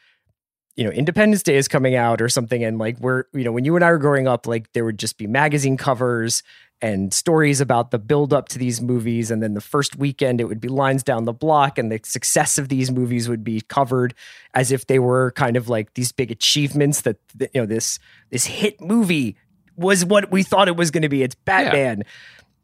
you 0.80 0.86
know 0.86 0.92
independence 0.92 1.42
day 1.42 1.56
is 1.56 1.68
coming 1.68 1.94
out 1.94 2.22
or 2.22 2.28
something 2.30 2.64
and 2.64 2.78
like 2.78 2.98
we're 3.00 3.24
you 3.34 3.44
know 3.44 3.52
when 3.52 3.66
you 3.66 3.76
and 3.76 3.84
i 3.84 3.90
were 3.90 3.98
growing 3.98 4.26
up 4.26 4.46
like 4.46 4.72
there 4.72 4.82
would 4.82 4.98
just 4.98 5.18
be 5.18 5.26
magazine 5.26 5.76
covers 5.76 6.42
and 6.80 7.12
stories 7.12 7.60
about 7.60 7.90
the 7.90 7.98
build 7.98 8.32
up 8.32 8.48
to 8.48 8.58
these 8.58 8.80
movies 8.80 9.30
and 9.30 9.42
then 9.42 9.52
the 9.52 9.60
first 9.60 9.96
weekend 9.96 10.40
it 10.40 10.44
would 10.44 10.60
be 10.60 10.68
lines 10.68 11.02
down 11.02 11.26
the 11.26 11.34
block 11.34 11.76
and 11.76 11.92
the 11.92 12.00
success 12.02 12.56
of 12.56 12.70
these 12.70 12.90
movies 12.90 13.28
would 13.28 13.44
be 13.44 13.60
covered 13.60 14.14
as 14.54 14.72
if 14.72 14.86
they 14.86 14.98
were 14.98 15.32
kind 15.32 15.58
of 15.58 15.68
like 15.68 15.92
these 15.92 16.12
big 16.12 16.30
achievements 16.30 17.02
that, 17.02 17.18
you 17.38 17.48
know 17.54 17.66
this 17.66 17.98
this 18.30 18.46
hit 18.46 18.80
movie 18.80 19.36
was 19.76 20.02
what 20.02 20.32
we 20.32 20.42
thought 20.42 20.66
it 20.66 20.76
was 20.76 20.90
going 20.90 21.02
to 21.02 21.10
be 21.10 21.22
it's 21.22 21.34
batman 21.34 22.02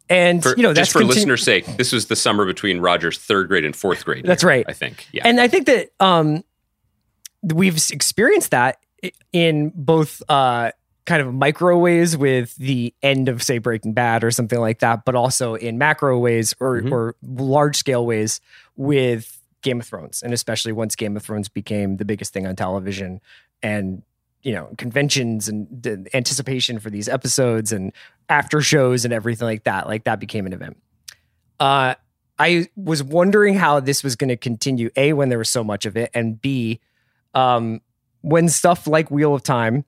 and 0.08 0.42
For, 0.42 0.56
you 0.56 0.62
know 0.62 0.72
that's 0.72 0.88
just 0.88 0.92
for 0.92 1.00
continu- 1.00 1.08
listeners' 1.08 1.42
sake, 1.42 1.66
this 1.76 1.92
was 1.92 2.06
the 2.06 2.14
summer 2.14 2.46
between 2.46 2.78
Roger's 2.78 3.18
third 3.18 3.48
grade 3.48 3.64
and 3.64 3.74
fourth 3.74 4.04
grade. 4.04 4.24
That's 4.24 4.44
year, 4.44 4.50
right. 4.50 4.64
I 4.68 4.72
think. 4.72 5.08
Yeah. 5.10 5.22
And 5.24 5.40
I 5.40 5.48
think 5.48 5.66
that 5.66 5.88
um, 5.98 6.44
we've 7.54 7.76
experienced 7.90 8.50
that 8.50 8.78
in 9.32 9.70
both 9.74 10.22
uh, 10.28 10.72
kind 11.04 11.22
of 11.22 11.32
micro 11.34 11.78
ways 11.78 12.16
with 12.16 12.54
the 12.56 12.92
end 13.02 13.28
of, 13.28 13.42
say, 13.42 13.58
Breaking 13.58 13.92
Bad 13.92 14.24
or 14.24 14.30
something 14.30 14.58
like 14.58 14.80
that, 14.80 15.04
but 15.04 15.14
also 15.14 15.54
in 15.54 15.78
macro 15.78 16.18
ways 16.18 16.54
or, 16.60 16.80
Mhm. 16.82 16.92
or 16.92 17.14
large 17.22 17.76
scale 17.76 18.04
ways 18.04 18.40
with 18.76 19.38
Game 19.62 19.80
of 19.80 19.86
Thrones. 19.86 20.22
And 20.22 20.32
especially 20.34 20.72
once 20.72 20.96
Game 20.96 21.16
of 21.16 21.22
Thrones 21.22 21.48
became 21.48 21.96
the 21.98 22.04
biggest 22.04 22.32
thing 22.32 22.46
on 22.46 22.56
television 22.56 23.20
and 23.62 24.02
you 24.42 24.52
know 24.52 24.68
conventions 24.78 25.48
and 25.48 25.66
the 25.82 26.06
anticipation 26.14 26.78
for 26.78 26.88
these 26.90 27.08
episodes 27.08 27.72
and 27.72 27.92
after 28.28 28.60
shows 28.60 29.04
and 29.04 29.12
everything 29.12 29.46
like 29.46 29.64
that 29.64 29.88
like 29.88 30.04
that 30.04 30.20
became 30.20 30.46
an 30.46 30.52
event 30.52 30.76
uh 31.58 31.94
I 32.38 32.68
was 32.76 33.02
wondering 33.02 33.54
how 33.54 33.80
this 33.80 34.04
was 34.04 34.14
going 34.14 34.28
to 34.28 34.36
continue. 34.36 34.90
A, 34.94 35.14
when 35.14 35.30
there 35.30 35.38
was 35.38 35.48
so 35.48 35.64
much 35.64 35.86
of 35.86 35.96
it, 35.96 36.10
and 36.12 36.38
B, 36.38 36.80
um, 37.36 37.80
when 38.22 38.48
stuff 38.48 38.86
like 38.86 39.10
Wheel 39.10 39.34
of 39.34 39.42
Time, 39.42 39.84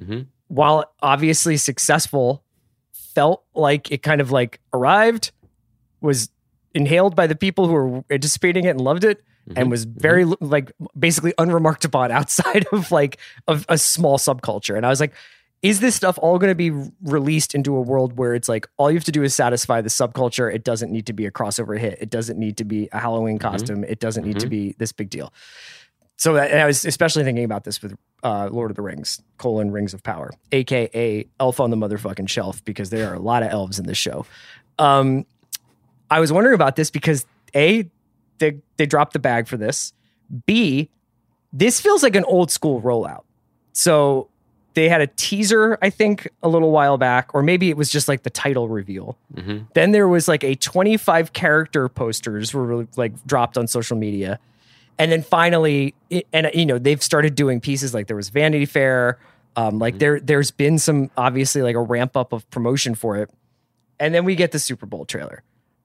Mhm. 0.00 0.26
while 0.48 0.84
obviously 1.02 1.56
successful, 1.56 2.42
felt 2.92 3.44
like 3.54 3.90
it 3.90 4.02
kind 4.02 4.20
of 4.20 4.30
like 4.30 4.60
arrived, 4.72 5.32
was 6.00 6.30
inhaled 6.74 7.14
by 7.16 7.26
the 7.26 7.34
people 7.36 7.66
who 7.66 7.72
were 7.74 8.04
anticipating 8.10 8.64
it 8.64 8.70
and 8.70 8.80
loved 8.80 9.04
it, 9.04 9.22
Mhm. 9.48 9.54
and 9.56 9.70
was 9.70 9.84
very 9.84 10.24
like 10.24 10.72
basically 10.98 11.32
unremarked 11.38 11.84
upon 11.84 12.10
outside 12.18 12.66
of 12.72 12.90
like 12.92 13.18
of 13.48 13.64
a 13.68 13.78
small 13.78 14.18
subculture. 14.18 14.76
And 14.76 14.84
I 14.84 14.88
was 14.90 15.00
like, 15.00 15.12
is 15.62 15.80
this 15.80 15.94
stuff 15.94 16.18
all 16.22 16.38
going 16.38 16.50
to 16.50 16.54
be 16.54 16.70
released 17.02 17.54
into 17.54 17.76
a 17.76 17.80
world 17.82 18.16
where 18.16 18.34
it's 18.34 18.48
like 18.48 18.66
all 18.78 18.90
you 18.90 18.96
have 18.96 19.04
to 19.04 19.12
do 19.12 19.22
is 19.22 19.34
satisfy 19.34 19.80
the 19.82 19.90
subculture? 19.90 20.52
It 20.52 20.64
doesn't 20.64 20.90
need 20.90 21.04
to 21.06 21.12
be 21.12 21.26
a 21.26 21.30
crossover 21.30 21.78
hit. 21.78 21.98
It 22.00 22.08
doesn't 22.08 22.38
need 22.38 22.56
to 22.58 22.64
be 22.64 22.88
a 22.92 22.98
Halloween 22.98 23.38
costume. 23.38 23.84
It 23.84 24.00
doesn't 24.00 24.24
need 24.24 24.40
to 24.40 24.46
be 24.46 24.74
this 24.78 24.92
big 24.92 25.10
deal. 25.10 25.32
So 26.20 26.34
that, 26.34 26.50
and 26.50 26.60
I 26.60 26.66
was 26.66 26.84
especially 26.84 27.24
thinking 27.24 27.44
about 27.44 27.64
this 27.64 27.80
with 27.80 27.96
uh, 28.22 28.50
Lord 28.52 28.70
of 28.70 28.76
the 28.76 28.82
Rings, 28.82 29.22
colon 29.38 29.70
Rings 29.70 29.94
of 29.94 30.02
Power, 30.02 30.30
aka 30.52 31.24
Elf 31.40 31.60
on 31.60 31.70
the 31.70 31.78
motherfucking 31.78 32.28
shelf, 32.28 32.62
because 32.66 32.90
there 32.90 33.10
are 33.10 33.14
a 33.14 33.18
lot 33.18 33.42
of 33.42 33.50
elves 33.50 33.78
in 33.78 33.86
this 33.86 33.96
show. 33.96 34.26
Um, 34.78 35.24
I 36.10 36.20
was 36.20 36.30
wondering 36.30 36.54
about 36.54 36.76
this 36.76 36.90
because 36.90 37.24
a 37.56 37.88
they 38.36 38.58
they 38.76 38.84
dropped 38.84 39.14
the 39.14 39.18
bag 39.18 39.48
for 39.48 39.56
this. 39.56 39.94
B 40.44 40.90
this 41.54 41.80
feels 41.80 42.02
like 42.02 42.14
an 42.14 42.24
old 42.24 42.50
school 42.50 42.82
rollout. 42.82 43.22
So 43.72 44.28
they 44.74 44.90
had 44.90 45.00
a 45.00 45.06
teaser, 45.06 45.78
I 45.80 45.88
think, 45.88 46.28
a 46.42 46.48
little 46.48 46.70
while 46.70 46.98
back, 46.98 47.34
or 47.34 47.42
maybe 47.42 47.70
it 47.70 47.78
was 47.78 47.90
just 47.90 48.08
like 48.08 48.24
the 48.24 48.30
title 48.30 48.68
reveal. 48.68 49.16
Mhm. 49.34 49.68
Then 49.72 49.92
there 49.92 50.06
was 50.06 50.28
like 50.28 50.44
a 50.44 50.54
25 50.54 51.32
character 51.32 51.88
posters 51.88 52.52
were 52.52 52.86
like 52.96 53.14
dropped 53.26 53.56
on 53.56 53.66
social 53.66 53.96
media. 53.96 54.38
And 55.00 55.10
then 55.10 55.22
finally, 55.22 55.94
it- 56.10 56.26
and 56.32 56.50
you 56.54 56.66
know, 56.66 56.78
they've 56.78 57.02
started 57.02 57.34
doing 57.34 57.60
pieces 57.60 57.94
like 57.94 58.06
there 58.06 58.16
was 58.16 58.28
Vanity 58.28 58.66
Fair. 58.66 59.18
Um, 59.56 59.78
like 59.80 59.98
there, 59.98 60.20
there's 60.20 60.50
been 60.52 60.78
some 60.78 61.10
obviously 61.16 61.62
like 61.62 61.74
a 61.74 61.80
ramp 61.82 62.16
up 62.16 62.32
of 62.32 62.48
promotion 62.50 62.94
for 62.94 63.16
it. 63.16 63.30
And 63.98 64.14
then 64.14 64.24
we 64.24 64.34
get 64.36 64.52
the 64.52 64.58
Super 64.60 64.86
Bowl 64.86 65.04
trailer. 65.04 65.42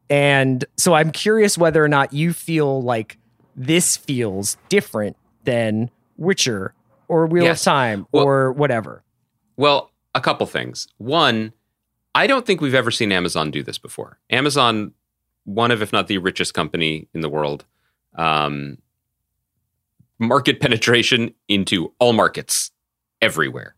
And 0.09 0.63
so 0.77 0.93
I'm 0.93 1.11
curious 1.11 1.57
whether 1.57 1.83
or 1.83 1.87
not 1.87 2.13
you 2.13 2.31
feel 2.31 2.81
like 2.83 3.17
this 3.55 3.97
feels 3.97 4.57
different 4.69 5.17
than 5.45 5.89
Witcher 6.17 6.73
or 7.07 7.25
Wheel 7.25 7.45
Yes. 7.45 7.61
of 7.61 7.65
Time 7.73 8.07
Well- 8.11 8.25
or 8.25 8.51
whatever. 8.51 9.01
Well, 9.57 9.91
a 10.13 10.21
couple 10.21 10.45
things. 10.45 10.87
One, 10.97 11.53
I 12.13 12.27
don't 12.27 12.45
think 12.45 12.61
we've 12.61 12.75
ever 12.75 12.91
seen 12.91 13.11
Amazon 13.11 13.49
do 13.51 13.63
this 13.63 13.77
before. 13.77 14.19
Amazon, 14.29 14.93
one 15.45 15.71
of, 15.71 15.81
if 15.81 15.91
not 15.91 16.07
the 16.07 16.17
richest 16.19 16.53
company 16.53 17.07
in 17.13 17.21
the 17.21 17.29
world, 17.29 17.65
um, 18.15 18.77
market 20.19 20.59
penetration 20.59 21.33
into 21.47 21.93
all 21.99 22.13
markets 22.13 22.71
everywhere. 23.21 23.75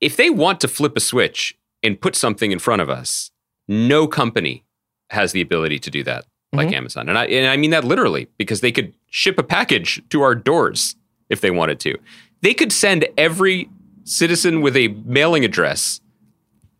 If 0.00 0.16
they 0.16 0.30
want 0.30 0.60
to 0.60 0.68
flip 0.68 0.96
a 0.96 1.00
switch 1.00 1.56
and 1.82 2.00
put 2.00 2.14
something 2.14 2.52
in 2.52 2.58
front 2.58 2.82
of 2.82 2.90
us, 2.90 3.30
no 3.66 4.06
company 4.06 4.64
has 5.10 5.32
the 5.32 5.40
ability 5.40 5.78
to 5.80 5.90
do 5.90 6.02
that 6.04 6.24
like 6.52 6.68
mm-hmm. 6.68 6.76
Amazon. 6.76 7.08
And 7.08 7.18
I, 7.18 7.26
and 7.26 7.46
I 7.46 7.56
mean 7.56 7.70
that 7.70 7.84
literally 7.84 8.28
because 8.38 8.60
they 8.60 8.72
could 8.72 8.94
ship 9.10 9.38
a 9.38 9.42
package 9.42 10.02
to 10.10 10.22
our 10.22 10.34
doors 10.34 10.96
if 11.28 11.40
they 11.40 11.50
wanted 11.50 11.80
to. 11.80 11.98
They 12.42 12.54
could 12.54 12.72
send 12.72 13.06
every 13.16 13.68
citizen 14.04 14.60
with 14.60 14.76
a 14.76 14.88
mailing 14.88 15.44
address 15.44 16.00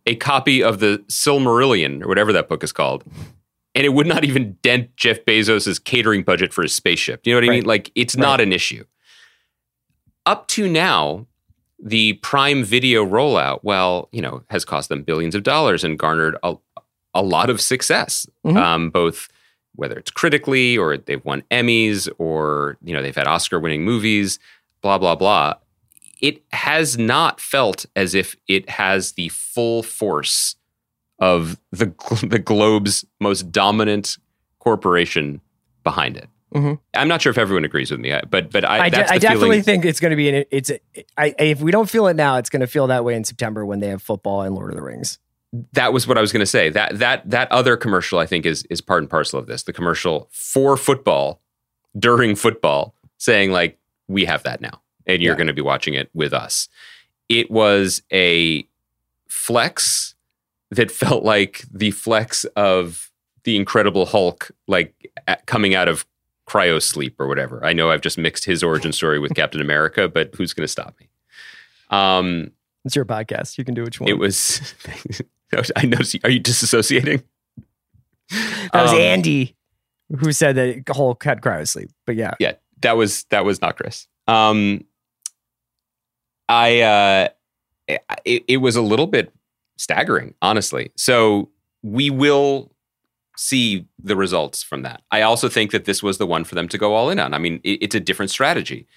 a 0.05 0.15
copy 0.15 0.61
of 0.61 0.79
the 0.79 1.03
Silmarillion 1.07 2.03
or 2.03 2.07
whatever 2.07 2.31
that 2.33 2.47
book 2.47 2.63
is 2.63 2.71
called. 2.71 3.03
And 3.75 3.85
it 3.85 3.89
would 3.89 4.07
not 4.07 4.23
even 4.23 4.53
dent 4.63 4.95
Jeff 4.95 5.23
Bezos' 5.25 5.83
catering 5.83 6.23
budget 6.23 6.53
for 6.53 6.61
his 6.63 6.73
spaceship. 6.73 7.27
You 7.27 7.33
know 7.33 7.37
what 7.37 7.43
I 7.43 7.47
Right. 7.49 7.55
mean? 7.57 7.65
Like 7.65 7.91
it's 7.93 8.15
not 8.15 8.39
an 8.41 8.53
issue. 8.53 8.85
Up 10.25 10.47
to 10.49 10.67
now, 10.67 11.27
the 11.77 12.13
Prime 12.13 12.63
Video 12.63 13.05
rollout, 13.05 13.59
well, 13.63 14.07
you 14.11 14.21
know, 14.21 14.43
has 14.49 14.65
cost 14.65 14.89
them 14.89 15.03
billions 15.03 15.35
of 15.35 15.43
dollars 15.43 15.83
and 15.83 15.99
garnered 15.99 16.37
a, 16.41 16.55
a 17.13 17.21
lot 17.21 17.49
of 17.49 17.61
success, 17.61 18.25
Mhm. 18.45 18.57
um, 18.57 18.89
both 18.89 19.27
whether 19.75 19.97
it's 19.97 20.09
critically 20.09 20.77
or 20.77 20.95
they've 20.97 21.23
won 21.25 21.43
Emmys 21.51 22.09
or 22.17 22.77
you 22.81 22.93
know 22.93 23.01
they've 23.01 23.15
had 23.15 23.27
Oscar-winning 23.27 23.83
movies, 23.83 24.39
blah 24.81 24.97
blah 24.97 25.15
blah. 25.15 25.55
It 26.21 26.41
has 26.53 26.97
not 26.97 27.41
felt 27.41 27.85
as 27.93 28.15
if 28.15 28.37
it 28.47 28.69
has 28.69 29.11
the 29.13 29.27
full 29.29 29.83
force 29.83 30.55
of 31.19 31.57
the 31.71 31.93
the 32.27 32.39
globe's 32.39 33.05
most 33.19 33.51
dominant 33.51 34.17
corporation 34.59 35.41
behind 35.83 36.17
it. 36.17 36.27
Mhm. 36.53 36.79
I'm 36.93 37.07
not 37.07 37.21
sure 37.21 37.29
if 37.31 37.37
everyone 37.37 37.65
agrees 37.65 37.91
with 37.91 37.99
me, 37.99 38.13
but 38.29 38.51
but 38.51 38.63
I, 38.63 38.85
I, 38.85 38.89
de- 38.89 39.11
I 39.13 39.17
definitely 39.17 39.47
feeling. 39.49 39.63
think 39.63 39.85
it's 39.85 39.99
going 39.99 40.11
to 40.11 40.15
be 40.15 40.29
an 40.29 40.45
it's 40.51 40.71
I 41.17 41.35
if 41.37 41.59
we 41.61 41.71
don't 41.71 41.89
feel 41.89 42.07
it 42.07 42.15
now, 42.15 42.37
it's 42.37 42.49
going 42.49 42.61
to 42.61 42.67
feel 42.67 42.87
that 42.87 43.03
way 43.03 43.15
in 43.15 43.23
September 43.23 43.65
when 43.65 43.79
they 43.79 43.87
have 43.87 44.01
football 44.01 44.41
and 44.41 44.55
Lord 44.55 44.69
of 44.71 44.75
the 44.77 44.81
Rings. 44.83 45.19
that 45.73 45.91
was 45.93 46.07
what 46.07 46.17
I 46.17 46.21
was 46.21 46.31
going 46.31 46.39
to 46.41 46.45
say. 46.45 46.69
That 46.69 46.97
that 46.99 47.29
that 47.29 47.51
other 47.51 47.75
commercial 47.77 48.19
I 48.19 48.25
think 48.25 48.45
is 48.45 48.63
is 48.69 48.79
part 48.81 49.03
and 49.03 49.09
parcel 49.09 49.37
of 49.39 49.47
this. 49.47 49.63
The 49.63 49.73
commercial 49.73 50.29
for 50.31 50.77
football 50.77 51.41
during 51.97 52.35
football 52.35 52.95
saying 53.17 53.51
like 53.51 53.77
we 54.07 54.25
have 54.25 54.43
that 54.43 54.61
now 54.61 54.81
and 55.05 55.21
you're 55.21 55.33
Yeah. 55.33 55.37
going 55.37 55.47
to 55.47 55.53
be 55.53 55.61
watching 55.61 55.93
it 55.93 56.09
with 56.13 56.33
us. 56.33 56.67
It 57.29 57.51
was 57.51 58.01
a 58.13 58.65
flex 59.27 60.14
that 60.71 60.91
felt 60.91 61.23
like 61.23 61.63
the 61.71 61.91
flex 61.91 62.43
of 62.55 63.11
the 63.43 63.55
incredible 63.55 64.05
Hulk 64.05 64.51
like 64.67 65.11
at, 65.27 65.45
coming 65.45 65.75
out 65.75 65.87
of 65.87 66.05
cryo 66.47 66.81
sleep 66.81 67.19
or 67.19 67.27
whatever. 67.27 67.63
I 67.65 67.73
know 67.73 67.91
I've 67.91 68.01
just 68.01 68.17
mixed 68.17 68.45
his 68.45 68.63
origin 68.63 68.91
story 68.91 69.19
with 69.19 69.33
Captain 69.35 69.61
America, 69.61 70.07
but 70.07 70.33
who's 70.35 70.53
going 70.53 70.63
to 70.63 70.71
stop 70.71 70.95
me? 70.99 71.07
Um 71.89 72.51
It's 72.83 72.95
your 72.95 73.05
podcast. 73.05 73.57
You 73.57 73.63
can 73.65 73.73
do 73.73 73.83
what 73.83 73.95
you 73.99 74.03
want. 74.03 74.11
it 74.11 74.19
was 74.19 74.73
I 75.75 75.85
noticed 75.85 76.17
are 76.23 76.29
you 76.29 76.41
disassociating? 76.41 77.23
that 78.29 78.69
was 78.73 78.91
Um, 78.91 78.97
Andy 78.99 79.55
who 80.19 80.31
said 80.31 80.55
that 80.55 80.83
Hulk 80.89 81.23
had 81.23 81.41
cryosleep. 81.41 81.89
But 82.05 82.15
yeah, 82.15 82.33
Yeah, 82.39 82.53
that 82.81 82.97
was 82.97 83.23
that 83.25 83.45
was 83.45 83.61
not 83.61 83.77
Chris. 83.77 84.07
Um, 84.27 84.83
I 86.49 86.81
uh, 86.81 87.27
it, 88.23 88.43
it 88.47 88.57
was 88.57 88.75
a 88.75 88.81
little 88.81 89.07
bit 89.07 89.31
staggering, 89.77 90.33
honestly. 90.41 90.91
So 90.95 91.49
we 91.83 92.09
will 92.09 92.71
see 93.37 93.85
the 94.01 94.15
results 94.15 94.63
from 94.63 94.81
that. 94.83 95.01
I 95.11 95.21
also 95.21 95.49
think 95.49 95.71
that 95.71 95.85
this 95.85 96.01
was 96.01 96.17
the 96.17 96.25
one 96.27 96.43
for 96.45 96.55
them 96.55 96.67
to 96.69 96.77
go 96.77 96.95
all 96.95 97.09
in 97.09 97.19
on. 97.19 97.33
I 97.33 97.37
mean, 97.37 97.59
it, 97.63 97.83
it's 97.83 97.95
a 97.95 97.99
different 97.99 98.31
strategy. 98.31 98.87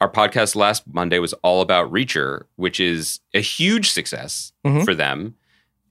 our 0.00 0.08
podcast 0.08 0.54
last 0.54 0.84
Monday 0.92 1.18
was 1.18 1.32
all 1.42 1.60
about 1.60 1.90
Reacher, 1.90 2.44
which 2.54 2.78
is 2.78 3.18
a 3.34 3.40
huge 3.40 3.90
success 3.90 4.52
Mhm. 4.64 4.84
for 4.84 4.94
them 4.94 5.34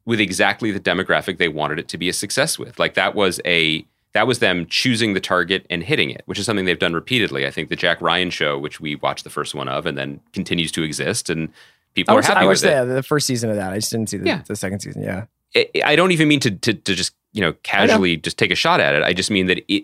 with 0.05 0.21
exactly 0.21 0.71
the 0.71 0.79
demographic 0.79 1.37
they 1.39 1.49
wanted 1.49 1.77
it 1.77 1.89
to 1.89 1.97
be 1.97 2.07
a 2.07 2.13
success 2.13 2.57
with. 2.57 2.79
Like 2.79 2.93
that 2.93 3.15
was 3.15 3.41
a 3.45 3.85
that 4.13 4.25
was 4.25 4.39
them 4.39 4.65
choosing 4.67 5.13
the 5.13 5.19
target 5.19 5.65
and 5.69 5.83
hitting 5.83 6.09
it, 6.09 6.21
which 6.25 6.39
is 6.39 6.45
something 6.45 6.63
they've 6.63 6.79
done 6.79 6.93
repeatedly. 6.93 7.45
I 7.45 7.51
think 7.51 7.67
the 7.67 7.75
Jack 7.75 8.01
Ryan 8.01 8.29
show, 8.29 8.57
which 8.57 8.79
we 8.79 8.95
watched 8.95 9.25
the 9.25 9.29
first 9.29 9.53
one 9.53 9.67
of 9.67 9.85
and 9.85 9.97
then 9.97 10.21
continues 10.31 10.71
to 10.71 10.83
exist 10.83 11.29
and 11.29 11.49
people 11.97 12.15
I 12.15 12.19
are 12.19 12.21
happy 12.21 12.39
I 12.39 12.43
with 12.45 12.63
watched 12.63 12.63
it. 12.63 12.87
the, 12.87 12.93
the 12.95 13.03
first 13.03 13.27
season 13.27 13.49
of 13.49 13.55
that. 13.57 13.73
I 13.73 13.77
just 13.77 13.91
didn't 13.91 14.07
see 14.09 14.17
the, 14.17 14.25
Yeah. 14.27 14.41
the 14.47 14.55
second 14.55 14.79
season. 14.79 15.03
Yeah. 15.03 15.25
I- 15.55 15.69
I 15.83 15.95
don't 15.95 16.11
even 16.11 16.27
mean 16.27 16.39
to, 16.41 16.51
to 16.51 16.73
to 16.73 16.95
just 16.95 17.13
you 17.33 17.41
know 17.41 17.53
casually 17.63 18.15
just 18.17 18.37
take 18.37 18.51
a 18.51 18.55
shot 18.55 18.79
at 18.79 18.93
it. 18.95 19.03
I 19.03 19.13
just 19.13 19.29
mean 19.31 19.47
that 19.47 19.59
it 19.67 19.83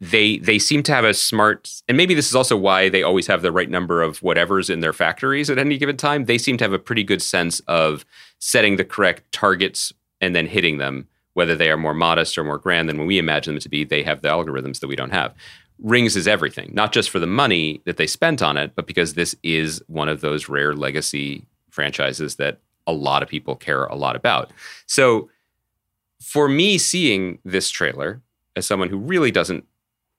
they 0.00 0.38
they 0.38 0.58
seem 0.58 0.82
to 0.84 0.92
have 0.92 1.04
a 1.04 1.14
smart 1.14 1.70
and 1.88 1.96
maybe 1.96 2.14
this 2.14 2.28
is 2.28 2.34
also 2.34 2.56
why 2.56 2.88
they 2.88 3.02
always 3.02 3.26
have 3.28 3.42
the 3.42 3.52
right 3.52 3.70
number 3.70 4.02
of 4.02 4.18
whatever's 4.22 4.68
in 4.70 4.80
their 4.80 4.92
factories 4.92 5.48
at 5.50 5.58
any 5.58 5.78
given 5.78 5.96
time. 5.96 6.24
They 6.24 6.38
seem 6.38 6.56
to 6.58 6.64
have 6.64 6.72
a 6.72 6.78
pretty 6.78 7.04
good 7.04 7.22
sense 7.22 7.60
of 7.68 8.04
setting 8.38 8.76
the 8.76 8.84
correct 8.84 9.30
targets 9.32 9.92
and 10.20 10.34
then 10.34 10.46
hitting 10.46 10.78
them, 10.78 11.06
whether 11.34 11.54
they 11.54 11.70
are 11.70 11.76
more 11.76 11.94
modest 11.94 12.36
or 12.38 12.44
more 12.44 12.58
grand 12.58 12.88
than 12.88 12.98
when 12.98 13.06
we 13.06 13.18
imagine 13.18 13.54
them 13.54 13.60
to 13.60 13.68
be. 13.68 13.84
They 13.84 14.02
have 14.02 14.22
the 14.22 14.28
algorithms 14.28 14.80
that 14.80 14.88
we 14.88 14.96
don't 14.96 15.10
have. 15.12 15.34
Rings 15.78 16.16
is 16.16 16.26
everything, 16.28 16.70
not 16.72 16.92
just 16.92 17.10
for 17.10 17.18
the 17.18 17.26
money 17.26 17.80
that 17.86 17.96
they 17.96 18.06
spent 18.06 18.40
on 18.42 18.56
it, 18.56 18.72
but 18.76 18.86
because 18.86 19.14
this 19.14 19.34
is 19.42 19.82
one 19.88 20.08
of 20.08 20.20
those 20.20 20.48
rare 20.48 20.74
legacy 20.74 21.44
franchises 21.72 22.36
that 22.36 22.60
a 22.86 22.92
lot 22.92 23.22
of 23.22 23.28
people 23.28 23.56
care 23.56 23.84
a 23.84 23.96
lot 23.96 24.14
about. 24.14 24.52
So 24.86 25.30
for 26.20 26.48
me 26.48 26.78
seeing 26.78 27.38
this 27.44 27.70
trailer 27.70 28.20
as 28.54 28.66
someone 28.66 28.88
who 28.88 28.98
really 28.98 29.30
doesn't 29.30 29.64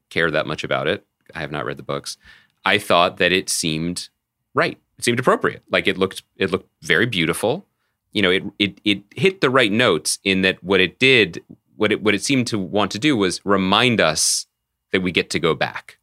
care 0.10 0.32
that 0.32 0.48
much 0.48 0.64
about 0.64 0.88
it, 0.88 1.06
I 1.34 1.40
have 1.40 1.52
not 1.52 1.66
read 1.66 1.78
the 1.78 1.84
books. 1.84 2.18
I 2.66 2.78
thought 2.78 3.18
that 3.18 3.32
it 3.32 3.50
seemed 3.50 4.10
right. 4.54 4.78
It 4.98 5.06
seemed 5.06 5.20
appropriate. 5.20 5.64
Like 5.70 5.88
it 5.88 5.98
looked 5.98 6.24
it 6.38 6.52
looked 6.52 6.70
very 6.82 7.06
beautiful. 7.06 7.66
You 8.12 8.22
know, 8.22 8.32
it 8.32 8.44
it 8.60 8.82
it 8.84 9.04
hit 9.16 9.42
the 9.42 9.50
right 9.50 9.72
notes 9.72 10.20
in 10.24 10.42
that 10.42 10.64
what 10.64 10.82
it 10.82 11.00
did 11.00 11.44
what 11.76 11.92
it 11.92 12.02
what 12.02 12.16
it 12.16 12.24
seemed 12.24 12.48
to 12.48 12.60
want 12.60 12.92
to 12.92 13.00
do 13.00 13.16
was 13.16 13.42
remind 13.46 14.00
us 14.00 14.48
that 14.92 15.02
we 15.02 15.12
get 15.12 15.30
to 15.32 15.40
go 15.40 15.54
back. 15.54 15.98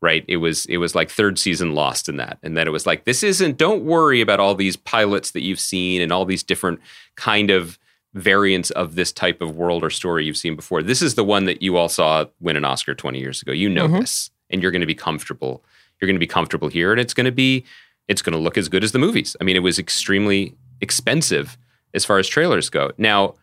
Right? 0.00 0.24
It 0.28 0.36
was 0.36 0.64
it 0.66 0.76
was 0.76 0.94
like 0.94 1.10
third 1.10 1.38
season 1.38 1.74
lost 1.74 2.08
in 2.08 2.16
that. 2.18 2.38
And 2.42 2.56
then 2.56 2.68
it 2.68 2.70
was 2.70 2.86
like 2.86 3.04
this 3.04 3.22
isn't 3.24 3.56
don't 3.56 3.84
worry 3.84 4.20
about 4.20 4.38
all 4.38 4.54
these 4.54 4.76
pilots 4.76 5.32
that 5.32 5.42
you've 5.42 5.58
seen 5.60 6.00
and 6.00 6.12
all 6.12 6.24
these 6.24 6.44
different 6.44 6.78
kind 7.16 7.50
of 7.50 7.78
variants 8.14 8.70
of 8.70 8.94
this 8.94 9.12
type 9.12 9.40
of 9.42 9.56
world 9.56 9.82
or 9.84 9.90
story 9.90 10.24
you've 10.24 10.36
seen 10.36 10.54
before. 10.56 10.82
This 10.82 11.02
is 11.02 11.14
the 11.16 11.24
one 11.24 11.46
that 11.46 11.62
you 11.62 11.76
all 11.76 11.88
saw 11.88 12.26
win 12.40 12.56
an 12.56 12.64
Oscar 12.64 12.94
20 12.94 13.18
years 13.18 13.42
ago. 13.42 13.52
You 13.52 13.68
know 13.68 13.88
Mhm. 13.88 14.00
this, 14.00 14.30
and 14.50 14.62
you're 14.62 14.70
going 14.70 14.80
to 14.80 14.86
be 14.86 14.94
comfortable. 14.94 15.64
You're 16.00 16.06
going 16.06 16.14
to 16.16 16.20
be 16.20 16.26
comfortable 16.28 16.68
here, 16.68 16.92
and 16.92 17.00
it's 17.00 17.12
going 17.14 17.26
to 17.26 17.32
be 17.32 17.64
it's 18.06 18.22
going 18.22 18.32
to 18.32 18.38
look 18.38 18.56
as 18.56 18.68
good 18.70 18.82
as 18.84 18.92
the 18.92 18.98
movies. 18.98 19.36
I 19.40 19.44
mean, 19.44 19.56
it 19.56 19.62
was 19.62 19.78
extremely 19.78 20.54
expensive 20.80 21.58
as 21.92 22.04
far 22.06 22.18
as 22.18 22.26
trailers 22.28 22.70
go. 22.70 22.92
Now, 22.96 23.34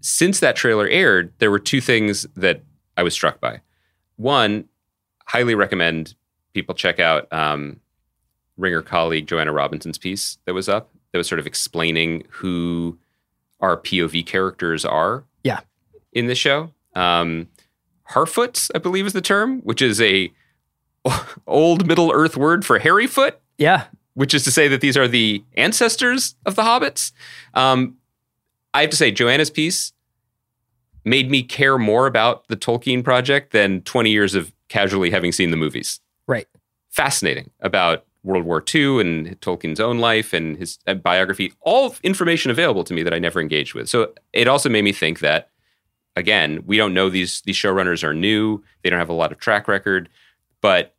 since 0.00 0.40
that 0.40 0.56
trailer 0.56 0.86
aired, 0.88 1.32
there 1.38 1.50
were 1.50 1.58
two 1.58 1.80
things 1.80 2.26
that 2.36 2.62
I 2.96 3.02
was 3.02 3.14
struck 3.14 3.40
by. 3.40 3.60
One, 4.16 4.68
highly 5.26 5.54
recommend 5.54 6.14
people 6.54 6.74
check 6.74 6.98
out 6.98 7.30
um, 7.32 7.80
Ringer 8.56 8.82
colleague 8.82 9.26
Joanna 9.26 9.52
Robinson's 9.52 9.98
piece 9.98 10.38
that 10.46 10.54
was 10.54 10.68
up. 10.68 10.90
That 11.12 11.18
was 11.18 11.28
sort 11.28 11.38
of 11.38 11.46
explaining 11.46 12.24
who 12.30 12.98
our 13.60 13.76
POV 13.76 14.24
characters 14.26 14.84
are. 14.84 15.24
Yeah. 15.44 15.60
In 16.12 16.26
the 16.26 16.34
show, 16.34 16.72
um, 16.94 17.48
Harfoots, 18.10 18.70
I 18.74 18.78
believe, 18.78 19.06
is 19.06 19.12
the 19.12 19.20
term, 19.20 19.60
which 19.60 19.82
is 19.82 20.00
a 20.00 20.32
old 21.46 21.86
Middle 21.86 22.10
Earth 22.12 22.36
word 22.36 22.64
for 22.64 22.78
hairy 22.78 23.06
foot 23.06 23.38
Yeah. 23.58 23.84
which 24.14 24.32
is 24.34 24.44
to 24.44 24.50
say 24.50 24.68
that 24.68 24.80
these 24.80 24.96
are 24.96 25.06
the 25.08 25.44
ancestors 25.56 26.34
of 26.46 26.54
the 26.56 26.62
hobbits. 26.62 27.12
Um, 27.54 27.96
I 28.74 28.80
have 28.82 28.90
to 28.90 28.96
say, 28.96 29.10
Joanna's 29.10 29.50
piece 29.50 29.92
made 31.04 31.30
me 31.30 31.42
care 31.42 31.78
more 31.78 32.06
about 32.06 32.46
the 32.48 32.56
Tolkien 32.56 33.02
project 33.04 33.52
than 33.52 33.82
20 33.82 34.10
years 34.10 34.34
of 34.34 34.52
casually 34.68 35.10
having 35.10 35.32
seen 35.32 35.50
the 35.50 35.56
movies. 35.56 36.00
Right. 36.26 36.46
Fascinating 36.90 37.50
about 37.60 38.04
World 38.26 38.44
War 38.44 38.62
II 38.74 39.00
and 39.00 39.40
Tolkien's 39.40 39.80
own 39.80 39.98
life 39.98 40.32
and 40.32 40.58
his 40.58 40.78
uh, 40.86 40.94
biography, 40.94 41.52
all 41.60 41.94
information 42.02 42.50
available 42.50 42.84
to 42.84 42.92
me 42.92 43.02
that 43.04 43.14
I 43.14 43.18
never 43.18 43.40
engaged 43.40 43.74
with. 43.74 43.88
So 43.88 44.12
it 44.32 44.48
also 44.48 44.68
made 44.68 44.82
me 44.82 44.92
think 44.92 45.20
that, 45.20 45.50
again, 46.16 46.62
we 46.66 46.76
don't 46.76 46.92
know 46.92 47.08
these 47.08 47.40
these 47.42 47.56
showrunners 47.56 48.02
are 48.02 48.12
new; 48.12 48.62
they 48.82 48.90
don't 48.90 48.98
have 48.98 49.08
a 49.08 49.14
lot 49.14 49.30
of 49.30 49.38
track 49.38 49.68
record, 49.68 50.08
but 50.60 50.94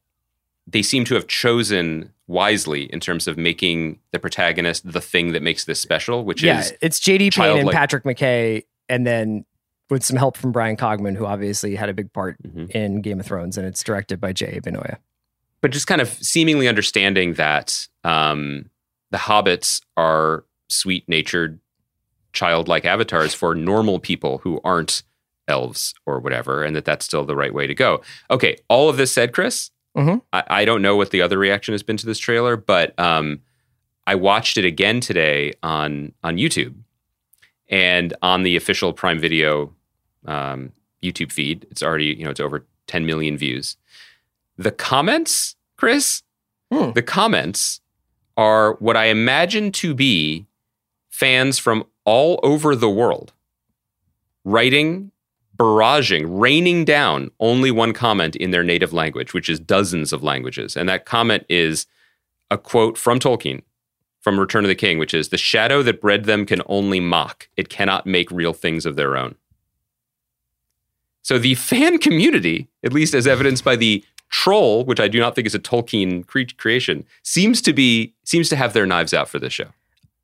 they 0.66 0.82
seem 0.82 1.04
to 1.06 1.16
have 1.16 1.28
chosen 1.28 2.14
wisely 2.28 2.84
in 2.94 3.00
terms 3.00 3.28
of 3.28 3.38
making 3.38 4.00
the 4.12 4.20
protagonist 4.20 4.90
the 4.90 5.02
thing 5.02 5.34
that 5.34 5.42
makes 5.42 5.66
this 5.66 5.80
special, 5.82 6.24
which 6.24 6.44
yeah. 6.44 6.60
is 6.60 6.74
It's 6.82 7.00
JD 7.00 7.36
Payne 7.36 7.60
and. 7.60 7.72
Patrick 7.72 8.04
McKay, 8.04 8.64
and 8.88 9.06
then 9.06 9.46
with 9.90 10.04
some 10.04 10.18
help 10.18 10.36
from 10.38 10.52
Bryan 10.52 10.76
Cogman, 10.76 11.16
who 11.16 11.26
obviously 11.26 11.76
had 11.76 11.90
a 11.90 11.94
big 11.94 12.12
part 12.14 12.38
Mhm. 12.44 12.70
in 12.72 13.02
Game 13.02 13.20
of 13.20 13.26
Thrones, 13.26 13.58
and 13.58 13.66
it's 13.66 13.84
directed 13.84 14.20
by 14.20 14.34
J.A. 14.34 14.62
Bayona. 14.62 14.98
but 15.62 15.72
just 15.72 15.88
kind 15.88 16.02
of 16.02 16.10
seemingly 16.10 16.68
understanding 16.68 17.34
that 17.34 17.88
um, 18.04 18.70
the 19.10 19.18
hobbits 19.18 19.82
are 19.98 20.46
sweet 20.70 21.04
natured, 21.10 21.60
childlike 22.32 22.86
avatars 22.86 23.34
for 23.34 23.56
normal 23.56 24.00
people 24.00 24.38
who 24.40 24.62
aren't 24.64 25.02
elves 25.48 25.96
or 26.06 26.20
whatever, 26.20 26.64
and 26.64 26.76
that 26.76 26.86
that's 26.86 27.06
still 27.06 27.26
the 27.26 27.36
right 27.36 27.54
way 27.56 27.66
to 27.66 27.74
go. 27.74 28.02
Okay, 28.30 28.58
all 28.70 28.88
of 28.88 28.98
this 28.98 29.12
said, 29.12 29.34
Chris, 29.34 29.72
Mhm. 29.98 30.22
I, 30.32 30.44
I 30.48 30.66
don't 30.66 30.84
know 30.84 30.96
what 30.96 31.10
the 31.10 31.22
other 31.24 31.40
reaction 31.40 31.74
has 31.74 31.82
been 31.82 31.98
to 31.98 32.06
this 32.06 32.20
trailer, 32.20 32.56
but 32.56 32.98
um, 33.00 33.40
I 34.06 34.14
watched 34.14 34.58
it 34.58 34.64
again 34.66 35.00
today 35.00 35.54
on 35.64 36.14
on 36.24 36.38
YouTube 36.38 36.76
and 37.70 38.14
on 38.22 38.44
the 38.44 38.56
official 38.56 38.94
Prime 38.94 39.20
Video 39.20 39.74
um, 40.28 40.72
YouTube 41.02 41.32
feed. 41.32 41.66
It's 41.72 41.82
already 41.84 42.06
you 42.18 42.24
know 42.24 42.32
it's 42.32 42.40
over 42.40 42.66
10 42.88 43.06
million 43.06 43.38
views. 43.38 43.78
The 44.58 44.72
comments, 44.72 45.56
Chris, 45.78 46.24
Hmm. 46.72 46.92
the 46.92 47.02
comments 47.02 47.80
are 48.36 48.74
what 48.76 48.98
I 48.98 49.06
imagine 49.06 49.72
to 49.74 49.94
be 49.96 50.46
fans 51.10 51.58
from 51.58 51.86
all 52.04 52.40
over 52.44 52.76
the 52.76 52.90
world 52.90 53.32
writing, 54.44 55.12
barraging, 55.58 56.26
raining 56.28 56.86
down 56.86 57.32
only 57.40 57.72
one 57.72 57.94
comment 57.94 58.36
in 58.36 58.52
their 58.52 58.64
native 58.64 58.94
language, 58.94 59.34
which 59.34 59.50
is 59.50 59.60
dozens 59.60 60.14
of 60.14 60.24
languages. 60.24 60.78
And 60.78 60.88
that 60.90 61.06
comment 61.06 61.46
is 61.50 61.86
a 62.52 62.58
quote 62.58 62.98
from 62.98 63.20
Tolkien 63.20 63.62
from 64.22 64.40
Return 64.40 64.64
of 64.64 64.70
the 64.70 64.76
King, 64.76 65.00
which 65.00 65.14
is 65.14 65.30
The 65.30 65.38
shadow 65.38 65.82
that 65.84 66.02
bred 66.02 66.26
them 66.26 66.46
can 66.46 66.62
only 66.68 67.00
mock, 67.00 67.48
it 67.58 67.70
cannot 67.70 68.06
make 68.06 68.30
real 68.32 68.54
things 68.54 68.86
of 68.86 68.96
their 68.96 69.16
own. 69.18 69.36
So 71.28 71.38
the 71.38 71.56
fan 71.56 71.98
community, 71.98 72.70
at 72.86 72.94
least 72.94 73.14
as 73.14 73.28
evidenced 73.28 73.66
by 73.66 73.76
the 73.76 74.02
troll, 74.30 74.86
which 74.86 75.02
I 75.02 75.10
do 75.10 75.20
not 75.20 75.36
think 75.36 75.46
is 75.46 75.54
a 75.54 75.60
Tolkien 75.60 76.26
cre- 76.26 76.56
creation, 76.56 77.04
seems 77.22 77.62
to 77.64 77.74
be 77.74 78.14
seems 78.24 78.48
to 78.48 78.56
have 78.56 78.72
their 78.72 78.86
knives 78.86 79.14
out 79.14 79.28
for 79.28 79.38
this 79.38 79.52
show. 79.52 79.68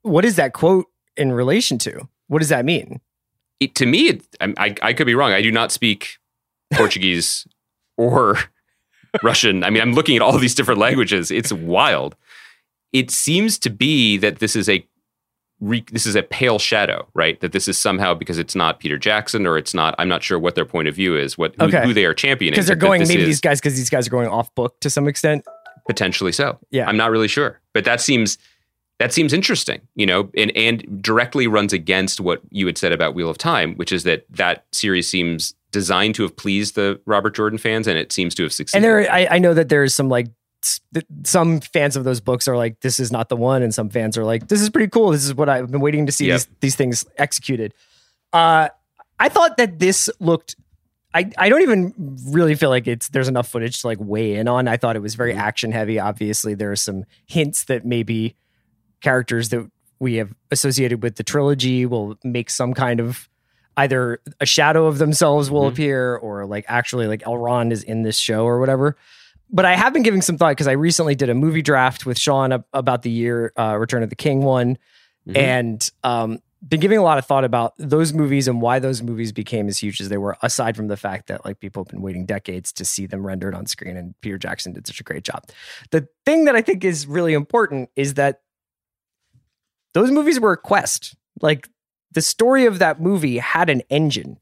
What 0.03 0.23
is 0.23 0.37
that 0.37 0.53
quote 0.53 0.85
in 1.17 1.33
relation 1.33 1.77
to? 1.79 2.07
What 2.27 2.39
does 2.39 2.47
that 2.47 2.63
mean? 2.63 3.01
It, 3.59 3.75
to 3.75 3.85
me, 3.85 4.07
it, 4.07 4.23
I, 4.39 4.53
I, 4.57 4.75
I 4.81 4.93
could 4.93 5.05
be 5.05 5.13
wrong. 5.13 5.33
I 5.33 5.41
do 5.41 5.51
not 5.51 5.73
speak 5.73 6.19
Portuguese 6.73 7.45
or 7.97 8.37
Russian. 9.21 9.65
I 9.65 9.71
mean, 9.71 9.81
I'm 9.81 9.91
looking 9.95 10.15
at 10.15 10.21
all 10.21 10.37
these 10.37 10.55
different 10.55 10.79
languages. 10.79 11.31
It's 11.31 11.51
wild. 11.51 12.15
It 12.93 13.11
seems 13.11 13.59
to 13.59 13.69
be 13.69 14.15
that 14.19 14.39
this 14.39 14.55
is 14.55 14.69
a 14.69 14.87
re, 15.63 15.83
this 15.91 16.05
is 16.05 16.15
a 16.15 16.23
pale 16.23 16.59
shadow, 16.59 17.07
right? 17.13 17.39
That 17.39 17.51
this 17.53 17.67
is 17.67 17.77
somehow 17.77 18.13
because 18.13 18.37
it's 18.37 18.55
not 18.55 18.79
Peter 18.79 18.97
Jackson 18.97 19.47
or 19.47 19.57
it's 19.57 19.73
not. 19.73 19.95
I'm 19.97 20.09
not 20.09 20.21
sure 20.23 20.37
what 20.37 20.55
their 20.55 20.65
point 20.65 20.87
of 20.87 20.95
view 20.95 21.15
is. 21.17 21.37
What 21.37 21.55
who, 21.57 21.65
Okay. 21.65 21.83
who 21.83 21.93
they 21.93 22.05
are 22.05 22.13
championing 22.13 22.51
Because 22.53 22.67
they're 22.67 22.75
going 22.75 23.07
maybe 23.07 23.21
is- 23.21 23.27
these 23.27 23.41
guys 23.41 23.59
because 23.59 23.75
these 23.75 23.89
guys 23.89 24.07
are 24.07 24.11
going 24.11 24.27
off 24.27 24.53
book 24.55 24.79
to 24.81 24.89
some 24.89 25.07
extent. 25.07 25.45
potentially 25.87 26.31
so. 26.31 26.59
Yeah. 26.71 26.87
I'm 26.87 26.97
not 26.97 27.11
really 27.11 27.27
sure, 27.27 27.59
but 27.73 27.83
that 27.85 27.99
seems 28.01 28.37
that 28.99 29.11
seems 29.11 29.33
interesting, 29.33 29.81
you 29.95 30.05
know, 30.05 30.29
and 30.37 30.55
and 30.55 31.01
directly 31.01 31.47
runs 31.47 31.73
against 31.73 32.21
what 32.21 32.41
you 32.51 32.65
had 32.67 32.77
said 32.77 32.91
about 32.93 33.15
Wheel 33.15 33.29
of 33.29 33.37
Time, 33.37 33.75
which 33.75 33.91
is 33.91 34.03
that 34.03 34.25
that 34.29 34.65
series 34.71 35.09
seems 35.09 35.55
designed 35.71 36.13
to 36.15 36.21
have 36.23 36.35
pleased 36.37 36.75
the 36.75 37.01
Robert 37.05 37.35
Jordan 37.35 37.57
fans, 37.57 37.87
and 37.87 37.97
it 37.97 38.11
seems 38.11 38.35
to 38.35 38.43
have 38.43 38.53
succeeded. 38.53 38.85
And 38.85 38.85
there, 39.05 39.11
I, 39.11 39.27
I 39.31 39.39
know 39.39 39.53
that 39.55 39.69
there's 39.69 39.93
some 39.93 40.07
like 40.07 40.27
some 41.23 41.59
fans 41.61 41.95
of 41.95 42.03
those 42.03 42.19
books 42.21 42.47
are 42.47 42.57
like, 42.57 42.79
this 42.81 42.99
is 42.99 43.11
not 43.11 43.29
the 43.29 43.35
one, 43.35 43.61
and 43.63 43.73
some 43.73 43.89
fans 43.89 44.17
are 44.17 44.23
like, 44.25 44.47
this 44.47 44.61
is 44.61 44.69
pretty 44.69 44.89
cool. 44.89 45.11
This 45.11 45.25
is 45.25 45.33
what 45.35 45.49
I've 45.49 45.71
been 45.71 45.81
waiting 45.81 46.05
to 46.05 46.11
see 46.11 46.27
Yep. 46.27 46.33
these, 46.39 46.47
these 46.61 46.75
things 46.75 47.05
executed. 47.17 47.73
Uh, 48.31 48.69
I 49.19 49.29
thought 49.29 49.57
that 49.57 49.79
this 49.79 50.09
looked. 50.19 50.55
I, 51.15 51.29
I 51.37 51.47
don't 51.49 51.61
even 51.61 51.93
really 52.29 52.55
feel 52.55 52.69
like 52.69 52.87
it's 52.87 53.09
there's 53.09 53.27
enough 53.27 53.47
footage 53.47 53.81
to 53.81 53.87
like 53.87 53.99
weigh 54.01 54.33
in 54.35 54.47
on. 54.47 54.67
I 54.67 54.77
thought 54.77 54.95
it 54.95 55.01
was 55.01 55.13
very 55.13 55.33
action 55.35 55.71
heavy. 55.71 55.99
Obviously, 55.99 56.55
there 56.55 56.71
are 56.71 56.75
some 56.75 57.05
hints 57.27 57.65
that 57.65 57.85
maybe 57.85 58.35
characters 59.01 59.49
that 59.49 59.69
we 59.99 60.15
have 60.15 60.33
associated 60.49 61.03
with 61.03 61.15
the 61.17 61.23
trilogy 61.23 61.85
will 61.85 62.17
make 62.23 62.49
some 62.49 62.73
kind 62.73 62.99
of 62.99 63.29
either 63.77 64.19
a 64.39 64.45
shadow 64.45 64.87
of 64.87 64.97
themselves 64.97 65.49
will 65.51 65.63
Mhm. 65.63 65.71
appear 65.73 66.15
or 66.15 66.45
like 66.45 66.65
actually 66.67 67.07
like 67.07 67.21
Elrond 67.23 67.71
is 67.71 67.83
in 67.83 68.01
this 68.03 68.17
show 68.17 68.43
or 68.45 68.59
whatever. 68.59 68.95
But 69.53 69.63
I 69.65 69.75
have 69.75 69.93
been 69.93 70.03
giving 70.03 70.21
some 70.21 70.37
thought 70.37 70.49
because 70.51 70.67
I 70.67 70.73
recently 70.73 71.15
did 71.15 71.29
a 71.29 71.33
movie 71.35 71.61
draft 71.61 72.05
with 72.05 72.19
Sean 72.19 72.63
about 72.73 73.03
the 73.03 73.09
year 73.11 73.53
uh, 73.57 73.77
Return 73.77 74.03
of 74.03 74.09
the 74.09 74.15
King 74.15 74.41
one, 74.43 74.77
Mhm. 75.27 75.37
and 75.37 75.91
um, 76.03 76.39
been 76.67 76.79
giving 76.81 76.97
a 76.97 77.01
lot 77.03 77.17
of 77.17 77.25
thought 77.25 77.43
about 77.45 77.73
those 77.77 78.11
movies 78.13 78.47
and 78.47 78.61
why 78.61 78.79
those 78.79 79.01
movies 79.01 79.31
became 79.31 79.67
as 79.69 79.77
huge 79.77 80.01
as 80.01 80.09
they 80.09 80.17
were. 80.17 80.35
Aside 80.41 80.75
from 80.75 80.87
the 80.87 80.97
fact 80.97 81.27
that 81.27 81.45
like 81.45 81.59
people 81.59 81.83
have 81.83 81.89
been 81.91 82.01
waiting 82.01 82.25
decades 82.25 82.73
to 82.73 82.83
see 82.85 83.05
them 83.05 83.25
rendered 83.25 83.53
on 83.55 83.65
screen, 83.65 83.95
and 83.95 84.15
Peter 84.21 84.37
Jackson 84.37 84.73
did 84.73 84.87
such 84.87 84.99
a 84.99 85.03
great 85.03 85.23
job. 85.23 85.45
The 85.91 86.07
thing 86.25 86.45
that 86.45 86.55
I 86.55 86.61
think 86.61 86.83
is 86.83 87.05
really 87.07 87.33
important 87.33 87.89
is 87.95 88.15
that 88.15 88.41
those 89.93 90.09
movies 90.11 90.39
were 90.39 90.53
a 90.53 90.57
quest. 90.57 91.15
Like 91.41 91.69
the 92.11 92.21
story 92.21 92.65
of 92.65 92.79
that 92.79 92.99
movie 93.01 93.37
had 93.37 93.69
an 93.69 93.81
engine 93.89 94.39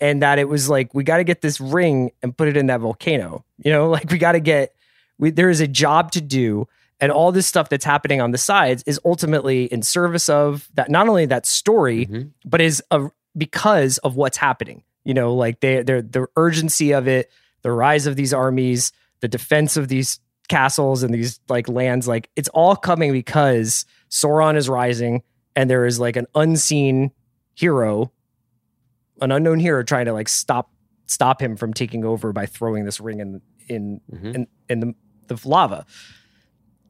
and 0.00 0.22
that 0.22 0.38
it 0.38 0.48
was 0.48 0.68
like 0.68 0.92
we 0.94 1.04
got 1.04 1.18
to 1.18 1.24
get 1.24 1.40
this 1.42 1.60
ring 1.60 2.10
and 2.22 2.36
put 2.36 2.48
it 2.48 2.56
in 2.56 2.66
that 2.66 2.80
volcano 2.80 3.44
you 3.58 3.70
know 3.72 3.88
like 3.96 4.10
we 4.10 4.18
got 4.18 4.32
to 4.32 4.40
get 4.40 4.74
we, 5.18 5.30
there 5.30 5.50
is 5.50 5.60
a 5.60 5.68
job 5.68 6.10
to 6.12 6.20
do 6.20 6.66
and 7.02 7.10
all 7.12 7.32
this 7.32 7.46
stuff 7.46 7.68
that's 7.70 7.84
happening 7.84 8.20
on 8.20 8.30
the 8.30 8.38
sides 8.38 8.82
is 8.86 9.00
ultimately 9.04 9.64
in 9.64 9.82
service 9.82 10.28
of 10.28 10.68
that 10.74 10.90
not 10.90 11.08
only 11.08 11.26
that 11.26 11.46
story 11.46 12.06
Mhm. 12.06 12.30
but 12.44 12.60
is 12.60 12.82
a, 12.90 13.08
because 13.36 13.98
of 13.98 14.16
what's 14.16 14.36
happening 14.36 14.82
you 15.04 15.14
know 15.14 15.34
like 15.34 15.60
they 15.60 15.82
they're 15.82 16.02
the 16.02 16.26
urgency 16.36 16.92
of 16.92 17.06
it 17.08 17.30
the 17.62 17.70
rise 17.72 18.06
of 18.06 18.16
these 18.16 18.32
armies 18.34 18.92
the 19.20 19.28
defense 19.28 19.76
of 19.76 19.88
these 19.88 20.18
castles 20.48 21.02
and 21.04 21.14
these 21.14 21.38
like 21.48 21.68
lands 21.68 22.08
like 22.08 22.28
it's 22.36 22.48
all 22.48 22.74
coming 22.74 23.12
because 23.12 23.84
sauron 24.10 24.56
is 24.56 24.68
rising 24.68 25.22
and 25.54 25.70
there 25.70 25.86
is 25.86 26.00
like 26.00 26.16
an 26.16 26.26
unseen 26.34 27.12
hero 27.54 28.10
an 29.20 29.32
unknown 29.32 29.58
hero 29.60 29.82
trying 29.82 30.06
to 30.06 30.12
like 30.12 30.28
stop 30.28 30.70
stop 31.06 31.42
him 31.42 31.56
from 31.56 31.74
taking 31.74 32.04
over 32.04 32.32
by 32.32 32.46
throwing 32.46 32.84
this 32.84 33.00
ring 33.00 33.20
in 33.20 33.40
in 33.68 34.00
Mhm. 34.12 34.34
in, 34.34 34.46
in 34.68 34.80
the, 34.80 34.94
the 35.28 35.48
lava. 35.48 35.84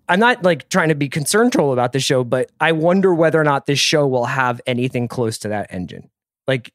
I'm 0.09 0.19
not 0.21 0.43
like 0.43 0.69
trying 0.69 0.89
to 0.89 0.95
be 0.95 1.09
concerned 1.09 1.53
troll 1.53 1.73
about 1.73 1.93
the 1.93 2.01
show, 2.01 2.25
but 2.25 2.51
I 2.61 2.73
wonder 2.73 3.15
whether 3.15 3.41
or 3.41 3.45
not 3.45 3.67
this 3.67 3.79
show 3.79 4.07
will 4.09 4.25
have 4.25 4.61
anything 4.67 5.07
close 5.09 5.39
to 5.39 5.49
that 5.49 5.69
engine. 5.71 6.11
Like, 6.49 6.73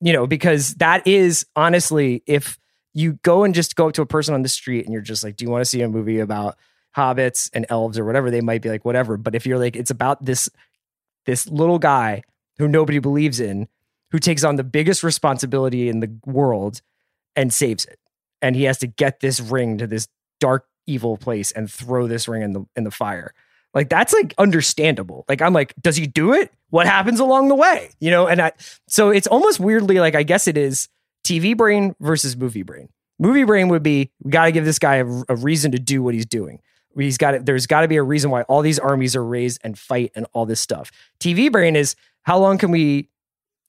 you 0.00 0.12
know, 0.12 0.26
because 0.26 0.74
that 0.76 1.04
is 1.06 1.46
honestly, 1.56 2.22
if 2.26 2.58
you 2.94 3.14
go 3.22 3.42
and 3.44 3.54
just 3.54 3.74
go 3.76 3.88
up 3.88 3.94
to 3.94 4.02
a 4.02 4.06
person 4.06 4.34
on 4.34 4.42
the 4.42 4.48
street 4.48 4.84
and 4.84 4.92
you're 4.92 5.02
just 5.02 5.24
like, 5.24 5.36
do 5.36 5.44
you 5.44 5.50
want 5.50 5.62
to 5.62 5.66
see 5.66 5.82
a 5.82 5.88
movie 5.88 6.20
about 6.20 6.56
hobbits 6.96 7.50
and 7.52 7.66
elves 7.70 7.98
or 7.98 8.04
whatever? 8.04 8.30
They 8.30 8.40
might 8.40 8.62
be 8.62 8.68
like, 8.68 8.84
whatever. 8.84 9.16
But 9.16 9.34
if 9.34 9.46
you're 9.46 9.58
like, 9.58 9.74
it's 9.76 9.90
about 9.90 10.24
this 10.24 10.48
this 11.26 11.48
little 11.48 11.80
guy 11.80 12.22
who 12.58 12.68
nobody 12.68 13.00
believes 13.00 13.40
in, 13.40 13.66
who 14.10 14.18
takes 14.18 14.44
on 14.44 14.56
the 14.56 14.64
biggest 14.64 15.02
responsibility 15.02 15.88
in 15.88 16.00
the 16.00 16.10
world 16.24 16.80
and 17.34 17.52
saves 17.52 17.84
it. 17.84 17.98
And 18.40 18.54
he 18.56 18.64
has 18.64 18.78
to 18.78 18.86
get 18.86 19.20
this 19.20 19.40
ring 19.40 19.78
to 19.78 19.86
this 19.86 20.08
dark 20.40 20.66
evil 20.86 21.16
place 21.16 21.52
and 21.52 21.70
throw 21.70 22.06
this 22.06 22.28
ring 22.28 22.42
in 22.42 22.52
the 22.52 22.66
in 22.76 22.84
the 22.84 22.90
fire. 22.90 23.34
Like 23.74 23.88
that's 23.88 24.12
like 24.12 24.34
understandable. 24.38 25.24
Like 25.28 25.42
I'm 25.42 25.52
like, 25.52 25.74
does 25.80 25.96
he 25.96 26.06
do 26.06 26.32
it? 26.32 26.52
What 26.70 26.86
happens 26.86 27.20
along 27.20 27.48
the 27.48 27.54
way? 27.54 27.90
You 28.00 28.10
know, 28.10 28.26
and 28.26 28.40
I 28.40 28.52
so 28.88 29.10
it's 29.10 29.26
almost 29.26 29.60
weirdly 29.60 29.98
like 30.00 30.14
I 30.14 30.22
guess 30.22 30.48
it 30.48 30.56
is 30.56 30.88
TV 31.24 31.56
brain 31.56 31.94
versus 32.00 32.36
movie 32.36 32.62
brain. 32.62 32.88
Movie 33.18 33.44
brain 33.44 33.68
would 33.68 33.82
be 33.82 34.10
we 34.22 34.30
got 34.30 34.46
to 34.46 34.52
give 34.52 34.64
this 34.64 34.78
guy 34.78 34.96
a, 34.96 35.06
a 35.28 35.36
reason 35.36 35.72
to 35.72 35.78
do 35.78 36.02
what 36.02 36.14
he's 36.14 36.26
doing. 36.26 36.60
He's 36.96 37.18
got 37.18 37.44
there's 37.44 37.66
got 37.66 37.82
to 37.82 37.88
be 37.88 37.96
a 37.96 38.02
reason 38.02 38.30
why 38.30 38.42
all 38.42 38.62
these 38.62 38.78
armies 38.78 39.14
are 39.16 39.24
raised 39.24 39.60
and 39.62 39.78
fight 39.78 40.12
and 40.14 40.26
all 40.32 40.46
this 40.46 40.60
stuff. 40.60 40.90
TV 41.20 41.50
brain 41.50 41.76
is 41.76 41.96
how 42.22 42.38
long 42.38 42.58
can 42.58 42.70
we 42.70 43.10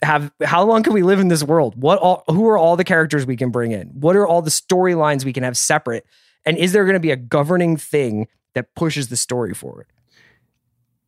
have 0.01 0.31
how 0.43 0.63
long 0.63 0.83
can 0.83 0.93
we 0.93 1.01
live 1.01 1.19
in 1.19 1.27
this 1.27 1.43
world? 1.43 1.75
What 1.81 1.99
all 1.99 2.23
who 2.27 2.47
are 2.47 2.57
all 2.57 2.75
the 2.75 2.83
characters 2.83 3.25
we 3.25 3.35
can 3.35 3.49
bring 3.49 3.71
in? 3.71 3.87
What 3.87 4.15
are 4.15 4.27
all 4.27 4.41
the 4.41 4.51
storylines 4.51 5.25
we 5.25 5.33
can 5.33 5.43
have 5.43 5.57
separate? 5.57 6.05
And 6.45 6.57
is 6.57 6.71
there 6.71 6.85
going 6.85 6.93
to 6.93 6.99
be 6.99 7.11
a 7.11 7.17
governing 7.17 7.77
thing 7.77 8.27
that 8.53 8.73
pushes 8.75 9.09
the 9.09 9.17
story 9.17 9.53
forward? 9.53 9.87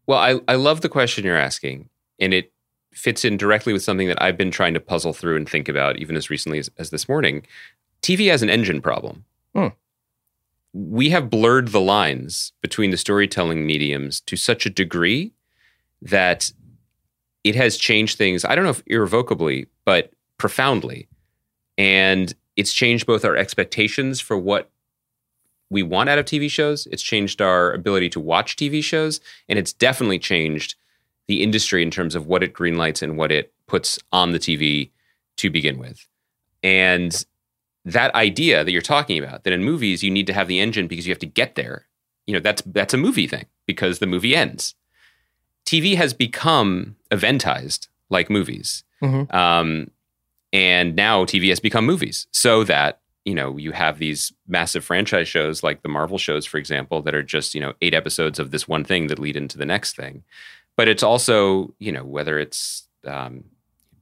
Well, 0.05 0.19
I, 0.19 0.39
I 0.47 0.55
love 0.55 0.81
the 0.81 0.89
question 0.89 1.23
you're 1.23 1.37
asking, 1.37 1.89
and 2.19 2.33
it 2.33 2.51
fits 2.93 3.23
in 3.23 3.37
directly 3.37 3.73
with 3.73 3.83
something 3.83 4.07
that 4.07 4.21
I've 4.21 4.37
been 4.37 4.51
trying 4.51 4.73
to 4.73 4.79
puzzle 4.79 5.13
through 5.13 5.35
and 5.35 5.47
think 5.47 5.69
about 5.69 5.97
even 5.97 6.15
as 6.15 6.29
recently 6.29 6.59
as, 6.59 6.69
as 6.77 6.89
this 6.89 7.07
morning. 7.07 7.45
TV 8.01 8.29
has 8.29 8.41
an 8.41 8.49
engine 8.49 8.81
problem. 8.81 9.25
Hmm. 9.53 9.67
We 10.73 11.09
have 11.09 11.29
blurred 11.29 11.69
the 11.69 11.81
lines 11.81 12.53
between 12.61 12.91
the 12.91 12.97
storytelling 12.97 13.65
mediums 13.65 14.21
to 14.21 14.35
such 14.35 14.65
a 14.65 14.69
degree 14.69 15.33
that 16.01 16.51
it 17.43 17.55
has 17.55 17.77
changed 17.77 18.17
things, 18.17 18.45
I 18.45 18.55
don't 18.55 18.63
know 18.63 18.71
if 18.71 18.83
irrevocably, 18.87 19.67
but 19.85 20.11
profoundly. 20.37 21.07
And 21.77 22.33
it's 22.55 22.73
changed 22.73 23.05
both 23.05 23.23
our 23.23 23.37
expectations 23.37 24.19
for 24.19 24.37
what 24.37 24.69
we 25.69 25.83
want 25.83 26.09
out 26.09 26.17
of 26.17 26.25
TV 26.25 26.49
shows. 26.49 26.87
It's 26.91 27.03
changed 27.03 27.41
our 27.41 27.71
ability 27.71 28.09
to 28.09 28.19
watch 28.19 28.55
TV 28.55 28.83
shows, 28.83 29.21
and 29.47 29.59
it's 29.59 29.71
definitely 29.71 30.19
changed 30.19 30.75
the 31.27 31.43
industry 31.43 31.83
in 31.83 31.91
terms 31.91 32.15
of 32.15 32.25
what 32.25 32.43
it 32.43 32.53
greenlights 32.53 33.01
and 33.01 33.17
what 33.17 33.31
it 33.31 33.53
puts 33.67 33.99
on 34.11 34.31
the 34.31 34.39
TV 34.39 34.89
to 35.37 35.49
begin 35.49 35.77
with. 35.77 36.07
And 36.63 37.25
that 37.85 38.13
idea 38.15 38.63
that 38.63 38.71
you're 38.71 38.81
talking 38.81 39.23
about, 39.23 39.43
that 39.43 39.53
in 39.53 39.63
movies 39.63 40.03
you 40.03 40.11
need 40.11 40.27
to 40.27 40.33
have 40.33 40.47
the 40.47 40.59
engine 40.59 40.87
because 40.87 41.07
you 41.07 41.11
have 41.11 41.19
to 41.19 41.25
get 41.25 41.55
there, 41.55 41.87
you 42.25 42.33
know, 42.33 42.39
that's 42.39 42.61
that's 42.65 42.93
a 42.93 42.97
movie 42.97 43.27
thing 43.27 43.45
because 43.65 43.99
the 43.99 44.07
movie 44.07 44.35
ends. 44.35 44.75
TV 45.66 45.95
has 45.95 46.14
become 46.14 46.95
eventized 47.12 47.88
like 48.10 48.30
movies. 48.30 48.84
Mhm. 49.01 49.34
Um, 49.34 49.91
and 50.51 50.95
now 50.95 51.26
TV 51.26 51.49
has 51.49 51.60
become 51.60 51.86
movies 51.86 52.28
so 52.32 52.64
that 52.64 52.99
you 53.26 53.36
know 53.36 53.57
you 53.57 53.72
have 53.72 53.99
these 53.99 54.34
massive 54.47 54.84
franchise 54.84 55.28
shows 55.28 55.62
like 55.62 55.82
the 55.84 55.89
Marvel 55.89 56.18
shows, 56.18 56.45
for 56.45 56.57
example, 56.57 57.01
that 57.03 57.14
are 57.14 57.24
just 57.24 57.53
you 57.53 57.62
know 57.62 57.74
eight 57.82 57.93
episodes 57.93 58.39
of 58.39 58.51
this 58.51 58.68
one 58.68 58.84
thing 58.84 59.07
that 59.07 59.20
lead 59.20 59.36
into 59.36 59.57
the 59.57 59.66
next 59.66 59.95
thing. 59.95 60.24
But 60.76 60.88
it's 60.88 61.03
also 61.03 61.74
you 61.80 61.91
know 61.91 62.03
whether 62.03 62.39
it's 62.39 62.88
um, 63.05 63.43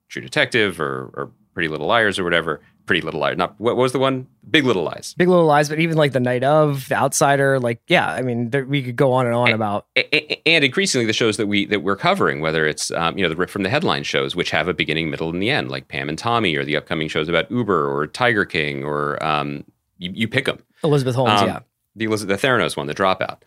True 0.08 0.22
Detective 0.22 0.80
or, 0.80 1.12
or 1.14 1.32
Pretty 1.54 1.68
Little 1.68 1.88
Liars 1.88 2.18
or 2.18 2.24
whatever. 2.24 2.62
Pretty 2.88 3.02
Little 3.02 3.20
Liars, 3.20 3.38
not 3.38 3.54
what 3.60 3.78
was 3.78 3.92
the 3.92 4.00
one? 4.00 4.26
Big 4.50 4.66
Little 4.66 4.82
Lies. 4.84 5.14
Big 5.18 5.28
Little 5.28 5.46
Lies, 5.46 5.70
but 5.70 5.78
even 5.80 5.98
like 5.98 6.14
the 6.14 6.20
Night 6.20 6.44
of, 6.44 6.88
the 6.90 6.96
Outsider, 6.96 7.60
like 7.60 7.80
yeah, 7.88 8.10
I 8.10 8.24
mean, 8.24 8.50
there, 8.50 8.66
we 8.66 8.82
could 8.82 8.96
go 8.96 9.14
on 9.14 9.26
and 9.28 9.36
on 9.36 9.52
about 9.52 9.86
A- 9.96 10.16
a- 10.16 10.42
and 10.48 10.64
increasingly 10.64 11.06
the 11.06 11.14
shows 11.14 11.38
that 11.38 11.46
we 11.48 11.66
that 11.68 11.84
we're 11.84 11.96
covering, 11.98 12.42
whether 12.42 12.66
it's 12.66 12.90
um, 12.92 13.16
you 13.18 13.24
know 13.24 13.30
the 13.30 13.36
rip 13.36 13.50
from 13.52 13.62
the 13.64 13.70
headline 13.70 14.02
shows, 14.04 14.36
which 14.36 14.50
have 14.50 14.68
a 14.68 14.74
beginning, 14.74 15.10
middle, 15.12 15.30
and 15.30 15.42
the 15.44 15.50
end, 15.52 15.70
like 15.70 15.88
Pam 15.90 16.10
and 16.10 16.18
Tommy, 16.18 16.56
or 16.56 16.66
the 16.66 16.76
upcoming 16.78 17.08
shows 17.10 17.30
about 17.30 17.52
Uber 17.52 17.88
or 17.94 18.08
Tiger 18.08 18.46
King, 18.46 18.84
or 18.84 19.22
um, 19.24 19.64
you, 20.00 20.12
you 20.16 20.28
pick 20.28 20.46
them. 20.46 20.64
Elizabeth 20.84 21.16
Holmes. 21.16 21.42
Um, 21.42 21.48
yeah, 21.48 21.60
the 21.96 22.06
Elizabeth 22.06 22.42
the 22.42 22.48
Theranos 22.48 22.76
one, 22.76 22.88
the 22.88 22.96
Dropout. 22.96 23.40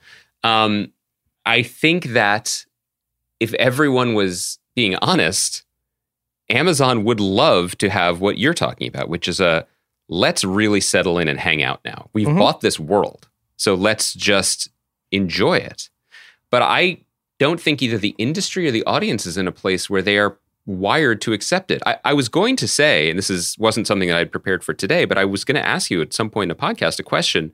Um, 0.45 0.93
I 1.47 1.63
think 1.63 2.05
that 2.13 2.65
if 3.41 3.55
everyone 3.55 4.13
was 4.15 4.59
being 4.75 4.97
honest, 4.97 5.65
Amazon 6.51 7.05
would 7.05 7.21
love 7.21 7.77
to 7.79 7.89
have 7.91 8.21
what 8.21 8.39
you're 8.39 8.55
talking 8.55 8.89
about, 8.89 9.09
which 9.09 9.29
is 9.29 9.41
a 9.41 9.67
let's 10.09 10.45
really 10.45 10.81
settle 10.81 11.19
in 11.19 11.29
and 11.29 11.39
hang 11.39 11.63
out 11.63 11.81
now. 11.85 12.09
We've 12.13 12.27
Mhm. 12.27 12.39
bought 12.39 12.61
this 12.61 12.79
world, 12.81 13.29
so 13.57 13.75
let's 13.75 14.13
just 14.13 14.69
enjoy 15.13 15.59
it. 15.59 15.89
But 16.51 16.63
I 16.63 16.99
don't 17.39 17.61
think 17.61 17.81
either 17.81 17.97
the 17.97 18.15
industry 18.19 18.67
or 18.67 18.71
the 18.73 18.85
audience 18.85 19.25
is 19.27 19.37
in 19.39 19.47
a 19.49 19.53
place 19.53 19.89
where 19.89 20.03
they 20.03 20.19
are 20.19 20.37
wired 20.67 21.21
to 21.23 21.33
accept 21.33 21.71
it. 21.71 21.81
I, 21.87 21.99
I 22.05 22.13
was 22.13 22.29
going 22.29 22.55
to 22.57 22.69
say, 22.69 23.09
and 23.09 23.19
this 23.19 23.31
is 23.31 23.57
wasn't 23.59 23.87
something 23.87 24.09
that 24.09 24.19
I'd 24.19 24.33
prepared 24.33 24.63
for 24.63 24.75
today, 24.75 25.05
but 25.05 25.17
I 25.17 25.25
was 25.25 25.45
going 25.45 25.57
to 25.57 25.67
ask 25.67 25.91
you 25.91 26.03
at 26.03 26.13
some 26.13 26.29
point 26.29 26.51
in 26.51 26.57
the 26.57 26.63
podcast 26.63 26.99
a 26.99 27.03
question. 27.03 27.53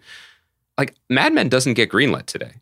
Like 0.79 0.95
Mad 1.09 1.33
Men 1.33 1.49
doesn't 1.49 1.75
get 1.75 1.91
greenlit 1.91 2.27
today. 2.27 2.55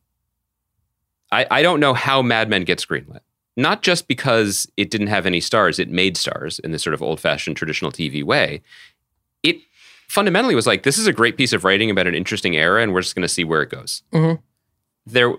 I, 1.32 1.46
I 1.50 1.62
don't 1.62 1.80
know 1.80 1.94
how 1.94 2.20
Mad 2.22 2.48
Men 2.48 2.62
gets 2.64 2.84
greenlit. 2.84 3.20
Not 3.56 3.82
just 3.82 4.08
because 4.08 4.66
it 4.76 4.90
didn't 4.90 5.06
have 5.08 5.26
any 5.26 5.40
stars, 5.40 5.78
it 5.78 5.88
made 5.88 6.16
stars 6.16 6.58
in 6.58 6.72
this 6.72 6.82
sort 6.82 6.94
of 6.94 7.02
old 7.02 7.20
fashioned 7.20 7.56
traditional 7.56 7.92
TV 7.92 8.24
way. 8.24 8.62
It 9.42 9.58
fundamentally 10.08 10.54
was 10.54 10.66
like, 10.66 10.82
this 10.82 10.98
is 10.98 11.06
a 11.06 11.12
great 11.12 11.36
piece 11.36 11.52
of 11.52 11.64
writing 11.64 11.88
about 11.90 12.06
an 12.06 12.14
interesting 12.14 12.56
era, 12.56 12.82
and 12.82 12.92
we're 12.92 13.02
just 13.02 13.14
going 13.14 13.22
to 13.22 13.28
see 13.28 13.44
where 13.44 13.62
it 13.62 13.70
goes. 13.70 14.02
Mhm. 14.12 14.40
There, 15.06 15.34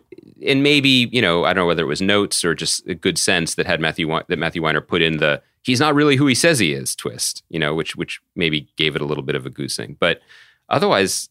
and 0.45 0.61
maybe 0.63 1.09
you 1.11 1.21
know, 1.21 1.43
I 1.43 1.53
don't 1.53 1.63
know 1.63 1.67
whether 1.67 1.81
it 1.83 1.87
was 1.87 2.01
notes 2.01 2.45
or 2.45 2.53
just 2.53 2.87
a 2.87 2.93
good 2.95 3.17
sense 3.17 3.55
that 3.55 3.65
had 3.65 3.81
Matthew 3.81 4.07
that 4.27 4.37
Matthew 4.39 4.61
Weiner 4.61 4.79
put 4.79 5.01
in 5.01 5.17
the 5.17 5.41
he's 5.63 5.79
not 5.79 5.95
really 5.95 6.15
who 6.17 6.27
he 6.27 6.35
says 6.35 6.59
he 6.59 6.71
is 6.73 6.95
twist, 6.95 7.41
you 7.49 7.57
know, 7.57 7.73
which 7.73 7.95
which 7.95 8.21
maybe 8.35 8.67
gave 8.77 8.95
it 8.95 9.01
a 9.01 9.05
little 9.05 9.23
bit 9.23 9.35
of 9.35 9.45
a 9.45 9.49
goosing, 9.49 9.97
but 9.99 10.21
otherwise. 10.69 11.29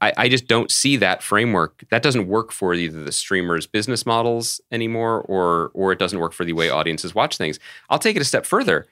I, 0.00 0.12
I, 0.16 0.28
just 0.28 0.48
don't 0.48 0.70
see 0.70 0.96
that 0.96 1.22
framework. 1.22 1.84
That 1.90 2.02
doesn't 2.02 2.26
work 2.26 2.50
for 2.50 2.74
either 2.74 3.04
the 3.04 3.12
streamers' 3.12 3.66
business 3.66 4.04
models 4.04 4.60
anymore, 4.72 5.20
or 5.22 5.70
or 5.74 5.92
it 5.92 5.98
doesn't 5.98 6.18
work 6.18 6.32
for 6.32 6.44
the 6.44 6.52
way 6.52 6.68
audiences 6.70 7.14
watch 7.14 7.36
things. 7.36 7.58
I'll 7.88 7.98
take 7.98 8.16
it 8.16 8.22
a 8.22 8.24
step 8.24 8.46
further. 8.46 8.86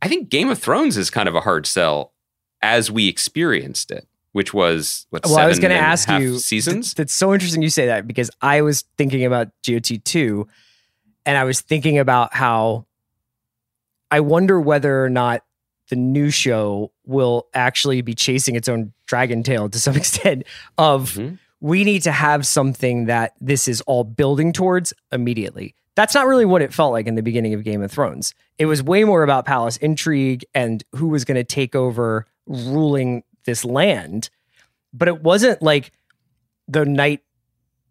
I 0.00 0.08
think 0.08 0.28
Game 0.28 0.48
of 0.48 0.58
Thrones 0.58 0.96
is 0.96 1.10
kind 1.10 1.28
of 1.28 1.34
a 1.34 1.40
hard 1.40 1.66
sell 1.66 2.12
as 2.62 2.90
we 2.90 3.08
experienced 3.08 3.90
it, 3.90 4.06
which 4.32 4.54
was 4.54 5.06
what 5.10 5.24
well, 5.26 5.38
I 5.38 5.46
was 5.46 5.58
going 5.58 5.72
to 5.72 5.76
ask 5.76 6.08
you. 6.08 6.38
seasons. 6.38 6.88
th- 6.88 6.94
That's 6.94 7.12
so 7.12 7.34
interesting 7.34 7.62
you 7.62 7.70
say 7.70 7.86
that 7.86 8.06
because 8.06 8.30
I 8.40 8.62
was 8.62 8.84
thinking 8.96 9.24
about 9.24 9.48
GOT 9.66 10.04
two, 10.04 10.48
and 11.26 11.36
I 11.36 11.44
was 11.44 11.60
thinking 11.60 11.98
about 11.98 12.34
how 12.34 12.86
I 14.10 14.20
wonder 14.20 14.60
whether 14.60 15.04
or 15.04 15.10
not 15.10 15.42
the 15.90 15.96
new 15.96 16.30
show 16.30 16.92
will 17.08 17.46
actually 17.54 18.02
be 18.02 18.14
chasing 18.14 18.54
its 18.54 18.68
own 18.68 18.92
dragon 19.06 19.42
tail 19.42 19.68
to 19.68 19.78
some 19.80 19.96
extent 20.02 20.44
of 20.76 21.14
Mhm. 21.14 21.38
we 21.60 21.82
need 21.82 22.02
to 22.02 22.12
have 22.12 22.46
something 22.46 23.06
that 23.06 23.32
this 23.40 23.66
is 23.66 23.80
all 23.82 24.04
building 24.04 24.52
towards 24.52 24.92
immediately. 25.10 25.74
That's 25.96 26.14
not 26.14 26.28
really 26.28 26.44
what 26.44 26.62
it 26.62 26.72
felt 26.72 26.92
like 26.92 27.06
in 27.08 27.16
the 27.16 27.22
beginning 27.22 27.54
of 27.54 27.64
Game 27.64 27.82
of 27.82 27.90
Thrones. 27.90 28.32
It 28.58 28.66
was 28.66 28.82
way 28.82 29.02
more 29.02 29.24
about 29.24 29.44
palace 29.46 29.76
intrigue 29.78 30.44
and 30.54 30.84
who 30.94 31.08
was 31.08 31.24
going 31.24 31.34
to 31.36 31.42
take 31.42 31.74
over 31.74 32.26
ruling 32.46 33.24
this 33.46 33.64
land. 33.64 34.30
But 34.92 35.08
it 35.08 35.22
wasn't 35.22 35.60
like 35.60 35.90
the 36.68 36.84
night 36.84 37.22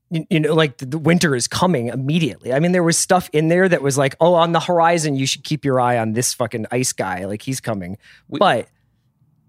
you, 0.10 0.40
know 0.40 0.54
like 0.54 0.78
the, 0.78 0.86
the 0.86 0.98
winter 0.98 1.36
is 1.36 1.50
coming 1.50 1.88
immediately. 1.90 2.54
I 2.54 2.62
mean 2.62 2.72
there 2.72 2.82
was 2.84 2.98
stuff 2.98 3.30
in 3.34 3.50
there 3.50 3.68
that 3.68 3.82
was 3.82 3.98
like, 3.98 4.16
"Oh, 4.22 4.36
on 4.36 4.54
the 4.54 4.62
horizon 4.62 5.16
you 5.16 5.26
should 5.28 5.44
keep 5.44 5.66
your 5.66 5.82
eye 5.82 5.98
on 5.98 6.14
this 6.14 6.34
fucking 6.34 6.66
ice 6.72 6.94
guy, 6.94 7.26
like 7.26 7.42
he's 7.42 7.60
coming." 7.60 7.98
We- 8.30 8.40
but 8.40 8.70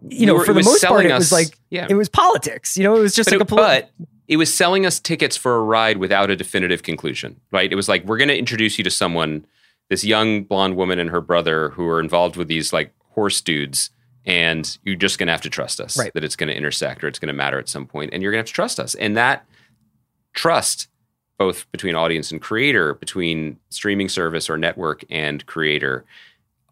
you 0.08 0.20
We 0.20 0.26
know, 0.26 0.34
were- 0.34 0.44
for 0.44 0.52
the 0.52 0.62
most 0.62 0.82
part 0.84 1.00
selling 1.00 1.10
it 1.10 1.14
was 1.14 1.32
like 1.32 1.58
yeah. 1.70 1.86
it 1.88 1.94
was 1.94 2.08
politics. 2.08 2.76
You 2.76 2.84
know, 2.84 2.96
it 2.96 3.00
was 3.00 3.14
just 3.14 3.30
but, 3.30 3.34
like 3.34 3.40
a 3.40 3.44
it, 3.44 3.48
poli- 3.48 3.62
but 3.62 3.90
it 4.28 4.36
was 4.36 4.54
selling 4.54 4.84
us 4.86 5.00
tickets 5.00 5.36
for 5.36 5.56
a 5.56 5.60
ride 5.62 5.96
without 5.98 6.30
a 6.30 6.36
definitive 6.36 6.82
conclusion, 6.82 7.40
right? 7.50 7.70
It 7.72 7.76
was 7.76 7.88
like 7.88 8.04
we're 8.04 8.18
going 8.18 8.28
to 8.28 8.36
introduce 8.38 8.76
you 8.78 8.84
to 8.84 8.90
someone, 8.90 9.46
this 9.88 10.04
young 10.04 10.42
blonde 10.44 10.76
woman 10.76 10.98
and 10.98 11.10
her 11.10 11.20
brother 11.20 11.70
who 11.70 11.86
are 11.88 11.98
involved 12.00 12.36
with 12.36 12.46
these 12.48 12.72
like 12.72 12.92
horse 13.10 13.40
dudes, 13.40 13.90
and 14.26 14.76
you're 14.84 14.94
just 14.96 15.18
going 15.18 15.26
to 15.28 15.32
have 15.32 15.40
to 15.42 15.50
trust 15.50 15.80
us 15.80 15.98
Right. 15.98 16.12
that 16.12 16.22
it's 16.24 16.36
going 16.36 16.48
to 16.50 16.54
intersect 16.56 17.02
or 17.02 17.08
it's 17.08 17.18
going 17.18 17.28
to 17.28 17.32
matter 17.32 17.58
at 17.58 17.68
some 17.68 17.86
point, 17.86 18.10
and 18.12 18.22
you're 18.22 18.30
going 18.30 18.38
to 18.38 18.46
have 18.46 18.52
to 18.52 18.52
trust 18.52 18.78
us, 18.78 18.94
and 18.96 19.16
that 19.16 19.44
trust. 20.34 20.88
Both 21.38 21.70
between 21.70 21.94
audience 21.94 22.32
and 22.32 22.42
creator, 22.42 22.94
between 22.94 23.60
streaming 23.70 24.08
service 24.08 24.50
or 24.50 24.58
network 24.58 25.04
and 25.08 25.46
creator, 25.46 26.04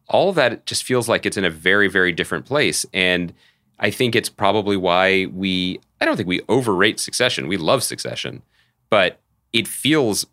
all 0.09 0.29
of 0.29 0.35
that 0.37 0.67
just 0.67 0.85
feels 0.85 1.09
like 1.09 1.27
it's 1.27 1.37
in 1.37 1.45
a 1.45 1.51
very, 1.51 1.89
very 1.89 2.13
different 2.13 2.45
place. 2.47 2.87
And 2.95 3.33
I 3.79 3.91
think 3.91 4.15
it's 4.15 4.29
probably 4.29 4.77
why 4.77 5.27
we, 5.27 5.81
I 6.01 6.05
don't 6.05 6.17
think 6.17 6.29
we 6.29 6.43
overrate 6.49 7.01
Succession. 7.01 7.49
We 7.49 7.57
love 7.57 7.83
Succession, 7.83 8.43
but 8.91 9.21
it 9.53 9.67
feels 9.67 10.27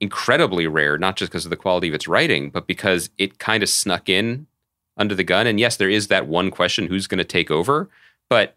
incredibly 0.00 0.66
rare, 0.66 0.96
not 0.96 1.16
just 1.16 1.30
because 1.30 1.44
of 1.44 1.50
the 1.50 1.56
quality 1.56 1.88
of 1.88 1.94
its 1.94 2.08
writing, 2.08 2.50
but 2.50 2.66
because 2.66 3.10
it 3.18 3.38
kind 3.38 3.62
of 3.62 3.68
snuck 3.68 4.08
in 4.08 4.46
under 4.96 5.14
the 5.14 5.24
gun. 5.24 5.46
And 5.46 5.60
yes, 5.60 5.76
there 5.76 5.90
is 5.90 6.08
that 6.08 6.26
one 6.26 6.50
question 6.50 6.86
who's 6.86 7.06
going 7.06 7.18
to 7.18 7.24
take 7.24 7.50
over, 7.50 7.88
but 8.28 8.56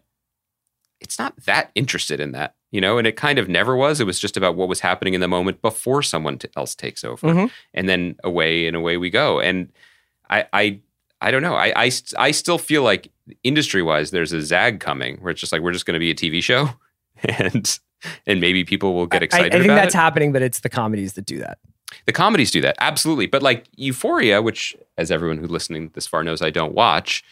it's 1.00 1.18
not 1.18 1.36
that 1.44 1.70
interested 1.74 2.18
in 2.18 2.32
that, 2.32 2.54
you 2.70 2.80
know, 2.80 2.96
and 2.96 3.06
it 3.06 3.16
kind 3.16 3.38
of 3.38 3.48
never 3.48 3.76
was. 3.76 4.00
It 4.00 4.06
was 4.06 4.18
just 4.18 4.36
about 4.38 4.56
what 4.56 4.68
was 4.68 4.80
happening 4.80 5.12
in 5.12 5.20
the 5.20 5.28
moment 5.28 5.60
before 5.60 6.02
someone 6.02 6.38
t- 6.38 6.48
else 6.56 6.74
takes 6.74 7.04
over. 7.04 7.26
Mhm. 7.26 7.50
And 7.74 7.88
then 7.88 8.16
away 8.24 8.66
and 8.66 8.74
away 8.76 8.96
we 8.96 9.10
go. 9.10 9.38
And 9.40 9.70
I, 10.28 10.46
I, 10.52 10.80
I 11.20 11.30
don't 11.30 11.42
know. 11.42 11.54
I, 11.54 11.84
I, 11.84 11.90
I 12.18 12.30
still 12.30 12.58
feel 12.58 12.82
like 12.82 13.10
industry 13.42 13.82
wise, 13.82 14.10
there's 14.10 14.32
a 14.32 14.42
zag 14.42 14.80
coming 14.80 15.16
where 15.18 15.30
it's 15.30 15.40
just 15.40 15.52
like 15.52 15.62
we're 15.62 15.72
just 15.72 15.86
going 15.86 15.94
to 15.94 16.00
be 16.00 16.10
a 16.10 16.14
TV 16.14 16.42
show, 16.42 16.70
and 17.24 17.78
and 18.26 18.40
maybe 18.40 18.64
people 18.64 18.94
will 18.94 19.06
get 19.06 19.22
I- 19.22 19.24
excited. 19.26 19.54
I, 19.54 19.58
think 19.58 19.64
about 19.64 19.76
that's 19.76 19.94
it. 19.94 19.98
happening, 19.98 20.32
but 20.32 20.42
it's 20.42 20.60
the 20.60 20.68
comedies 20.68 21.14
that 21.14 21.26
do 21.26 21.38
that. 21.38 21.58
The 22.06 22.12
comedies 22.12 22.50
do 22.50 22.60
that 22.62 22.76
absolutely, 22.80 23.26
but 23.26 23.42
like 23.42 23.66
Euphoria, 23.76 24.42
which 24.42 24.76
as 24.98 25.10
everyone 25.10 25.38
who's 25.38 25.50
listening 25.50 25.90
this 25.94 26.06
far 26.06 26.24
knows, 26.24 26.42
I 26.42 26.50
don't 26.50 26.74
watch. 26.74 27.22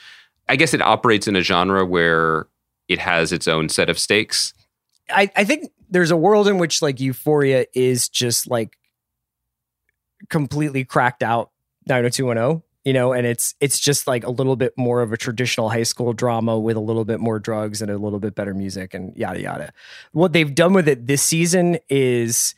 I 0.49 0.57
guess 0.57 0.73
it 0.73 0.81
operates 0.81 1.27
in 1.27 1.37
a 1.37 1.41
genre 1.41 1.85
where 1.85 2.47
it 2.89 2.99
has 2.99 3.33
its 3.33 3.49
own 3.49 3.69
set 3.69 3.91
of 3.91 3.99
stakes. 3.99 4.55
I, 5.11 5.31
I 5.37 5.45
think 5.45 5.71
there's 5.91 6.11
a 6.11 6.17
world 6.17 6.49
in 6.49 6.59
which 6.59 6.81
like 6.81 7.01
Euphoria 7.01 7.67
is 7.75 8.09
just 8.09 8.49
like 8.49 8.77
completely 10.29 10.85
cracked 10.85 11.23
out 11.23 11.51
90210, 11.87 12.63
you 12.85 12.93
know, 12.93 13.13
and 13.13 13.27
it's 13.27 13.55
it's 13.61 13.79
just 13.79 14.07
like 14.07 14.25
a 14.25 14.31
little 14.31 14.57
bit 14.57 14.73
more 14.77 15.03
of 15.03 15.13
a 15.13 15.17
traditional 15.17 15.69
high 15.71 15.85
school 15.85 16.13
drama 16.13 16.59
with 16.59 16.77
a 16.77 16.81
little 16.81 17.05
bit 17.05 17.21
more 17.21 17.39
drugs 17.39 17.81
and 17.81 17.91
a 17.91 17.97
little 17.99 18.19
bit 18.19 18.35
better 18.35 18.55
music 18.55 18.93
and 18.95 19.15
yada 19.17 19.41
yada. 19.41 19.73
What 20.13 20.33
they've 20.33 20.53
done 20.55 20.73
with 20.73 20.89
it 20.89 21.07
this 21.07 21.23
season 21.23 21.79
is 21.89 22.55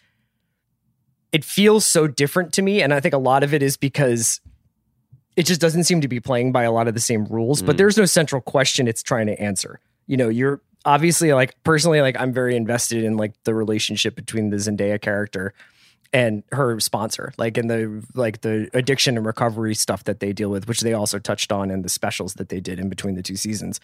it 1.32 1.44
feels 1.44 1.84
so 1.84 2.06
different 2.06 2.52
to 2.54 2.62
me 2.62 2.80
and 2.82 2.94
I 2.94 3.00
think 3.00 3.12
a 3.14 3.18
lot 3.18 3.42
of 3.42 3.52
it 3.52 3.62
is 3.62 3.76
because 3.76 4.40
it 5.36 5.46
just 5.46 5.60
doesn't 5.60 5.84
seem 5.84 6.00
to 6.00 6.08
be 6.08 6.20
playing 6.20 6.52
by 6.52 6.62
a 6.62 6.70
lot 6.72 6.86
of 6.86 6.94
the 6.94 7.00
same 7.00 7.24
rules, 7.26 7.60
but 7.60 7.74
Mm. 7.74 7.78
there's 7.78 7.96
no 7.96 8.04
central 8.04 8.40
question 8.40 8.86
it's 8.86 9.02
trying 9.02 9.26
to 9.26 9.38
answer. 9.40 9.80
You 10.06 10.16
know, 10.16 10.28
you're 10.28 10.60
obviously 10.84 11.32
like 11.32 11.54
personally 11.64 12.00
like 12.00 12.18
I'm 12.20 12.32
very 12.32 12.54
invested 12.56 13.02
in 13.04 13.16
like 13.16 13.32
the 13.44 13.54
relationship 13.54 14.14
between 14.14 14.50
the 14.50 14.56
Zendaya 14.58 15.00
character 15.00 15.52
and 16.14 16.44
her 16.52 16.78
sponsor, 16.80 17.34
like 17.36 17.58
in 17.58 17.66
the 17.66 18.02
like 18.14 18.40
the 18.42 18.70
addiction 18.72 19.16
and 19.18 19.26
recovery 19.26 19.74
stuff 19.74 20.04
that 20.04 20.20
they 20.20 20.32
deal 20.32 20.48
with, 20.48 20.68
which 20.68 20.80
they 20.80 20.94
also 20.94 21.18
touched 21.18 21.50
on 21.52 21.70
in 21.70 21.82
the 21.82 21.88
specials 21.90 22.34
that 22.34 22.48
they 22.48 22.60
did 22.60 22.78
in 22.78 22.88
between 22.88 23.16
the 23.16 23.22
two 23.22 23.36
seasons. 23.36 23.80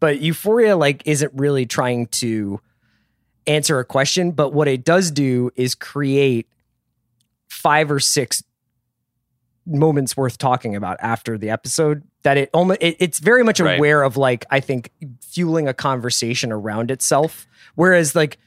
But 0.00 0.20
Euphoria 0.20 0.76
like 0.76 1.02
isn't 1.06 1.32
really 1.34 1.64
trying 1.64 2.06
to 2.08 2.60
answer 3.46 3.78
a 3.78 3.84
question, 3.84 4.32
but 4.32 4.52
what 4.52 4.66
it 4.68 4.84
does 4.84 5.10
do 5.12 5.50
is 5.54 5.74
create 5.76 6.48
five 7.48 7.90
or 7.92 8.00
six 8.00 8.42
moments 9.64 10.16
worth 10.16 10.38
talking 10.38 10.74
about 10.74 10.96
after 11.00 11.38
the 11.38 11.50
episode 11.50 12.02
that 12.24 12.36
it 12.36 12.50
almost 12.52 12.82
it, 12.82 12.96
it's 12.98 13.20
very 13.20 13.44
much 13.44 13.60
Right. 13.60 13.78
aware 13.78 14.02
of 14.02 14.16
like 14.16 14.44
i 14.50 14.58
think 14.58 14.90
fueling 15.20 15.68
a 15.68 15.74
conversation 15.74 16.50
around 16.50 16.90
itself 16.90 17.46
whereas 17.76 18.16
like 18.16 18.38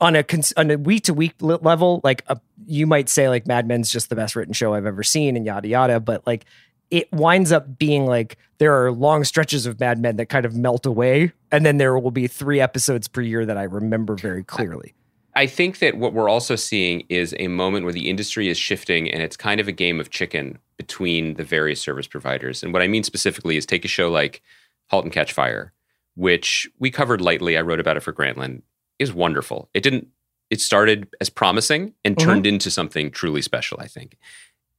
on 0.00 0.16
a 0.16 0.24
on 0.56 0.70
a 0.70 0.78
week 0.78 1.04
to 1.04 1.14
week 1.14 1.34
level 1.40 2.00
like 2.04 2.22
a, 2.28 2.40
you 2.66 2.86
might 2.86 3.08
say 3.08 3.28
like 3.28 3.46
mad 3.46 3.66
men's 3.66 3.90
just 3.90 4.08
the 4.08 4.16
best 4.16 4.36
written 4.36 4.52
show 4.52 4.74
i've 4.74 4.86
ever 4.86 5.02
seen 5.02 5.36
and 5.36 5.44
yada 5.44 5.68
yada 5.68 6.00
but 6.00 6.26
like 6.26 6.44
it 6.90 7.10
winds 7.12 7.52
up 7.52 7.78
being 7.78 8.06
like 8.06 8.38
there 8.58 8.84
are 8.84 8.92
long 8.92 9.24
stretches 9.24 9.66
of 9.66 9.78
mad 9.80 10.00
men 10.00 10.16
that 10.16 10.26
kind 10.26 10.46
of 10.46 10.54
melt 10.54 10.86
away 10.86 11.32
and 11.50 11.66
then 11.66 11.78
there 11.78 11.98
will 11.98 12.10
be 12.10 12.26
three 12.26 12.60
episodes 12.60 13.08
per 13.08 13.20
year 13.20 13.44
that 13.44 13.56
i 13.56 13.64
remember 13.64 14.14
very 14.14 14.44
clearly 14.44 14.94
I 15.38 15.46
think 15.46 15.78
that 15.78 15.96
what 15.96 16.14
we're 16.14 16.28
also 16.28 16.56
seeing 16.56 17.04
is 17.08 17.32
a 17.38 17.46
moment 17.46 17.84
where 17.84 17.92
the 17.92 18.10
industry 18.10 18.48
is 18.48 18.58
shifting 18.58 19.08
and 19.08 19.22
it's 19.22 19.36
kind 19.36 19.60
of 19.60 19.68
a 19.68 19.72
game 19.72 20.00
of 20.00 20.10
chicken 20.10 20.58
between 20.76 21.34
the 21.34 21.44
various 21.44 21.80
service 21.80 22.08
providers. 22.08 22.64
And 22.64 22.72
what 22.72 22.82
I 22.82 22.88
mean 22.88 23.04
specifically 23.04 23.56
is 23.56 23.64
take 23.64 23.84
a 23.84 23.88
show 23.88 24.10
like 24.10 24.42
Halt 24.88 25.04
and 25.04 25.12
Catch 25.12 25.32
Fire, 25.32 25.72
which 26.16 26.68
we 26.80 26.90
covered 26.90 27.20
lightly. 27.20 27.56
I 27.56 27.60
wrote 27.60 27.78
about 27.78 27.96
it 27.96 28.02
for 28.02 28.12
Grantland, 28.12 28.62
is 28.98 29.12
wonderful. 29.12 29.68
It 29.74 29.82
didn't, 29.82 30.08
it 30.50 30.60
started 30.60 31.08
as 31.20 31.30
promising 31.30 31.94
and 32.04 32.16
Mhm. 32.16 32.22
turned 32.24 32.46
into 32.46 32.70
something 32.70 33.10
truly 33.10 33.42
special, 33.42 33.78
I 33.80 33.86
think. 33.86 34.16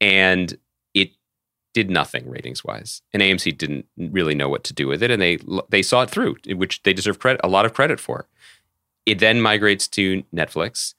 And 0.02 0.58
it 0.94 1.12
did 1.74 1.90
nothing 1.90 2.30
ratings 2.30 2.64
wise. 2.64 3.02
And 3.14 3.22
AMC 3.22 3.52
didn't 3.58 3.86
really 3.98 4.36
know 4.36 4.50
what 4.50 4.64
to 4.66 4.74
do 4.74 4.88
with 4.88 5.04
it. 5.04 5.12
And 5.12 5.22
they, 5.22 5.38
they 5.70 5.82
saw 5.82 6.02
it 6.02 6.10
through, 6.10 6.38
which 6.48 6.82
they 6.84 6.94
deserve 6.94 7.20
credit, 7.20 7.42
a 7.44 7.48
lot 7.50 7.66
of 7.66 7.74
credit 7.74 8.00
for. 8.00 8.28
It 9.06 9.20
then 9.20 9.42
migrates 9.42 9.88
to 9.90 10.24
Netflix. 10.34 10.94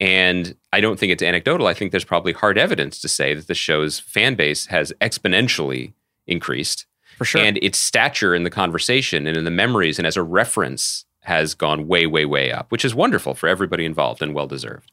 And 0.00 0.56
I 0.72 0.80
don't 0.80 0.98
think 0.98 1.12
it's 1.12 1.22
anecdotal. 1.22 1.66
I 1.66 1.74
think 1.74 1.92
there's 1.92 2.04
probably 2.04 2.32
hard 2.32 2.58
evidence 2.58 3.00
to 3.00 3.08
say 3.08 3.34
that 3.34 3.46
the 3.46 3.54
show's 3.54 4.00
fan 4.00 4.34
base 4.34 4.66
has 4.66 4.92
exponentially 5.00 5.92
increased. 6.26 6.86
for 7.16 7.24
sure 7.24 7.40
And 7.42 7.58
its 7.62 7.78
stature 7.78 8.34
in 8.34 8.42
the 8.42 8.50
conversation 8.50 9.26
and 9.26 9.36
in 9.36 9.44
the 9.44 9.50
memories 9.50 9.98
and 9.98 10.06
as 10.06 10.16
a 10.16 10.22
reference 10.22 11.04
has 11.22 11.54
gone 11.54 11.86
way, 11.88 12.06
way, 12.06 12.24
way 12.24 12.50
up, 12.52 12.70
which 12.70 12.84
is 12.84 12.94
wonderful 12.94 13.34
for 13.34 13.48
everybody 13.48 13.84
involved 13.84 14.22
and 14.22 14.34
well 14.34 14.46
deserved. 14.46 14.90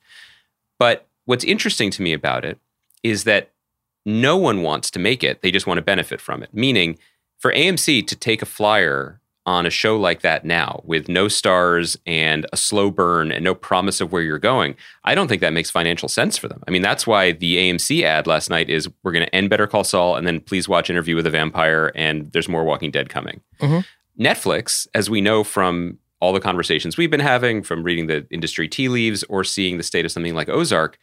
But 0.78 1.08
what's 1.26 1.44
interesting 1.44 1.92
to 1.92 2.02
me 2.02 2.14
about 2.14 2.46
it 2.46 2.58
is 3.04 3.24
that 3.26 3.52
no 4.06 4.38
one 4.38 4.62
wants 4.62 4.90
to 4.92 5.00
make 5.00 5.24
it. 5.24 5.42
They 5.42 5.52
just 5.52 5.68
want 5.68 5.78
to 5.78 5.84
benefit 5.84 6.22
from 6.22 6.42
it. 6.44 6.54
Meaning, 6.54 6.98
for 7.38 7.52
AMC 7.54 8.06
to 8.08 8.16
take 8.16 8.42
a 8.42 8.46
flyer 8.46 9.20
on 9.46 9.66
a 9.66 9.70
show 9.70 9.98
like 9.98 10.22
that 10.22 10.46
now 10.46 10.82
with 10.84 11.08
no 11.10 11.28
stars 11.28 11.98
and 12.06 12.46
a 12.54 12.58
slow 12.58 12.92
burn 12.92 13.32
and 13.32 13.44
no 13.44 13.56
promise 13.56 14.00
of 14.02 14.12
where 14.12 14.22
you're 14.22 14.38
going, 14.38 14.76
I 15.06 15.16
don't 15.16 15.28
think 15.28 15.42
that 15.42 15.54
makes 15.54 15.72
financial 15.72 16.10
sense 16.10 16.38
for 16.38 16.48
them. 16.48 16.62
I 16.68 16.72
mean, 16.72 16.82
that's 16.82 17.08
why 17.08 17.32
the 17.32 17.58
AMC 17.58 18.04
ad 18.04 18.28
last 18.28 18.50
night 18.50 18.70
is 18.70 18.90
we're 19.04 19.12
going 19.14 19.26
to 19.26 19.34
end 19.36 19.50
Better 19.50 19.66
Call 19.68 19.84
Saul 19.84 20.16
and 20.18 20.28
then 20.28 20.40
please 20.42 20.68
watch 20.70 20.90
Interview 20.90 21.16
with 21.16 21.26
a 21.26 21.32
Vampire 21.32 21.92
and 21.96 22.32
there's 22.32 22.50
more 22.50 22.64
Walking 22.64 22.92
Dead 22.92 23.10
coming. 23.10 23.42
Mhm. 23.60 23.86
Netflix, 24.20 24.88
as 24.94 25.10
we 25.10 25.22
know 25.22 25.44
from 25.44 25.98
all 26.22 26.34
the 26.34 26.40
conversations 26.40 26.98
we've 26.98 27.12
been 27.12 27.20
having, 27.20 27.64
from 27.64 27.84
reading 27.84 28.08
the 28.08 28.28
industry 28.30 28.68
tea 28.68 28.90
leaves 28.90 29.24
or 29.24 29.44
seeing 29.44 29.78
the 29.78 29.84
state 29.84 30.06
of 30.06 30.12
something 30.12 30.36
like 30.36 30.50
Ozark, 30.50 30.98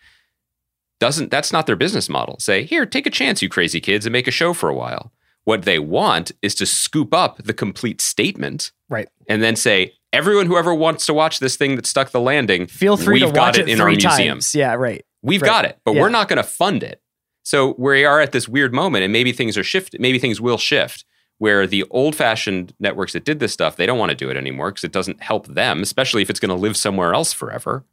doesn't 1.01 1.31
that's 1.31 1.53
not 1.53 1.67
their 1.67 1.77
business 1.77 2.09
model. 2.09 2.37
Say, 2.39 2.65
here, 2.65 2.87
take 2.87 3.07
a 3.07 3.11
chance, 3.11 3.43
you 3.43 3.49
crazy 3.49 3.81
kids, 3.81 4.07
and 4.07 4.13
make 4.13 4.27
a 4.27 4.31
show 4.31 4.53
for 4.53 4.69
a 4.69 4.75
while. 4.75 5.13
What 5.45 5.63
they 5.63 5.79
want 5.79 6.33
is 6.43 6.55
to 6.57 6.67
scoop 6.67 7.15
up 7.15 7.43
the 7.43 7.55
complete 7.55 8.01
statement 8.01 8.73
right 8.89 9.09
and 9.29 9.43
then 9.43 9.57
say, 9.57 9.93
everyone 10.13 10.47
who 10.47 10.57
ever 10.57 10.75
wants 10.75 11.07
to 11.07 11.15
watch 11.15 11.39
this 11.39 11.57
thing 11.57 11.77
that 11.77 11.87
stuck 11.87 12.11
the 12.11 12.21
landing, 12.21 12.67
feel 12.67 12.97
free 12.97 13.15
we've 13.21 13.29
to 13.29 13.33
got 13.35 13.49
watch 13.49 13.59
it 13.59 13.69
it 13.69 13.73
in 13.73 13.81
our 13.81 13.87
three 13.89 13.97
museum. 13.97 14.37
times 14.37 14.55
yeah 14.55 14.75
right 14.75 15.05
We've 15.23 15.43
Right. 15.43 15.49
got 15.49 15.65
it, 15.65 15.79
but 15.85 15.95
Yeah. 15.95 16.03
we're 16.03 16.09
not 16.09 16.29
going 16.29 16.37
to 16.37 16.43
fund 16.45 16.83
it. 16.85 17.01
So 17.43 17.75
we 17.79 18.05
are 18.05 18.21
at 18.21 18.31
this 18.33 18.49
weird 18.49 18.73
moment, 18.73 19.03
and 19.03 19.13
maybe 19.13 19.33
things 19.33 19.59
are 19.59 19.65
shift. 19.65 19.97
Maybe 19.99 20.19
things 20.21 20.41
will 20.41 20.59
shift. 20.59 21.05
Where 21.39 21.67
the 21.67 21.85
old-fashioned 21.91 22.75
networks 22.81 23.13
that 23.13 23.25
did 23.25 23.41
this 23.41 23.53
stuff, 23.53 23.77
they 23.77 23.85
don't 23.85 23.99
want 23.99 24.11
to 24.11 24.17
do 24.17 24.31
it 24.31 24.37
anymore 24.39 24.71
because 24.71 24.85
it 24.85 24.93
doesn't 24.93 25.23
help 25.23 25.47
them, 25.49 25.83
especially 25.83 26.23
if 26.23 26.31
it's 26.31 26.41
going 26.41 26.49
to 26.49 26.61
live 26.61 26.77
somewhere 26.77 27.13
else 27.13 27.33
forever. 27.33 27.85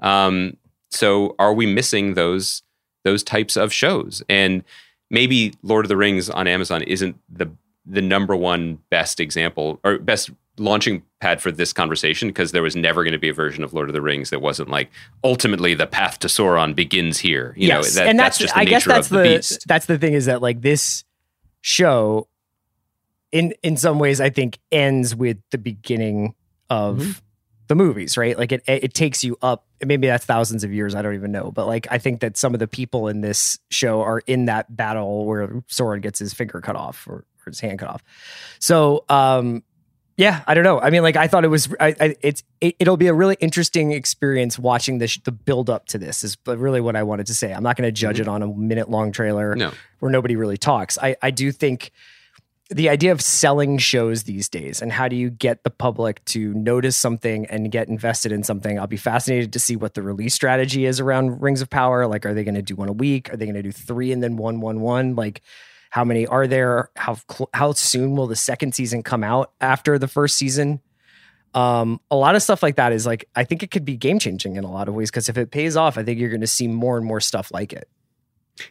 Um, 0.00 0.56
so, 0.90 1.34
are 1.38 1.52
we 1.52 1.66
missing 1.66 2.14
those 2.14 2.62
those 3.04 3.22
types 3.22 3.56
of 3.56 3.72
shows? 3.72 4.22
And 4.28 4.64
maybe 5.10 5.54
Lord 5.62 5.84
of 5.84 5.88
the 5.88 5.96
Rings 5.96 6.30
on 6.30 6.46
Amazon 6.46 6.82
isn't 6.82 7.16
the 7.28 7.50
the 7.84 8.02
number 8.02 8.36
one 8.36 8.78
best 8.90 9.18
example 9.18 9.80
or 9.82 9.98
best 9.98 10.30
launching 10.58 11.02
pad 11.20 11.40
for 11.40 11.50
this 11.50 11.72
conversation 11.72 12.28
because 12.28 12.52
there 12.52 12.62
was 12.62 12.76
never 12.76 13.04
going 13.04 13.12
to 13.12 13.18
be 13.18 13.28
a 13.28 13.34
version 13.34 13.64
of 13.64 13.72
Lord 13.72 13.88
of 13.88 13.92
the 13.92 14.02
Rings 14.02 14.30
that 14.30 14.40
wasn't 14.40 14.68
like 14.68 14.90
ultimately 15.24 15.74
the 15.74 15.86
path 15.86 16.18
to 16.20 16.28
Sauron 16.28 16.74
begins 16.74 17.18
here. 17.18 17.54
You 17.56 17.68
yes, 17.68 17.94
know, 17.94 18.02
that, 18.02 18.10
and 18.10 18.18
that's, 18.18 18.38
just 18.38 18.54
the 18.54 18.60
I 18.60 18.64
guess 18.64 18.84
that's 18.84 19.10
of 19.10 19.18
the, 19.18 19.22
the, 19.22 19.58
that's 19.66 19.86
the 19.86 19.98
thing 19.98 20.14
is 20.14 20.26
that 20.26 20.42
like 20.42 20.60
this 20.60 21.04
show, 21.60 22.28
in 23.32 23.54
in 23.62 23.76
some 23.76 23.98
ways, 23.98 24.20
I 24.20 24.30
think 24.30 24.58
ends 24.72 25.14
with 25.14 25.38
the 25.50 25.58
beginning 25.58 26.34
of 26.70 26.98
Mm-hmm. 26.98 27.10
the 27.68 27.74
movies, 27.74 28.16
right? 28.16 28.38
Like 28.38 28.52
it 28.52 28.62
it 28.66 28.94
takes 28.94 29.22
you 29.24 29.36
up. 29.42 29.66
Maybe 29.84 30.06
that's 30.06 30.24
thousands 30.24 30.64
of 30.64 30.72
years. 30.72 30.94
I 30.94 31.02
don't 31.02 31.14
even 31.14 31.32
know, 31.32 31.50
but 31.52 31.66
like 31.66 31.86
I 31.90 31.98
think 31.98 32.20
that 32.20 32.36
some 32.36 32.54
of 32.54 32.60
the 32.60 32.66
people 32.68 33.08
in 33.08 33.20
this 33.20 33.58
show 33.70 34.00
are 34.02 34.20
in 34.26 34.46
that 34.46 34.74
battle 34.74 35.24
where 35.26 35.48
Sauron 35.68 36.00
gets 36.02 36.18
his 36.18 36.32
finger 36.34 36.60
cut 36.60 36.76
off 36.76 37.06
or, 37.06 37.14
or 37.14 37.24
his 37.46 37.60
hand 37.60 37.78
cut 37.78 37.88
off. 37.88 38.02
So, 38.58 39.04
um, 39.08 39.62
yeah, 40.16 40.42
I 40.48 40.54
don't 40.54 40.64
know. 40.64 40.80
I 40.80 40.90
mean, 40.90 41.02
like 41.02 41.14
I 41.16 41.28
thought 41.28 41.44
it 41.44 41.48
was. 41.48 41.68
I, 41.78 41.94
I, 42.00 42.16
it's 42.22 42.42
it, 42.60 42.74
it'll 42.80 42.96
be 42.96 43.06
a 43.06 43.14
really 43.14 43.36
interesting 43.38 43.92
experience 43.92 44.58
watching 44.58 44.98
this. 44.98 45.16
The 45.18 45.30
build 45.30 45.70
up 45.70 45.86
to 45.88 45.98
this 45.98 46.24
is 46.24 46.36
really 46.46 46.80
what 46.80 46.96
I 46.96 47.04
wanted 47.04 47.26
to 47.28 47.34
say. 47.34 47.52
I'm 47.52 47.62
not 47.62 47.76
going 47.76 47.86
to 47.86 47.92
judge 47.92 48.18
it 48.18 48.26
on 48.28 48.42
a 48.42 48.48
minute 48.48 48.90
long 48.90 49.12
trailer 49.12 49.54
No. 49.54 49.70
where 50.00 50.10
nobody 50.10 50.34
really 50.36 50.56
talks. 50.58 50.98
I 50.98 51.16
I 51.22 51.30
do 51.30 51.52
think 51.52 51.92
the 52.70 52.90
idea 52.90 53.12
of 53.12 53.20
selling 53.22 53.78
shows 53.78 54.24
these 54.24 54.48
days 54.48 54.82
and 54.82 54.92
how 54.92 55.08
do 55.08 55.16
you 55.16 55.30
get 55.30 55.64
the 55.64 55.70
public 55.70 56.22
to 56.26 56.52
notice 56.52 56.96
something 56.96 57.46
and 57.46 57.72
get 57.72 57.88
invested 57.88 58.30
in 58.30 58.42
something? 58.42 58.78
I'll 58.78 58.86
be 58.86 58.98
fascinated 58.98 59.54
to 59.54 59.58
see 59.58 59.74
what 59.74 59.94
the 59.94 60.02
release 60.02 60.34
strategy 60.34 60.84
is 60.84 61.00
around 61.00 61.40
Rings 61.40 61.62
of 61.62 61.70
Power. 61.70 62.06
Like, 62.06 62.26
are 62.26 62.34
they 62.34 62.44
going 62.44 62.56
to 62.56 62.62
do 62.62 62.76
one 62.76 62.88
a 62.88 62.92
week? 62.92 63.32
Are 63.32 63.36
they 63.36 63.46
going 63.46 63.54
to 63.54 63.62
do 63.62 63.72
three 63.72 64.12
and 64.12 64.22
then 64.22 64.36
one, 64.36 64.60
one, 64.60 64.80
one? 64.80 65.14
Like, 65.14 65.40
how 65.90 66.04
many 66.04 66.26
are 66.26 66.46
there? 66.46 66.90
How 66.96 67.16
how 67.54 67.72
soon 67.72 68.14
will 68.14 68.26
the 68.26 68.36
second 68.36 68.74
season 68.74 69.02
come 69.02 69.24
out 69.24 69.52
after 69.60 69.98
the 69.98 70.08
first 70.08 70.36
season? 70.36 70.80
Um, 71.54 72.00
a 72.10 72.16
lot 72.16 72.34
of 72.34 72.42
stuff 72.42 72.62
like 72.62 72.76
that 72.76 72.92
is 72.92 73.06
like 73.06 73.26
I 73.34 73.44
think 73.44 73.62
it 73.62 73.70
could 73.70 73.86
be 73.86 73.96
game 73.96 74.18
changing 74.18 74.56
in 74.56 74.64
a 74.64 74.70
lot 74.70 74.88
of 74.88 74.94
ways 74.94 75.10
because 75.10 75.30
if 75.30 75.38
it 75.38 75.50
pays 75.50 75.76
off, 75.76 75.96
I 75.96 76.02
think 76.02 76.20
you're 76.20 76.28
going 76.28 76.42
to 76.42 76.46
see 76.46 76.68
more 76.68 76.98
and 76.98 77.06
more 77.06 77.20
stuff 77.20 77.50
like 77.50 77.72
it. 77.72 77.88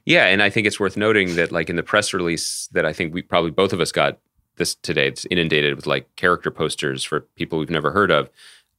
Yeah, 0.05 0.25
and 0.25 0.41
I 0.41 0.49
think 0.49 0.67
it's 0.67 0.79
worth 0.79 0.97
noting 0.97 1.35
that 1.35 1.51
like 1.51 1.69
in 1.69 1.75
the 1.75 1.83
press 1.83 2.13
release 2.13 2.67
that 2.71 2.85
I 2.85 2.93
think 2.93 3.13
we 3.13 3.21
probably 3.21 3.51
both 3.51 3.73
of 3.73 3.79
us 3.79 3.91
got 3.91 4.19
this 4.57 4.75
today, 4.75 5.07
it's 5.07 5.25
inundated 5.29 5.75
with 5.75 5.85
like 5.85 6.13
character 6.15 6.49
posters 6.51 7.03
for 7.03 7.21
people 7.35 7.59
we've 7.59 7.69
never 7.69 7.91
heard 7.91 8.11
of. 8.11 8.29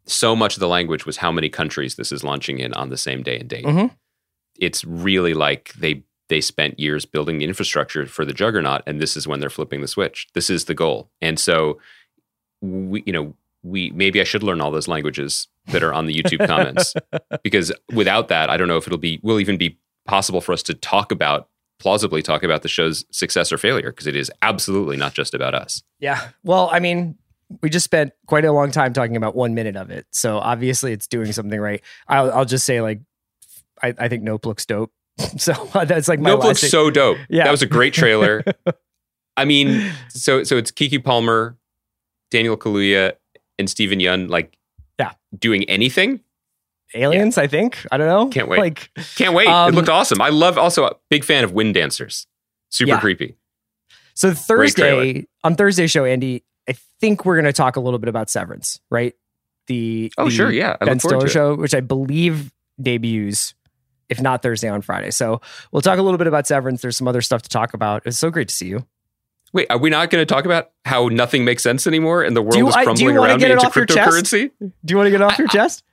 So 0.07 0.35
much 0.35 0.55
of 0.57 0.61
the 0.61 0.69
language 0.69 1.07
was 1.07 1.19
how 1.19 1.31
many 1.31 1.49
countries 1.49 1.95
this 1.97 2.11
is 2.13 2.25
launching 2.25 2.59
in 2.59 2.73
on 2.75 2.89
the 2.89 2.97
same 2.97 3.23
day 3.23 3.39
and 3.39 3.49
date. 3.49 3.65
Mhm. 3.65 3.95
It's 4.59 4.85
really 4.85 5.35
like 5.35 5.73
they 5.75 6.03
they 6.29 6.41
spent 6.43 6.79
years 6.79 7.07
building 7.07 7.39
the 7.39 7.45
infrastructure 7.47 8.05
for 8.07 8.25
the 8.25 8.35
juggernaut, 8.35 8.83
and 8.87 9.01
this 9.01 9.17
is 9.17 9.27
when 9.27 9.41
they're 9.41 9.49
flipping 9.49 9.81
the 9.81 9.89
switch. 9.89 10.27
This 10.35 10.51
is 10.51 10.67
the 10.67 10.75
goal, 10.75 11.11
and 11.23 11.39
so 11.39 11.79
we, 12.61 13.03
you 13.07 13.13
know, 13.13 13.35
we 13.63 13.91
maybe 13.91 14.21
I 14.21 14.25
should 14.25 14.43
learn 14.43 14.61
all 14.61 14.71
those 14.71 14.89
languages 14.89 15.49
that 15.69 15.83
are 15.83 15.93
on 15.95 16.07
the 16.07 16.15
YouTube 16.15 16.47
comments 16.47 16.95
because 17.43 17.73
without 17.93 18.29
that, 18.29 18.51
I 18.51 18.57
don't 18.57 18.69
know 18.69 18.77
if 18.77 18.87
it'll 18.87 18.99
be 18.99 19.21
will 19.23 19.41
even 19.41 19.57
be 19.57 19.79
possible 20.09 20.41
for 20.41 20.53
us 20.53 20.63
to 20.65 20.75
talk 20.75 21.13
about 21.13 21.49
plausibly 21.79 22.23
talk 22.23 22.43
about 22.43 22.63
the 22.63 22.69
show's 22.69 23.05
success 23.13 23.53
or 23.53 23.59
failure 23.59 23.91
because 23.93 24.09
it 24.09 24.17
is 24.17 24.33
absolutely 24.43 24.97
not 24.97 25.15
just 25.15 25.33
about 25.33 25.55
us. 25.55 25.85
Yeah. 26.01 26.31
Well, 26.43 26.69
I 26.73 26.81
mean, 26.81 27.17
we 27.63 27.71
just 27.71 27.85
spent 27.85 28.13
quite 28.27 28.45
a 28.45 28.51
long 28.51 28.73
time 28.73 28.93
talking 28.93 29.17
about 29.17 29.37
one 29.37 29.55
minute 29.55 29.77
of 29.77 29.91
it. 29.91 30.05
So 30.11 30.39
obviously 30.39 30.93
it's 30.93 31.07
doing 31.07 31.31
something 31.31 31.61
right. 31.61 31.81
I'll, 32.09 32.33
I'll 32.33 32.45
just 32.45 32.65
say, 32.67 32.81
like, 32.81 33.01
I, 33.81 33.95
I 33.97 34.09
think 34.09 34.25
Nope 34.25 34.45
looks 34.45 34.67
dope. 34.67 34.93
so 35.37 35.53
that's 35.85 36.09
like 36.09 36.19
my 36.19 36.31
Nope 36.31 36.43
looks 36.45 36.63
thing. 36.63 36.71
so 36.71 36.91
dope. 36.91 37.19
Yeah. 37.29 37.45
That 37.45 37.53
was 37.53 37.63
a 37.63 37.67
great 37.67 37.95
trailer. 37.95 38.43
I 39.37 39.45
mean, 39.45 39.93
so 40.09 40.43
so 40.43 40.57
it's 40.57 40.73
Keke 40.73 41.05
Palmer, 41.05 41.57
Daniel 42.33 42.57
Kaluuya, 42.57 43.13
and 43.57 43.71
Steven 43.71 44.01
Yeun 44.01 44.29
like 44.29 44.59
Yeah. 44.99 45.13
doing 45.39 45.63
anything. 45.71 46.21
Aliens, 46.95 47.39
I 47.39 47.47
think. 47.47 47.79
I 47.93 47.97
don't 47.97 48.07
know. 48.09 48.29
Can't 48.29 48.49
wait. 48.49 48.59
Like, 48.61 48.91
Can't 49.17 49.35
wait. 49.35 49.47
Um, 49.49 49.73
it 49.73 49.77
looked 49.77 49.89
awesome. 49.89 50.21
I 50.21 50.29
love 50.31 50.57
also 50.59 50.85
a 50.87 50.97
big 51.11 51.25
fan 51.25 51.45
of 51.45 51.53
wind 51.53 51.75
dancers. 51.75 52.27
Super 52.71 52.91
Yeah. 52.91 53.01
creepy. 53.01 53.37
so. 54.15 54.33
Thursday, 54.35 55.27
on 55.45 55.55
Thursday 55.55 55.87
show, 55.87 56.05
Andy, 56.05 56.45
I 56.69 56.75
think 57.01 57.25
we're 57.25 57.37
going 57.37 57.45
to 57.47 57.53
talk 57.53 57.77
a 57.77 57.81
little 57.81 57.99
bit 57.99 58.09
about 58.09 58.29
Severance, 58.31 58.81
right? 58.91 59.15
The 59.69 60.13
Oh, 60.19 60.25
the 60.27 60.31
sure. 60.31 60.51
Yeah. 60.53 60.77
I 60.81 60.85
Ben 60.87 60.99
Stiller 61.01 61.29
show, 61.29 61.55
which 61.55 61.75
I 61.75 61.81
believe 61.81 62.53
debuts, 62.81 63.55
if 64.09 64.21
not 64.21 64.43
Thursday 64.43 64.69
on 64.69 64.83
Friday. 64.83 65.11
So 65.11 65.41
we'll 65.73 65.83
talk 65.83 65.99
a 65.99 66.03
little 66.03 66.19
bit 66.19 66.27
about 66.27 66.47
Severance. 66.47 66.81
There's 66.83 66.97
some 66.97 67.09
other 67.09 67.21
stuff 67.23 67.43
to 67.43 67.49
talk 67.49 67.75
about. 67.75 68.03
It's 68.07 68.19
so 68.19 68.31
great 68.31 68.49
to 68.49 68.55
see 68.55 68.67
you. 68.69 68.87
Wait, 69.55 69.67
are 69.71 69.79
we 69.79 69.89
not 69.89 70.11
going 70.11 70.21
to 70.21 70.27
talk 70.27 70.45
about 70.45 70.71
how 70.85 71.09
nothing 71.09 71.45
makes 71.45 71.63
sense 71.63 71.87
anymore 71.87 72.23
and 72.23 72.37
the 72.37 72.43
world 72.43 72.57
you- 72.57 72.69
is 72.69 72.77
I- 72.77 72.81
do 72.81 72.85
crumbling 72.85 73.15
you 73.15 73.23
around 73.23 73.39
get 73.39 73.47
me 73.47 73.51
it 73.53 73.55
into 73.55 73.67
off 73.67 73.77
your 73.77 73.87
chest? 73.87 74.11
cryptocurrency? 74.11 74.51
Do 74.61 74.93
you 74.93 74.97
want 74.97 75.07
to 75.07 75.11
get 75.11 75.21
it 75.21 75.25
off 75.25 75.39
your 75.39 75.49
chest? 75.49 75.85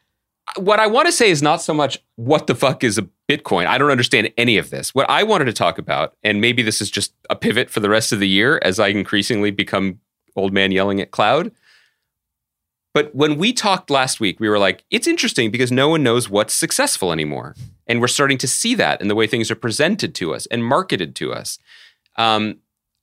What 0.57 0.79
I 0.79 0.87
want 0.87 1.07
to 1.07 1.11
say 1.11 1.29
is 1.29 1.41
not 1.41 1.61
so 1.61 1.73
much 1.73 1.99
what 2.15 2.47
the 2.47 2.55
fuck 2.55 2.83
is 2.83 2.97
a 2.97 3.07
Bitcoin. 3.29 3.65
I 3.65 3.77
don't 3.77 3.91
understand 3.91 4.31
any 4.37 4.57
of 4.57 4.69
this. 4.69 4.93
What 4.93 5.09
I 5.09 5.23
wanted 5.23 5.45
to 5.45 5.53
talk 5.53 5.77
about, 5.77 6.15
and 6.23 6.39
maybe 6.39 6.61
this 6.61 6.81
is 6.81 6.91
just 6.91 7.13
a 7.29 7.35
pivot 7.35 7.69
for 7.69 7.79
the 7.79 7.89
rest 7.89 8.11
of 8.11 8.19
the 8.19 8.27
year 8.27 8.59
as 8.63 8.79
I 8.79 8.89
increasingly 8.89 9.51
become 9.51 9.99
old 10.35 10.53
man 10.53 10.71
yelling 10.71 11.01
at 11.01 11.11
cloud. 11.11 11.51
But 12.93 13.13
when 13.13 13.37
we 13.37 13.51
talked 13.51 13.89
last 13.89 14.19
week, 14.19 14.39
we 14.39 14.47
were 14.47 14.59
like, 14.59 14.85
it's 14.89 15.07
interesting 15.07 15.51
because 15.51 15.71
no 15.71 15.89
one 15.89 16.03
knows 16.03 16.29
what's 16.29 16.53
successful 16.53 17.11
anymore. 17.11 17.55
And 17.87 17.99
we're 17.99 18.07
starting 18.07 18.37
to 18.37 18.47
see 18.47 18.73
that 18.75 19.01
in 19.01 19.09
the 19.09 19.15
way 19.15 19.27
things 19.27 19.51
are 19.51 19.55
presented 19.55 20.15
to 20.15 20.33
us 20.33 20.45
and 20.45 20.63
marketed 20.63 21.15
to 21.15 21.33
us. 21.33 21.59
Um, 22.15 22.59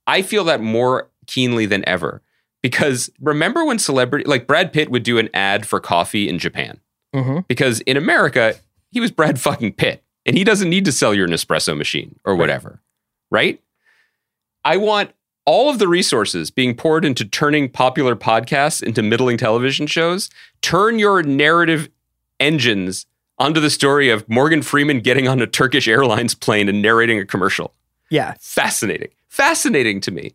I 0.07 0.21
feel 0.21 0.45
that 0.45 0.61
more 0.61 1.11
keenly 1.27 1.65
than 1.65 1.87
ever 1.87 2.21
because 2.61 3.11
remember 3.19 3.65
when 3.65 3.77
celebrity, 3.77 4.25
like 4.25 4.47
Brad 4.47 4.73
Pitt 4.73 4.89
would 4.89 5.03
do 5.03 5.19
an 5.19 5.29
ad 5.33 5.67
for 5.67 5.79
coffee 5.79 6.27
in 6.27 6.39
Japan? 6.39 6.79
Mm-hmm. 7.13 7.39
because 7.47 7.79
in 7.81 7.95
America, 7.95 8.55
he 8.91 8.99
was 8.99 9.11
Brad 9.11 9.39
fucking 9.39 9.73
Pitt 9.73 10.03
and 10.25 10.37
he 10.37 10.43
doesn't 10.43 10.69
need 10.69 10.85
to 10.85 10.91
sell 10.91 11.13
your 11.13 11.27
Nespresso 11.27 11.77
machine 11.77 12.19
or 12.25 12.35
whatever, 12.35 12.81
right? 13.29 13.61
I 14.65 14.77
want 14.77 15.11
all 15.45 15.69
of 15.69 15.79
the 15.79 15.87
resources 15.87 16.49
being 16.49 16.75
poured 16.75 17.03
into 17.03 17.25
turning 17.25 17.69
popular 17.69 18.15
podcasts 18.15 18.81
into 18.81 19.03
middling 19.03 19.37
television 19.37 19.87
shows. 19.87 20.29
Turn 20.61 20.99
your 20.99 21.21
narrative 21.21 21.89
engines 22.39 23.05
onto 23.37 23.59
the 23.59 23.69
story 23.69 24.09
of 24.09 24.27
Morgan 24.29 24.61
Freeman 24.61 25.01
getting 25.01 25.27
on 25.27 25.41
a 25.41 25.47
Turkish 25.47 25.87
Airlines 25.87 26.33
plane 26.33 26.69
and 26.69 26.81
narrating 26.81 27.19
a 27.19 27.25
commercial. 27.25 27.73
Yeah. 28.09 28.35
Fascinating. 28.39 29.09
Fascinating 29.27 29.99
to 30.01 30.11
me. 30.11 30.33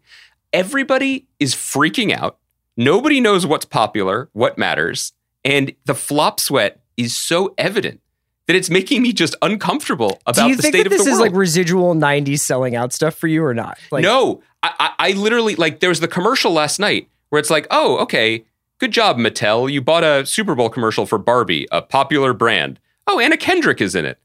Everybody 0.52 1.26
is 1.38 1.54
freaking 1.54 2.12
out. 2.12 2.38
Nobody 2.76 3.20
knows 3.20 3.46
what's 3.46 3.64
popular, 3.64 4.28
what 4.32 4.58
matters. 4.58 5.12
And 5.44 5.72
the 5.86 5.94
flop 5.94 6.40
sweat 6.40 6.80
is 6.96 7.16
so 7.16 7.54
evident 7.58 8.00
that 8.46 8.56
it's 8.56 8.70
making 8.70 9.02
me 9.02 9.12
just 9.12 9.36
uncomfortable 9.42 10.20
about 10.26 10.44
Do 10.44 10.48
you 10.50 10.56
the 10.56 10.62
think 10.62 10.74
state 10.74 10.82
that 10.84 10.86
of 10.86 10.92
this 10.92 11.04
the 11.04 11.10
is 11.10 11.18
world. 11.18 11.32
like 11.32 11.38
residual 11.38 11.94
90s 11.94 12.40
selling 12.40 12.74
out 12.74 12.92
stuff 12.92 13.14
for 13.14 13.28
you 13.28 13.44
or 13.44 13.54
not? 13.54 13.78
Like, 13.92 14.02
no, 14.02 14.42
I, 14.62 14.72
I, 14.98 15.08
I 15.08 15.12
literally, 15.12 15.54
like, 15.54 15.80
there 15.80 15.90
was 15.90 16.00
the 16.00 16.08
commercial 16.08 16.52
last 16.52 16.78
night 16.80 17.08
where 17.28 17.38
it's 17.38 17.50
like, 17.50 17.66
oh, 17.70 17.98
okay, 17.98 18.44
good 18.78 18.90
job, 18.90 19.18
Mattel. 19.18 19.70
You 19.70 19.82
bought 19.82 20.02
a 20.02 20.24
Super 20.26 20.54
Bowl 20.54 20.70
commercial 20.70 21.04
for 21.06 21.18
Barbie, 21.18 21.66
a 21.70 21.82
popular 21.82 22.32
brand. 22.32 22.80
Oh, 23.06 23.20
Anna 23.20 23.36
Kendrick 23.36 23.80
is 23.80 23.94
in 23.94 24.04
it. 24.04 24.18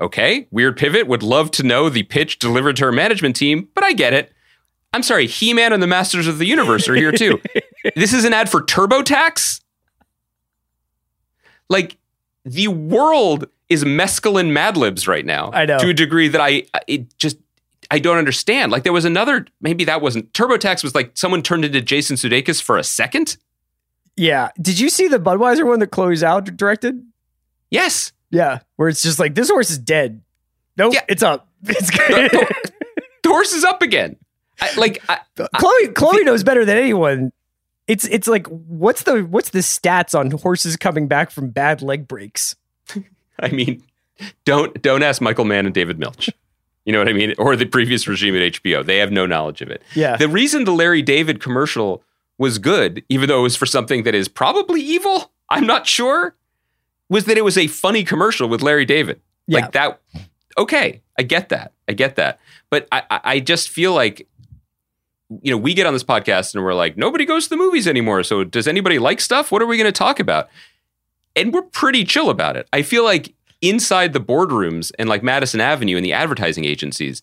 Okay, 0.00 0.46
weird 0.50 0.76
pivot. 0.76 1.06
Would 1.08 1.22
love 1.22 1.50
to 1.52 1.62
know 1.62 1.88
the 1.88 2.02
pitch 2.04 2.38
delivered 2.38 2.76
to 2.76 2.84
her 2.86 2.92
management 2.92 3.36
team, 3.36 3.68
but 3.74 3.84
I 3.84 3.92
get 3.92 4.12
it. 4.14 4.32
I'm 4.92 5.02
sorry, 5.02 5.26
He 5.26 5.52
Man 5.54 5.72
and 5.72 5.82
the 5.82 5.86
Masters 5.86 6.26
of 6.26 6.38
the 6.38 6.46
Universe 6.46 6.88
are 6.88 6.94
here 6.94 7.12
too. 7.12 7.40
this 7.96 8.12
is 8.12 8.24
an 8.24 8.32
ad 8.32 8.50
for 8.50 8.60
TurboTax? 8.62 9.60
Like, 11.70 11.96
the 12.44 12.68
world 12.68 13.46
is 13.70 13.84
mescaline 13.84 14.50
Mad 14.50 14.76
Libs 14.76 15.08
right 15.08 15.24
now. 15.24 15.50
I 15.52 15.64
know. 15.64 15.78
To 15.78 15.88
a 15.88 15.94
degree 15.94 16.28
that 16.28 16.40
I, 16.40 16.64
it 16.86 17.16
just, 17.16 17.38
I 17.90 17.98
don't 17.98 18.18
understand. 18.18 18.70
Like, 18.72 18.82
there 18.82 18.92
was 18.92 19.04
another, 19.06 19.46
maybe 19.62 19.84
that 19.84 20.02
wasn't, 20.02 20.30
TurboTax 20.34 20.82
was 20.82 20.94
like 20.94 21.12
someone 21.14 21.42
turned 21.42 21.64
into 21.64 21.80
Jason 21.80 22.16
Sudeikis 22.16 22.60
for 22.60 22.76
a 22.76 22.84
second? 22.84 23.36
Yeah. 24.16 24.50
Did 24.60 24.78
you 24.78 24.90
see 24.90 25.08
the 25.08 25.18
Budweiser 25.18 25.64
one 25.66 25.78
that 25.78 25.88
Chloe 25.88 26.14
Zhao 26.14 26.54
directed? 26.56 27.02
Yes. 27.70 28.12
Yeah. 28.30 28.58
Where 28.76 28.88
it's 28.88 29.02
just 29.02 29.18
like, 29.18 29.34
this 29.34 29.48
horse 29.48 29.70
is 29.70 29.78
dead. 29.78 30.20
Nope. 30.76 30.92
Yeah. 30.94 31.00
It's 31.08 31.22
up. 31.22 31.48
It's 31.66 31.90
The, 31.90 31.96
good. 32.08 32.30
the- 32.32 32.70
the 33.22 33.28
horse 33.28 33.52
is 33.52 33.64
up 33.64 33.82
again. 33.82 34.16
I, 34.60 34.74
like, 34.76 35.02
I, 35.08 35.18
Chloe 35.58 35.88
Chloe 35.94 36.24
knows 36.24 36.42
better 36.42 36.64
than 36.64 36.76
anyone. 36.78 37.32
It's 37.90 38.04
it's 38.04 38.28
like 38.28 38.46
what's 38.46 39.02
the 39.02 39.22
what's 39.22 39.50
the 39.50 39.58
stats 39.58 40.16
on 40.16 40.30
horses 40.30 40.76
coming 40.76 41.08
back 41.08 41.32
from 41.32 41.50
bad 41.50 41.82
leg 41.82 42.06
breaks? 42.06 42.54
I 43.40 43.48
mean, 43.48 43.82
don't 44.44 44.80
don't 44.80 45.02
ask 45.02 45.20
Michael 45.20 45.44
Mann 45.44 45.66
and 45.66 45.74
David 45.74 45.98
Milch. 45.98 46.30
You 46.84 46.92
know 46.92 47.00
what 47.00 47.08
I 47.08 47.12
mean? 47.12 47.34
Or 47.36 47.56
the 47.56 47.66
previous 47.66 48.06
regime 48.06 48.36
at 48.36 48.42
HBO. 48.52 48.86
They 48.86 48.98
have 48.98 49.10
no 49.10 49.26
knowledge 49.26 49.60
of 49.60 49.70
it. 49.70 49.82
Yeah. 49.96 50.16
The 50.16 50.28
reason 50.28 50.66
the 50.66 50.72
Larry 50.72 51.02
David 51.02 51.40
commercial 51.40 52.04
was 52.38 52.58
good, 52.58 53.04
even 53.08 53.28
though 53.28 53.40
it 53.40 53.42
was 53.42 53.56
for 53.56 53.66
something 53.66 54.04
that 54.04 54.14
is 54.14 54.28
probably 54.28 54.80
evil, 54.80 55.32
I'm 55.48 55.66
not 55.66 55.88
sure, 55.88 56.36
was 57.08 57.24
that 57.24 57.36
it 57.36 57.44
was 57.44 57.58
a 57.58 57.66
funny 57.66 58.04
commercial 58.04 58.48
with 58.48 58.62
Larry 58.62 58.84
David. 58.84 59.20
Yeah. 59.48 59.62
Like 59.62 59.72
that. 59.72 60.00
Okay, 60.56 61.02
I 61.18 61.24
get 61.24 61.48
that. 61.48 61.72
I 61.88 61.92
get 61.92 62.14
that. 62.16 62.38
But 62.70 62.86
I, 62.92 63.02
I, 63.10 63.20
I 63.24 63.40
just 63.40 63.68
feel 63.68 63.92
like 63.94 64.28
you 65.42 65.50
know, 65.52 65.56
we 65.56 65.74
get 65.74 65.86
on 65.86 65.92
this 65.92 66.04
podcast 66.04 66.54
and 66.54 66.64
we're 66.64 66.74
like, 66.74 66.96
nobody 66.96 67.24
goes 67.24 67.44
to 67.44 67.50
the 67.50 67.56
movies 67.56 67.86
anymore. 67.86 68.22
So 68.22 68.44
does 68.44 68.66
anybody 68.66 68.98
like 68.98 69.20
stuff? 69.20 69.52
What 69.52 69.62
are 69.62 69.66
we 69.66 69.76
going 69.76 69.86
to 69.86 69.92
talk 69.92 70.18
about? 70.20 70.48
And 71.36 71.52
we're 71.54 71.62
pretty 71.62 72.04
chill 72.04 72.30
about 72.30 72.56
it. 72.56 72.68
I 72.72 72.82
feel 72.82 73.04
like 73.04 73.32
inside 73.62 74.12
the 74.12 74.20
boardrooms 74.20 74.90
and 74.98 75.08
like 75.08 75.22
Madison 75.22 75.60
Avenue 75.60 75.96
and 75.96 76.04
the 76.04 76.12
advertising 76.12 76.64
agencies, 76.64 77.22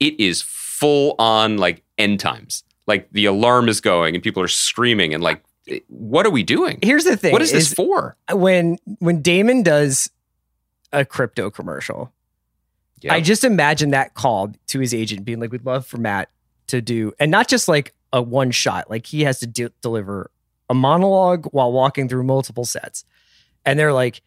it 0.00 0.18
is 0.18 0.42
full 0.42 1.14
on 1.18 1.56
like 1.56 1.84
end 1.98 2.18
times. 2.18 2.64
Like 2.88 3.08
the 3.12 3.26
alarm 3.26 3.68
is 3.68 3.80
going 3.80 4.14
and 4.14 4.22
people 4.24 4.42
are 4.42 4.48
screaming 4.48 5.14
and 5.14 5.22
like, 5.22 5.42
what 5.88 6.24
are 6.26 6.30
we 6.30 6.42
doing? 6.44 6.78
Here's 6.82 7.02
the 7.04 7.16
thing: 7.16 7.32
What 7.32 7.42
is 7.42 7.50
this 7.50 7.74
for? 7.74 8.16
when 8.32 8.78
when 9.00 9.20
Damon 9.20 9.64
does 9.64 10.08
a 10.92 11.04
crypto 11.04 11.50
commercial, 11.50 12.12
Yeah. 13.02 13.14
I 13.14 13.20
just 13.20 13.42
imagine 13.42 13.90
that 13.90 14.14
call 14.14 14.52
to 14.68 14.78
his 14.78 14.94
agent 14.94 15.24
being 15.24 15.40
like, 15.40 15.50
"We'd 15.50 15.66
love 15.66 15.84
for 15.84 15.96
Matt 15.96 16.28
to 16.68 16.80
do," 16.80 17.12
and 17.18 17.30
not 17.30 17.48
just 17.48 17.68
like 17.68 17.94
a 18.12 18.22
one 18.22 18.50
shot. 18.50 18.90
Like 18.90 19.06
he 19.06 19.22
has 19.22 19.40
to 19.40 19.46
de- 19.46 19.72
deliver 19.82 20.30
a 20.68 20.74
monologue 20.74 21.46
while 21.46 21.72
walking 21.72 22.08
through 22.08 22.24
multiple 22.24 22.64
sets, 22.64 23.04
and 23.64 23.78
they're 23.78 23.92
like, 23.92 24.22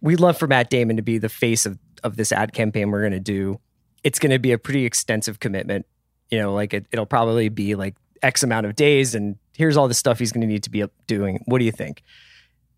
"We'd 0.00 0.20
love 0.20 0.38
for 0.38 0.46
Matt 0.46 0.70
Damon 0.70 0.96
to 0.96 1.02
be 1.02 1.18
the 1.18 1.28
face 1.28 1.66
of 1.66 1.78
of 2.02 2.16
this 2.16 2.32
ad 2.32 2.52
campaign 2.52 2.90
we're 2.90 3.00
going 3.00 3.12
to 3.12 3.20
do. 3.20 3.60
It's 4.02 4.18
going 4.18 4.32
to 4.32 4.38
be 4.38 4.52
a 4.52 4.58
pretty 4.58 4.84
extensive 4.84 5.38
commitment. 5.38 5.86
You 6.30 6.38
know, 6.38 6.52
like 6.52 6.74
it, 6.74 6.86
it'll 6.90 7.06
probably 7.06 7.48
be 7.48 7.74
like 7.74 7.94
X 8.22 8.42
amount 8.42 8.66
of 8.66 8.74
days, 8.74 9.14
and 9.14 9.36
here's 9.56 9.76
all 9.76 9.88
the 9.88 9.94
stuff 9.94 10.18
he's 10.18 10.32
going 10.32 10.40
to 10.40 10.46
need 10.46 10.64
to 10.64 10.70
be 10.70 10.84
doing. 11.06 11.42
What 11.46 11.58
do 11.58 11.64
you 11.64 11.72
think?" 11.72 12.02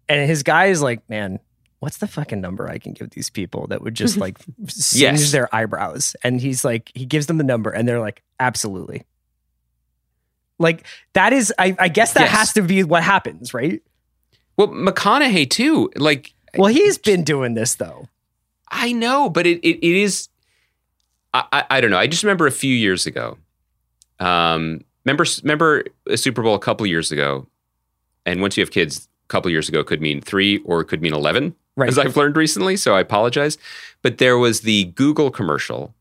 And 0.08 0.28
his 0.28 0.42
guy 0.42 0.66
is 0.66 0.82
like, 0.82 1.08
"Man." 1.08 1.40
What's 1.84 1.98
the 1.98 2.06
fucking 2.08 2.40
number 2.40 2.66
I 2.68 2.78
can 2.78 2.94
give 2.94 3.10
these 3.10 3.28
people 3.28 3.66
that 3.66 3.82
would 3.82 3.94
just 3.94 4.16
like 4.16 4.38
singe 4.68 5.20
Yes. 5.20 5.32
their 5.32 5.54
eyebrows? 5.54 6.16
And 6.24 6.40
he's 6.40 6.64
like, 6.64 6.90
he 6.94 7.04
gives 7.04 7.26
them 7.26 7.36
the 7.36 7.44
number, 7.44 7.70
and 7.70 7.86
they're 7.86 8.00
like, 8.00 8.22
absolutely. 8.40 9.04
Like 10.58 10.86
that 11.14 11.32
is, 11.32 11.52
I, 11.58 11.76
I 11.78 11.88
guess 11.88 12.14
that 12.14 12.22
Yes. 12.22 12.30
has 12.32 12.52
to 12.54 12.62
be 12.62 12.84
what 12.84 13.02
happens, 13.02 13.52
right? 13.52 13.82
Well, 14.56 14.68
McConaughey 14.68 15.50
too. 15.50 15.90
Like 15.96 16.32
Well, 16.56 16.72
he's 16.72 16.96
been 16.96 17.24
doing 17.24 17.54
this 17.54 17.74
though. 17.74 18.08
I 18.70 18.92
know, 18.92 19.28
but 19.28 19.46
it 19.46 19.58
it, 19.62 19.78
it 19.86 19.96
is. 20.02 20.28
I, 21.34 21.44
I 21.52 21.64
I 21.70 21.80
don't 21.80 21.90
know. 21.90 21.98
I 21.98 22.06
just 22.06 22.22
remember 22.22 22.46
a 22.46 22.52
few 22.52 22.74
years 22.74 23.06
ago. 23.06 23.36
Um, 24.20 24.84
remember 25.04 25.26
remember 25.42 25.84
a 26.08 26.16
Super 26.16 26.40
Bowl 26.42 26.54
a 26.54 26.58
couple 26.60 26.86
years 26.86 27.12
ago, 27.12 27.46
and 28.24 28.40
once 28.40 28.56
you 28.56 28.62
have 28.62 28.70
kids, 28.70 29.08
a 29.24 29.28
couple 29.28 29.50
years 29.50 29.68
ago 29.68 29.82
could 29.84 30.00
mean 30.00 30.20
three 30.20 30.58
or 30.58 30.80
it 30.80 30.84
could 30.86 31.02
mean 31.02 31.12
eleven, 31.14 31.54
Right. 31.76 31.88
as 31.88 31.98
I've 31.98 32.16
learned 32.16 32.36
recently. 32.36 32.76
So 32.76 32.94
I 32.94 33.00
apologize, 33.00 33.58
but 34.02 34.18
there 34.18 34.38
was 34.38 34.60
the 34.60 34.84
Google 34.94 35.30
commercial 35.30 35.92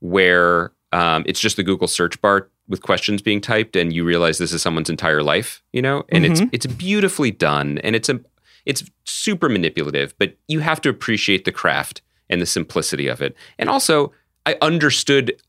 where 0.00 0.72
um, 0.92 1.22
it's 1.26 1.40
just 1.40 1.56
the 1.56 1.62
Google 1.62 1.88
search 1.88 2.20
bar 2.22 2.48
with 2.66 2.82
questions 2.82 3.22
being 3.22 3.40
typed, 3.40 3.76
and 3.76 3.92
you 3.92 4.04
realize 4.04 4.38
this 4.38 4.52
is 4.52 4.62
someone's 4.62 4.90
entire 4.90 5.22
life, 5.22 5.62
you 5.72 5.82
know, 5.82 6.04
and 6.10 6.24
it's 6.24 6.40
it's 6.52 6.66
beautifully 6.66 7.30
done, 7.30 7.78
and 7.78 7.96
it's 7.96 8.08
a 8.08 8.20
it's 8.64 8.84
super 9.04 9.48
manipulative, 9.48 10.14
but 10.18 10.36
you 10.48 10.60
have 10.60 10.80
to 10.82 10.88
appreciate 10.88 11.44
the 11.44 11.52
craft 11.52 12.02
and 12.28 12.40
the 12.40 12.46
simplicity 12.46 13.08
of 13.08 13.22
it. 13.22 13.34
And 13.58 13.68
also, 13.70 14.12
I 14.44 14.56
understood 14.60 15.40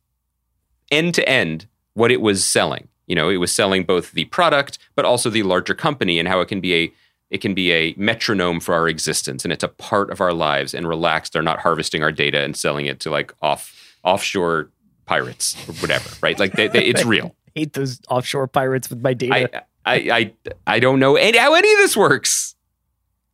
end 0.91 1.13
to 1.15 1.27
end 1.27 1.67
what 1.93 2.11
it 2.11 2.21
was 2.21 2.45
selling. 2.45 2.87
You 3.07 3.15
know, 3.15 3.29
it 3.29 3.37
was 3.37 3.51
selling 3.51 3.83
both 3.83 4.11
the 4.11 4.25
product, 4.25 4.79
but 4.95 5.03
also 5.03 5.29
the 5.29 5.43
larger 5.43 5.73
company 5.73 6.19
and 6.19 6.27
how 6.27 6.39
it 6.41 6.47
can 6.47 6.61
be 6.61 6.73
a 6.75 6.93
it 7.29 7.41
can 7.41 7.53
be 7.53 7.71
a 7.71 7.93
metronome 7.97 8.59
for 8.59 8.73
our 8.73 8.87
existence 8.87 9.43
and 9.43 9.51
it's 9.51 9.63
a 9.63 9.67
part 9.67 10.09
of 10.09 10.21
our 10.21 10.33
lives 10.33 10.73
and 10.73 10.87
relaxed 10.87 11.33
they're 11.33 11.41
not 11.41 11.59
harvesting 11.59 12.03
our 12.03 12.11
data 12.11 12.41
and 12.41 12.57
selling 12.57 12.85
it 12.85 12.99
to 12.99 13.09
like 13.09 13.33
off 13.41 13.95
offshore 14.03 14.69
pirates 15.05 15.55
or 15.67 15.73
whatever 15.75 16.09
right 16.21 16.39
like 16.39 16.53
they, 16.53 16.67
they, 16.67 16.83
it's 16.83 17.05
real 17.05 17.35
Hate 17.55 17.73
those 17.73 17.99
offshore 18.09 18.47
pirates 18.47 18.89
with 18.89 19.01
my 19.01 19.13
data. 19.13 19.63
I, 19.85 19.93
I 19.93 20.17
I 20.17 20.33
I 20.75 20.79
don't 20.79 20.99
know 20.99 21.15
any, 21.15 21.37
how 21.37 21.53
any 21.55 21.71
of 21.73 21.79
this 21.79 21.97
works. 21.97 22.55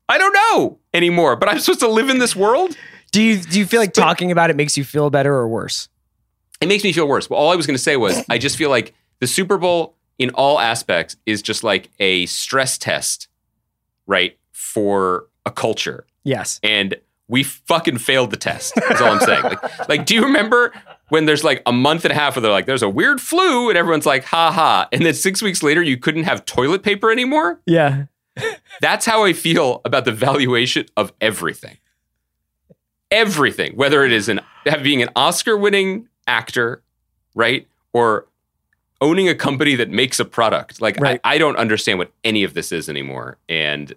I 0.08 0.18
don't 0.18 0.34
know 0.34 0.80
anymore. 0.94 1.36
But 1.36 1.50
I'm 1.50 1.60
supposed 1.60 1.82
to 1.82 1.88
live 1.88 2.10
in 2.10 2.20
this 2.20 2.36
world. 2.36 2.78
do 3.12 3.22
you 3.22 3.40
do 3.40 3.60
you 3.60 3.66
feel 3.66 3.80
like 3.80 3.94
talking 3.94 4.32
about 4.32 4.50
it 4.50 4.56
makes 4.56 4.78
you 4.78 4.84
feel 4.84 5.10
better 5.10 5.34
or 5.34 5.48
worse? 5.48 5.90
It 6.62 6.68
makes 6.68 6.84
me 6.84 6.94
feel 6.94 7.08
worse. 7.08 7.30
Well, 7.30 7.40
all 7.40 7.52
I 7.52 7.56
was 7.56 7.68
going 7.68 7.76
to 7.76 7.84
say 7.84 7.98
was 7.98 8.24
I 8.30 8.38
just 8.38 8.58
feel 8.58 8.70
like 8.70 8.94
the 9.20 9.28
Super 9.28 9.58
Bowl 9.58 9.96
in 10.18 10.30
all 10.32 10.60
aspects 10.60 11.18
is 11.26 11.42
just 11.42 11.64
like 11.64 11.90
a 12.00 12.26
stress 12.28 12.78
test, 12.78 13.28
right, 14.08 14.38
for 14.52 15.28
a 15.46 15.52
culture. 15.52 16.06
Yes. 16.24 16.60
and 16.64 16.96
we 17.28 17.44
fucking 17.44 17.98
failed 17.98 18.32
the 18.32 18.38
test. 18.38 18.74
That's 18.76 19.02
all 19.02 19.14
I'm 19.14 19.20
saying. 19.20 19.44
Like, 19.44 19.90
like, 19.90 20.06
do 20.06 20.14
you 20.14 20.24
remember 20.24 20.74
when 21.10 21.26
there's 21.26 21.44
like 21.44 21.62
a 21.66 21.72
month 21.72 22.06
and 22.06 22.12
a 22.12 22.16
half 22.16 22.36
where 22.36 22.42
they're 22.42 22.52
like, 22.52 22.66
there's 22.66 22.84
a 22.84 22.90
weird 22.90 23.20
flu, 23.20 23.70
and 23.70 23.78
everyone's 23.78 24.06
like, 24.06 24.24
ha 24.26 24.52
ha, 24.52 24.88
and 24.92 25.06
then 25.06 25.14
six 25.14 25.42
weeks 25.42 25.64
later 25.64 25.82
you 25.82 25.98
couldn't 25.98 26.24
have 26.24 26.46
toilet 26.46 26.84
paper 26.84 27.12
anymore? 27.12 27.60
Yeah. 27.66 28.06
That's 28.82 29.06
how 29.06 29.24
I 29.24 29.34
feel 29.34 29.82
about 29.86 30.06
the 30.06 30.12
valuation 30.12 30.86
of 30.98 31.14
everything. 31.22 31.78
Everything, 33.12 33.76
whether 33.76 34.04
it 34.04 34.12
is 34.12 34.30
an 34.30 34.42
being 34.82 35.02
an 35.02 35.10
Oscar-winning 35.16 36.08
actor, 36.28 36.84
right, 37.34 37.68
or 37.94 38.28
owning 39.02 39.28
a 39.30 39.36
company 39.36 39.76
that 39.76 39.90
makes 39.90 40.20
a 40.20 40.26
product. 40.26 40.82
Like, 40.82 40.98
Right. 41.00 41.20
I, 41.24 41.36
I 41.36 41.38
don't 41.38 41.58
understand 41.58 42.00
what 42.00 42.12
any 42.24 42.44
of 42.44 42.54
this 42.54 42.72
is 42.72 42.90
anymore, 42.90 43.38
and 43.50 43.94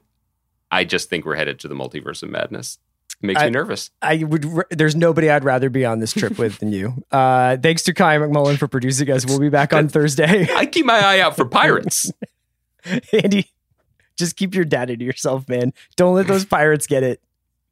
I 0.70 0.84
just 0.84 1.08
think 1.08 1.24
we're 1.24 1.36
headed 1.36 1.58
to 1.60 1.68
the 1.68 1.74
multiverse 1.74 2.22
of 2.22 2.30
madness. 2.30 2.78
It 3.22 3.26
makes 3.26 3.40
I- 3.40 3.46
me 3.46 3.50
nervous. 3.50 3.90
I 4.02 4.22
would. 4.24 4.46
There's 4.70 4.94
nobody 4.94 5.30
I'd 5.30 5.44
rather 5.44 5.70
be 5.70 5.84
on 5.84 5.98
this 5.98 6.12
trip 6.12 6.38
with 6.38 6.58
than 6.58 6.72
you. 6.72 6.94
Uh, 7.10 7.56
thanks 7.56 7.82
to 7.84 7.94
Kaya 7.94 8.20
McMullen 8.20 8.58
for 8.58 8.68
producing 8.68 9.10
us. 9.10 9.24
We'll 9.26 9.40
be 9.40 9.48
back 9.48 9.72
on 9.72 9.88
Thursday. 9.88 10.46
I 10.54 10.66
keep 10.66 10.84
my 10.86 10.98
eye 10.98 11.20
out 11.20 11.36
for 11.36 11.44
pirates. 11.48 12.12
Andy, 13.12 13.50
just 14.16 14.36
keep 14.36 14.54
your 14.54 14.64
data 14.64 14.96
to 14.96 15.04
yourself, 15.04 15.48
man. 15.48 15.72
Don't 15.96 16.14
let 16.14 16.26
those 16.26 16.44
pirates 16.44 16.86
get 16.86 17.02
it. 17.02 17.20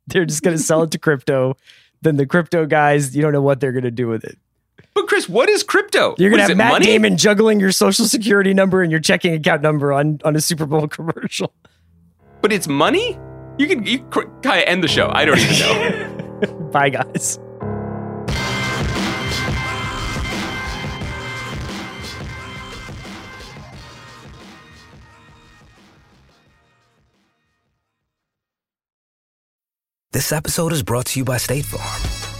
They're 0.06 0.24
just 0.24 0.42
going 0.42 0.56
to 0.56 0.62
sell 0.62 0.82
it 0.82 0.90
to 0.92 0.98
crypto. 0.98 1.56
Then 2.02 2.16
the 2.16 2.26
crypto 2.26 2.66
guys, 2.66 3.14
you 3.14 3.22
don't 3.22 3.32
know 3.32 3.42
what 3.42 3.60
they're 3.60 3.72
going 3.72 3.84
to 3.84 3.90
do 3.90 4.08
with 4.08 4.24
it. 4.24 4.38
But 4.96 5.08
Chris, 5.08 5.28
what 5.28 5.50
is 5.50 5.62
crypto? 5.62 6.14
You're 6.16 6.30
going 6.30 6.40
is 6.40 6.46
to 6.46 6.48
have 6.48 6.50
it, 6.52 6.56
Matt 6.56 6.72
money? 6.72 6.86
Damon 6.86 7.18
juggling 7.18 7.60
your 7.60 7.70
social 7.70 8.06
security 8.06 8.54
number 8.54 8.80
and 8.80 8.90
your 8.90 8.98
checking 8.98 9.34
account 9.34 9.60
number 9.60 9.92
on, 9.92 10.20
on 10.24 10.34
a 10.34 10.40
Super 10.40 10.64
Bowl 10.64 10.88
commercial. 10.88 11.52
But 12.40 12.50
it's 12.50 12.66
money. 12.66 13.18
You 13.58 13.66
can 13.66 13.84
you 13.84 13.98
kind 13.98 14.58
of 14.58 14.64
end 14.66 14.82
the 14.82 14.88
show. 14.88 15.10
I 15.12 15.26
don't 15.26 15.38
even 15.38 15.58
know. 15.58 16.70
Bye, 16.72 16.88
guys. 16.88 17.38
This 30.12 30.32
episode 30.32 30.72
is 30.72 30.82
brought 30.82 31.04
to 31.06 31.18
you 31.20 31.24
by 31.26 31.36
State 31.36 31.66
Farm. 31.66 32.35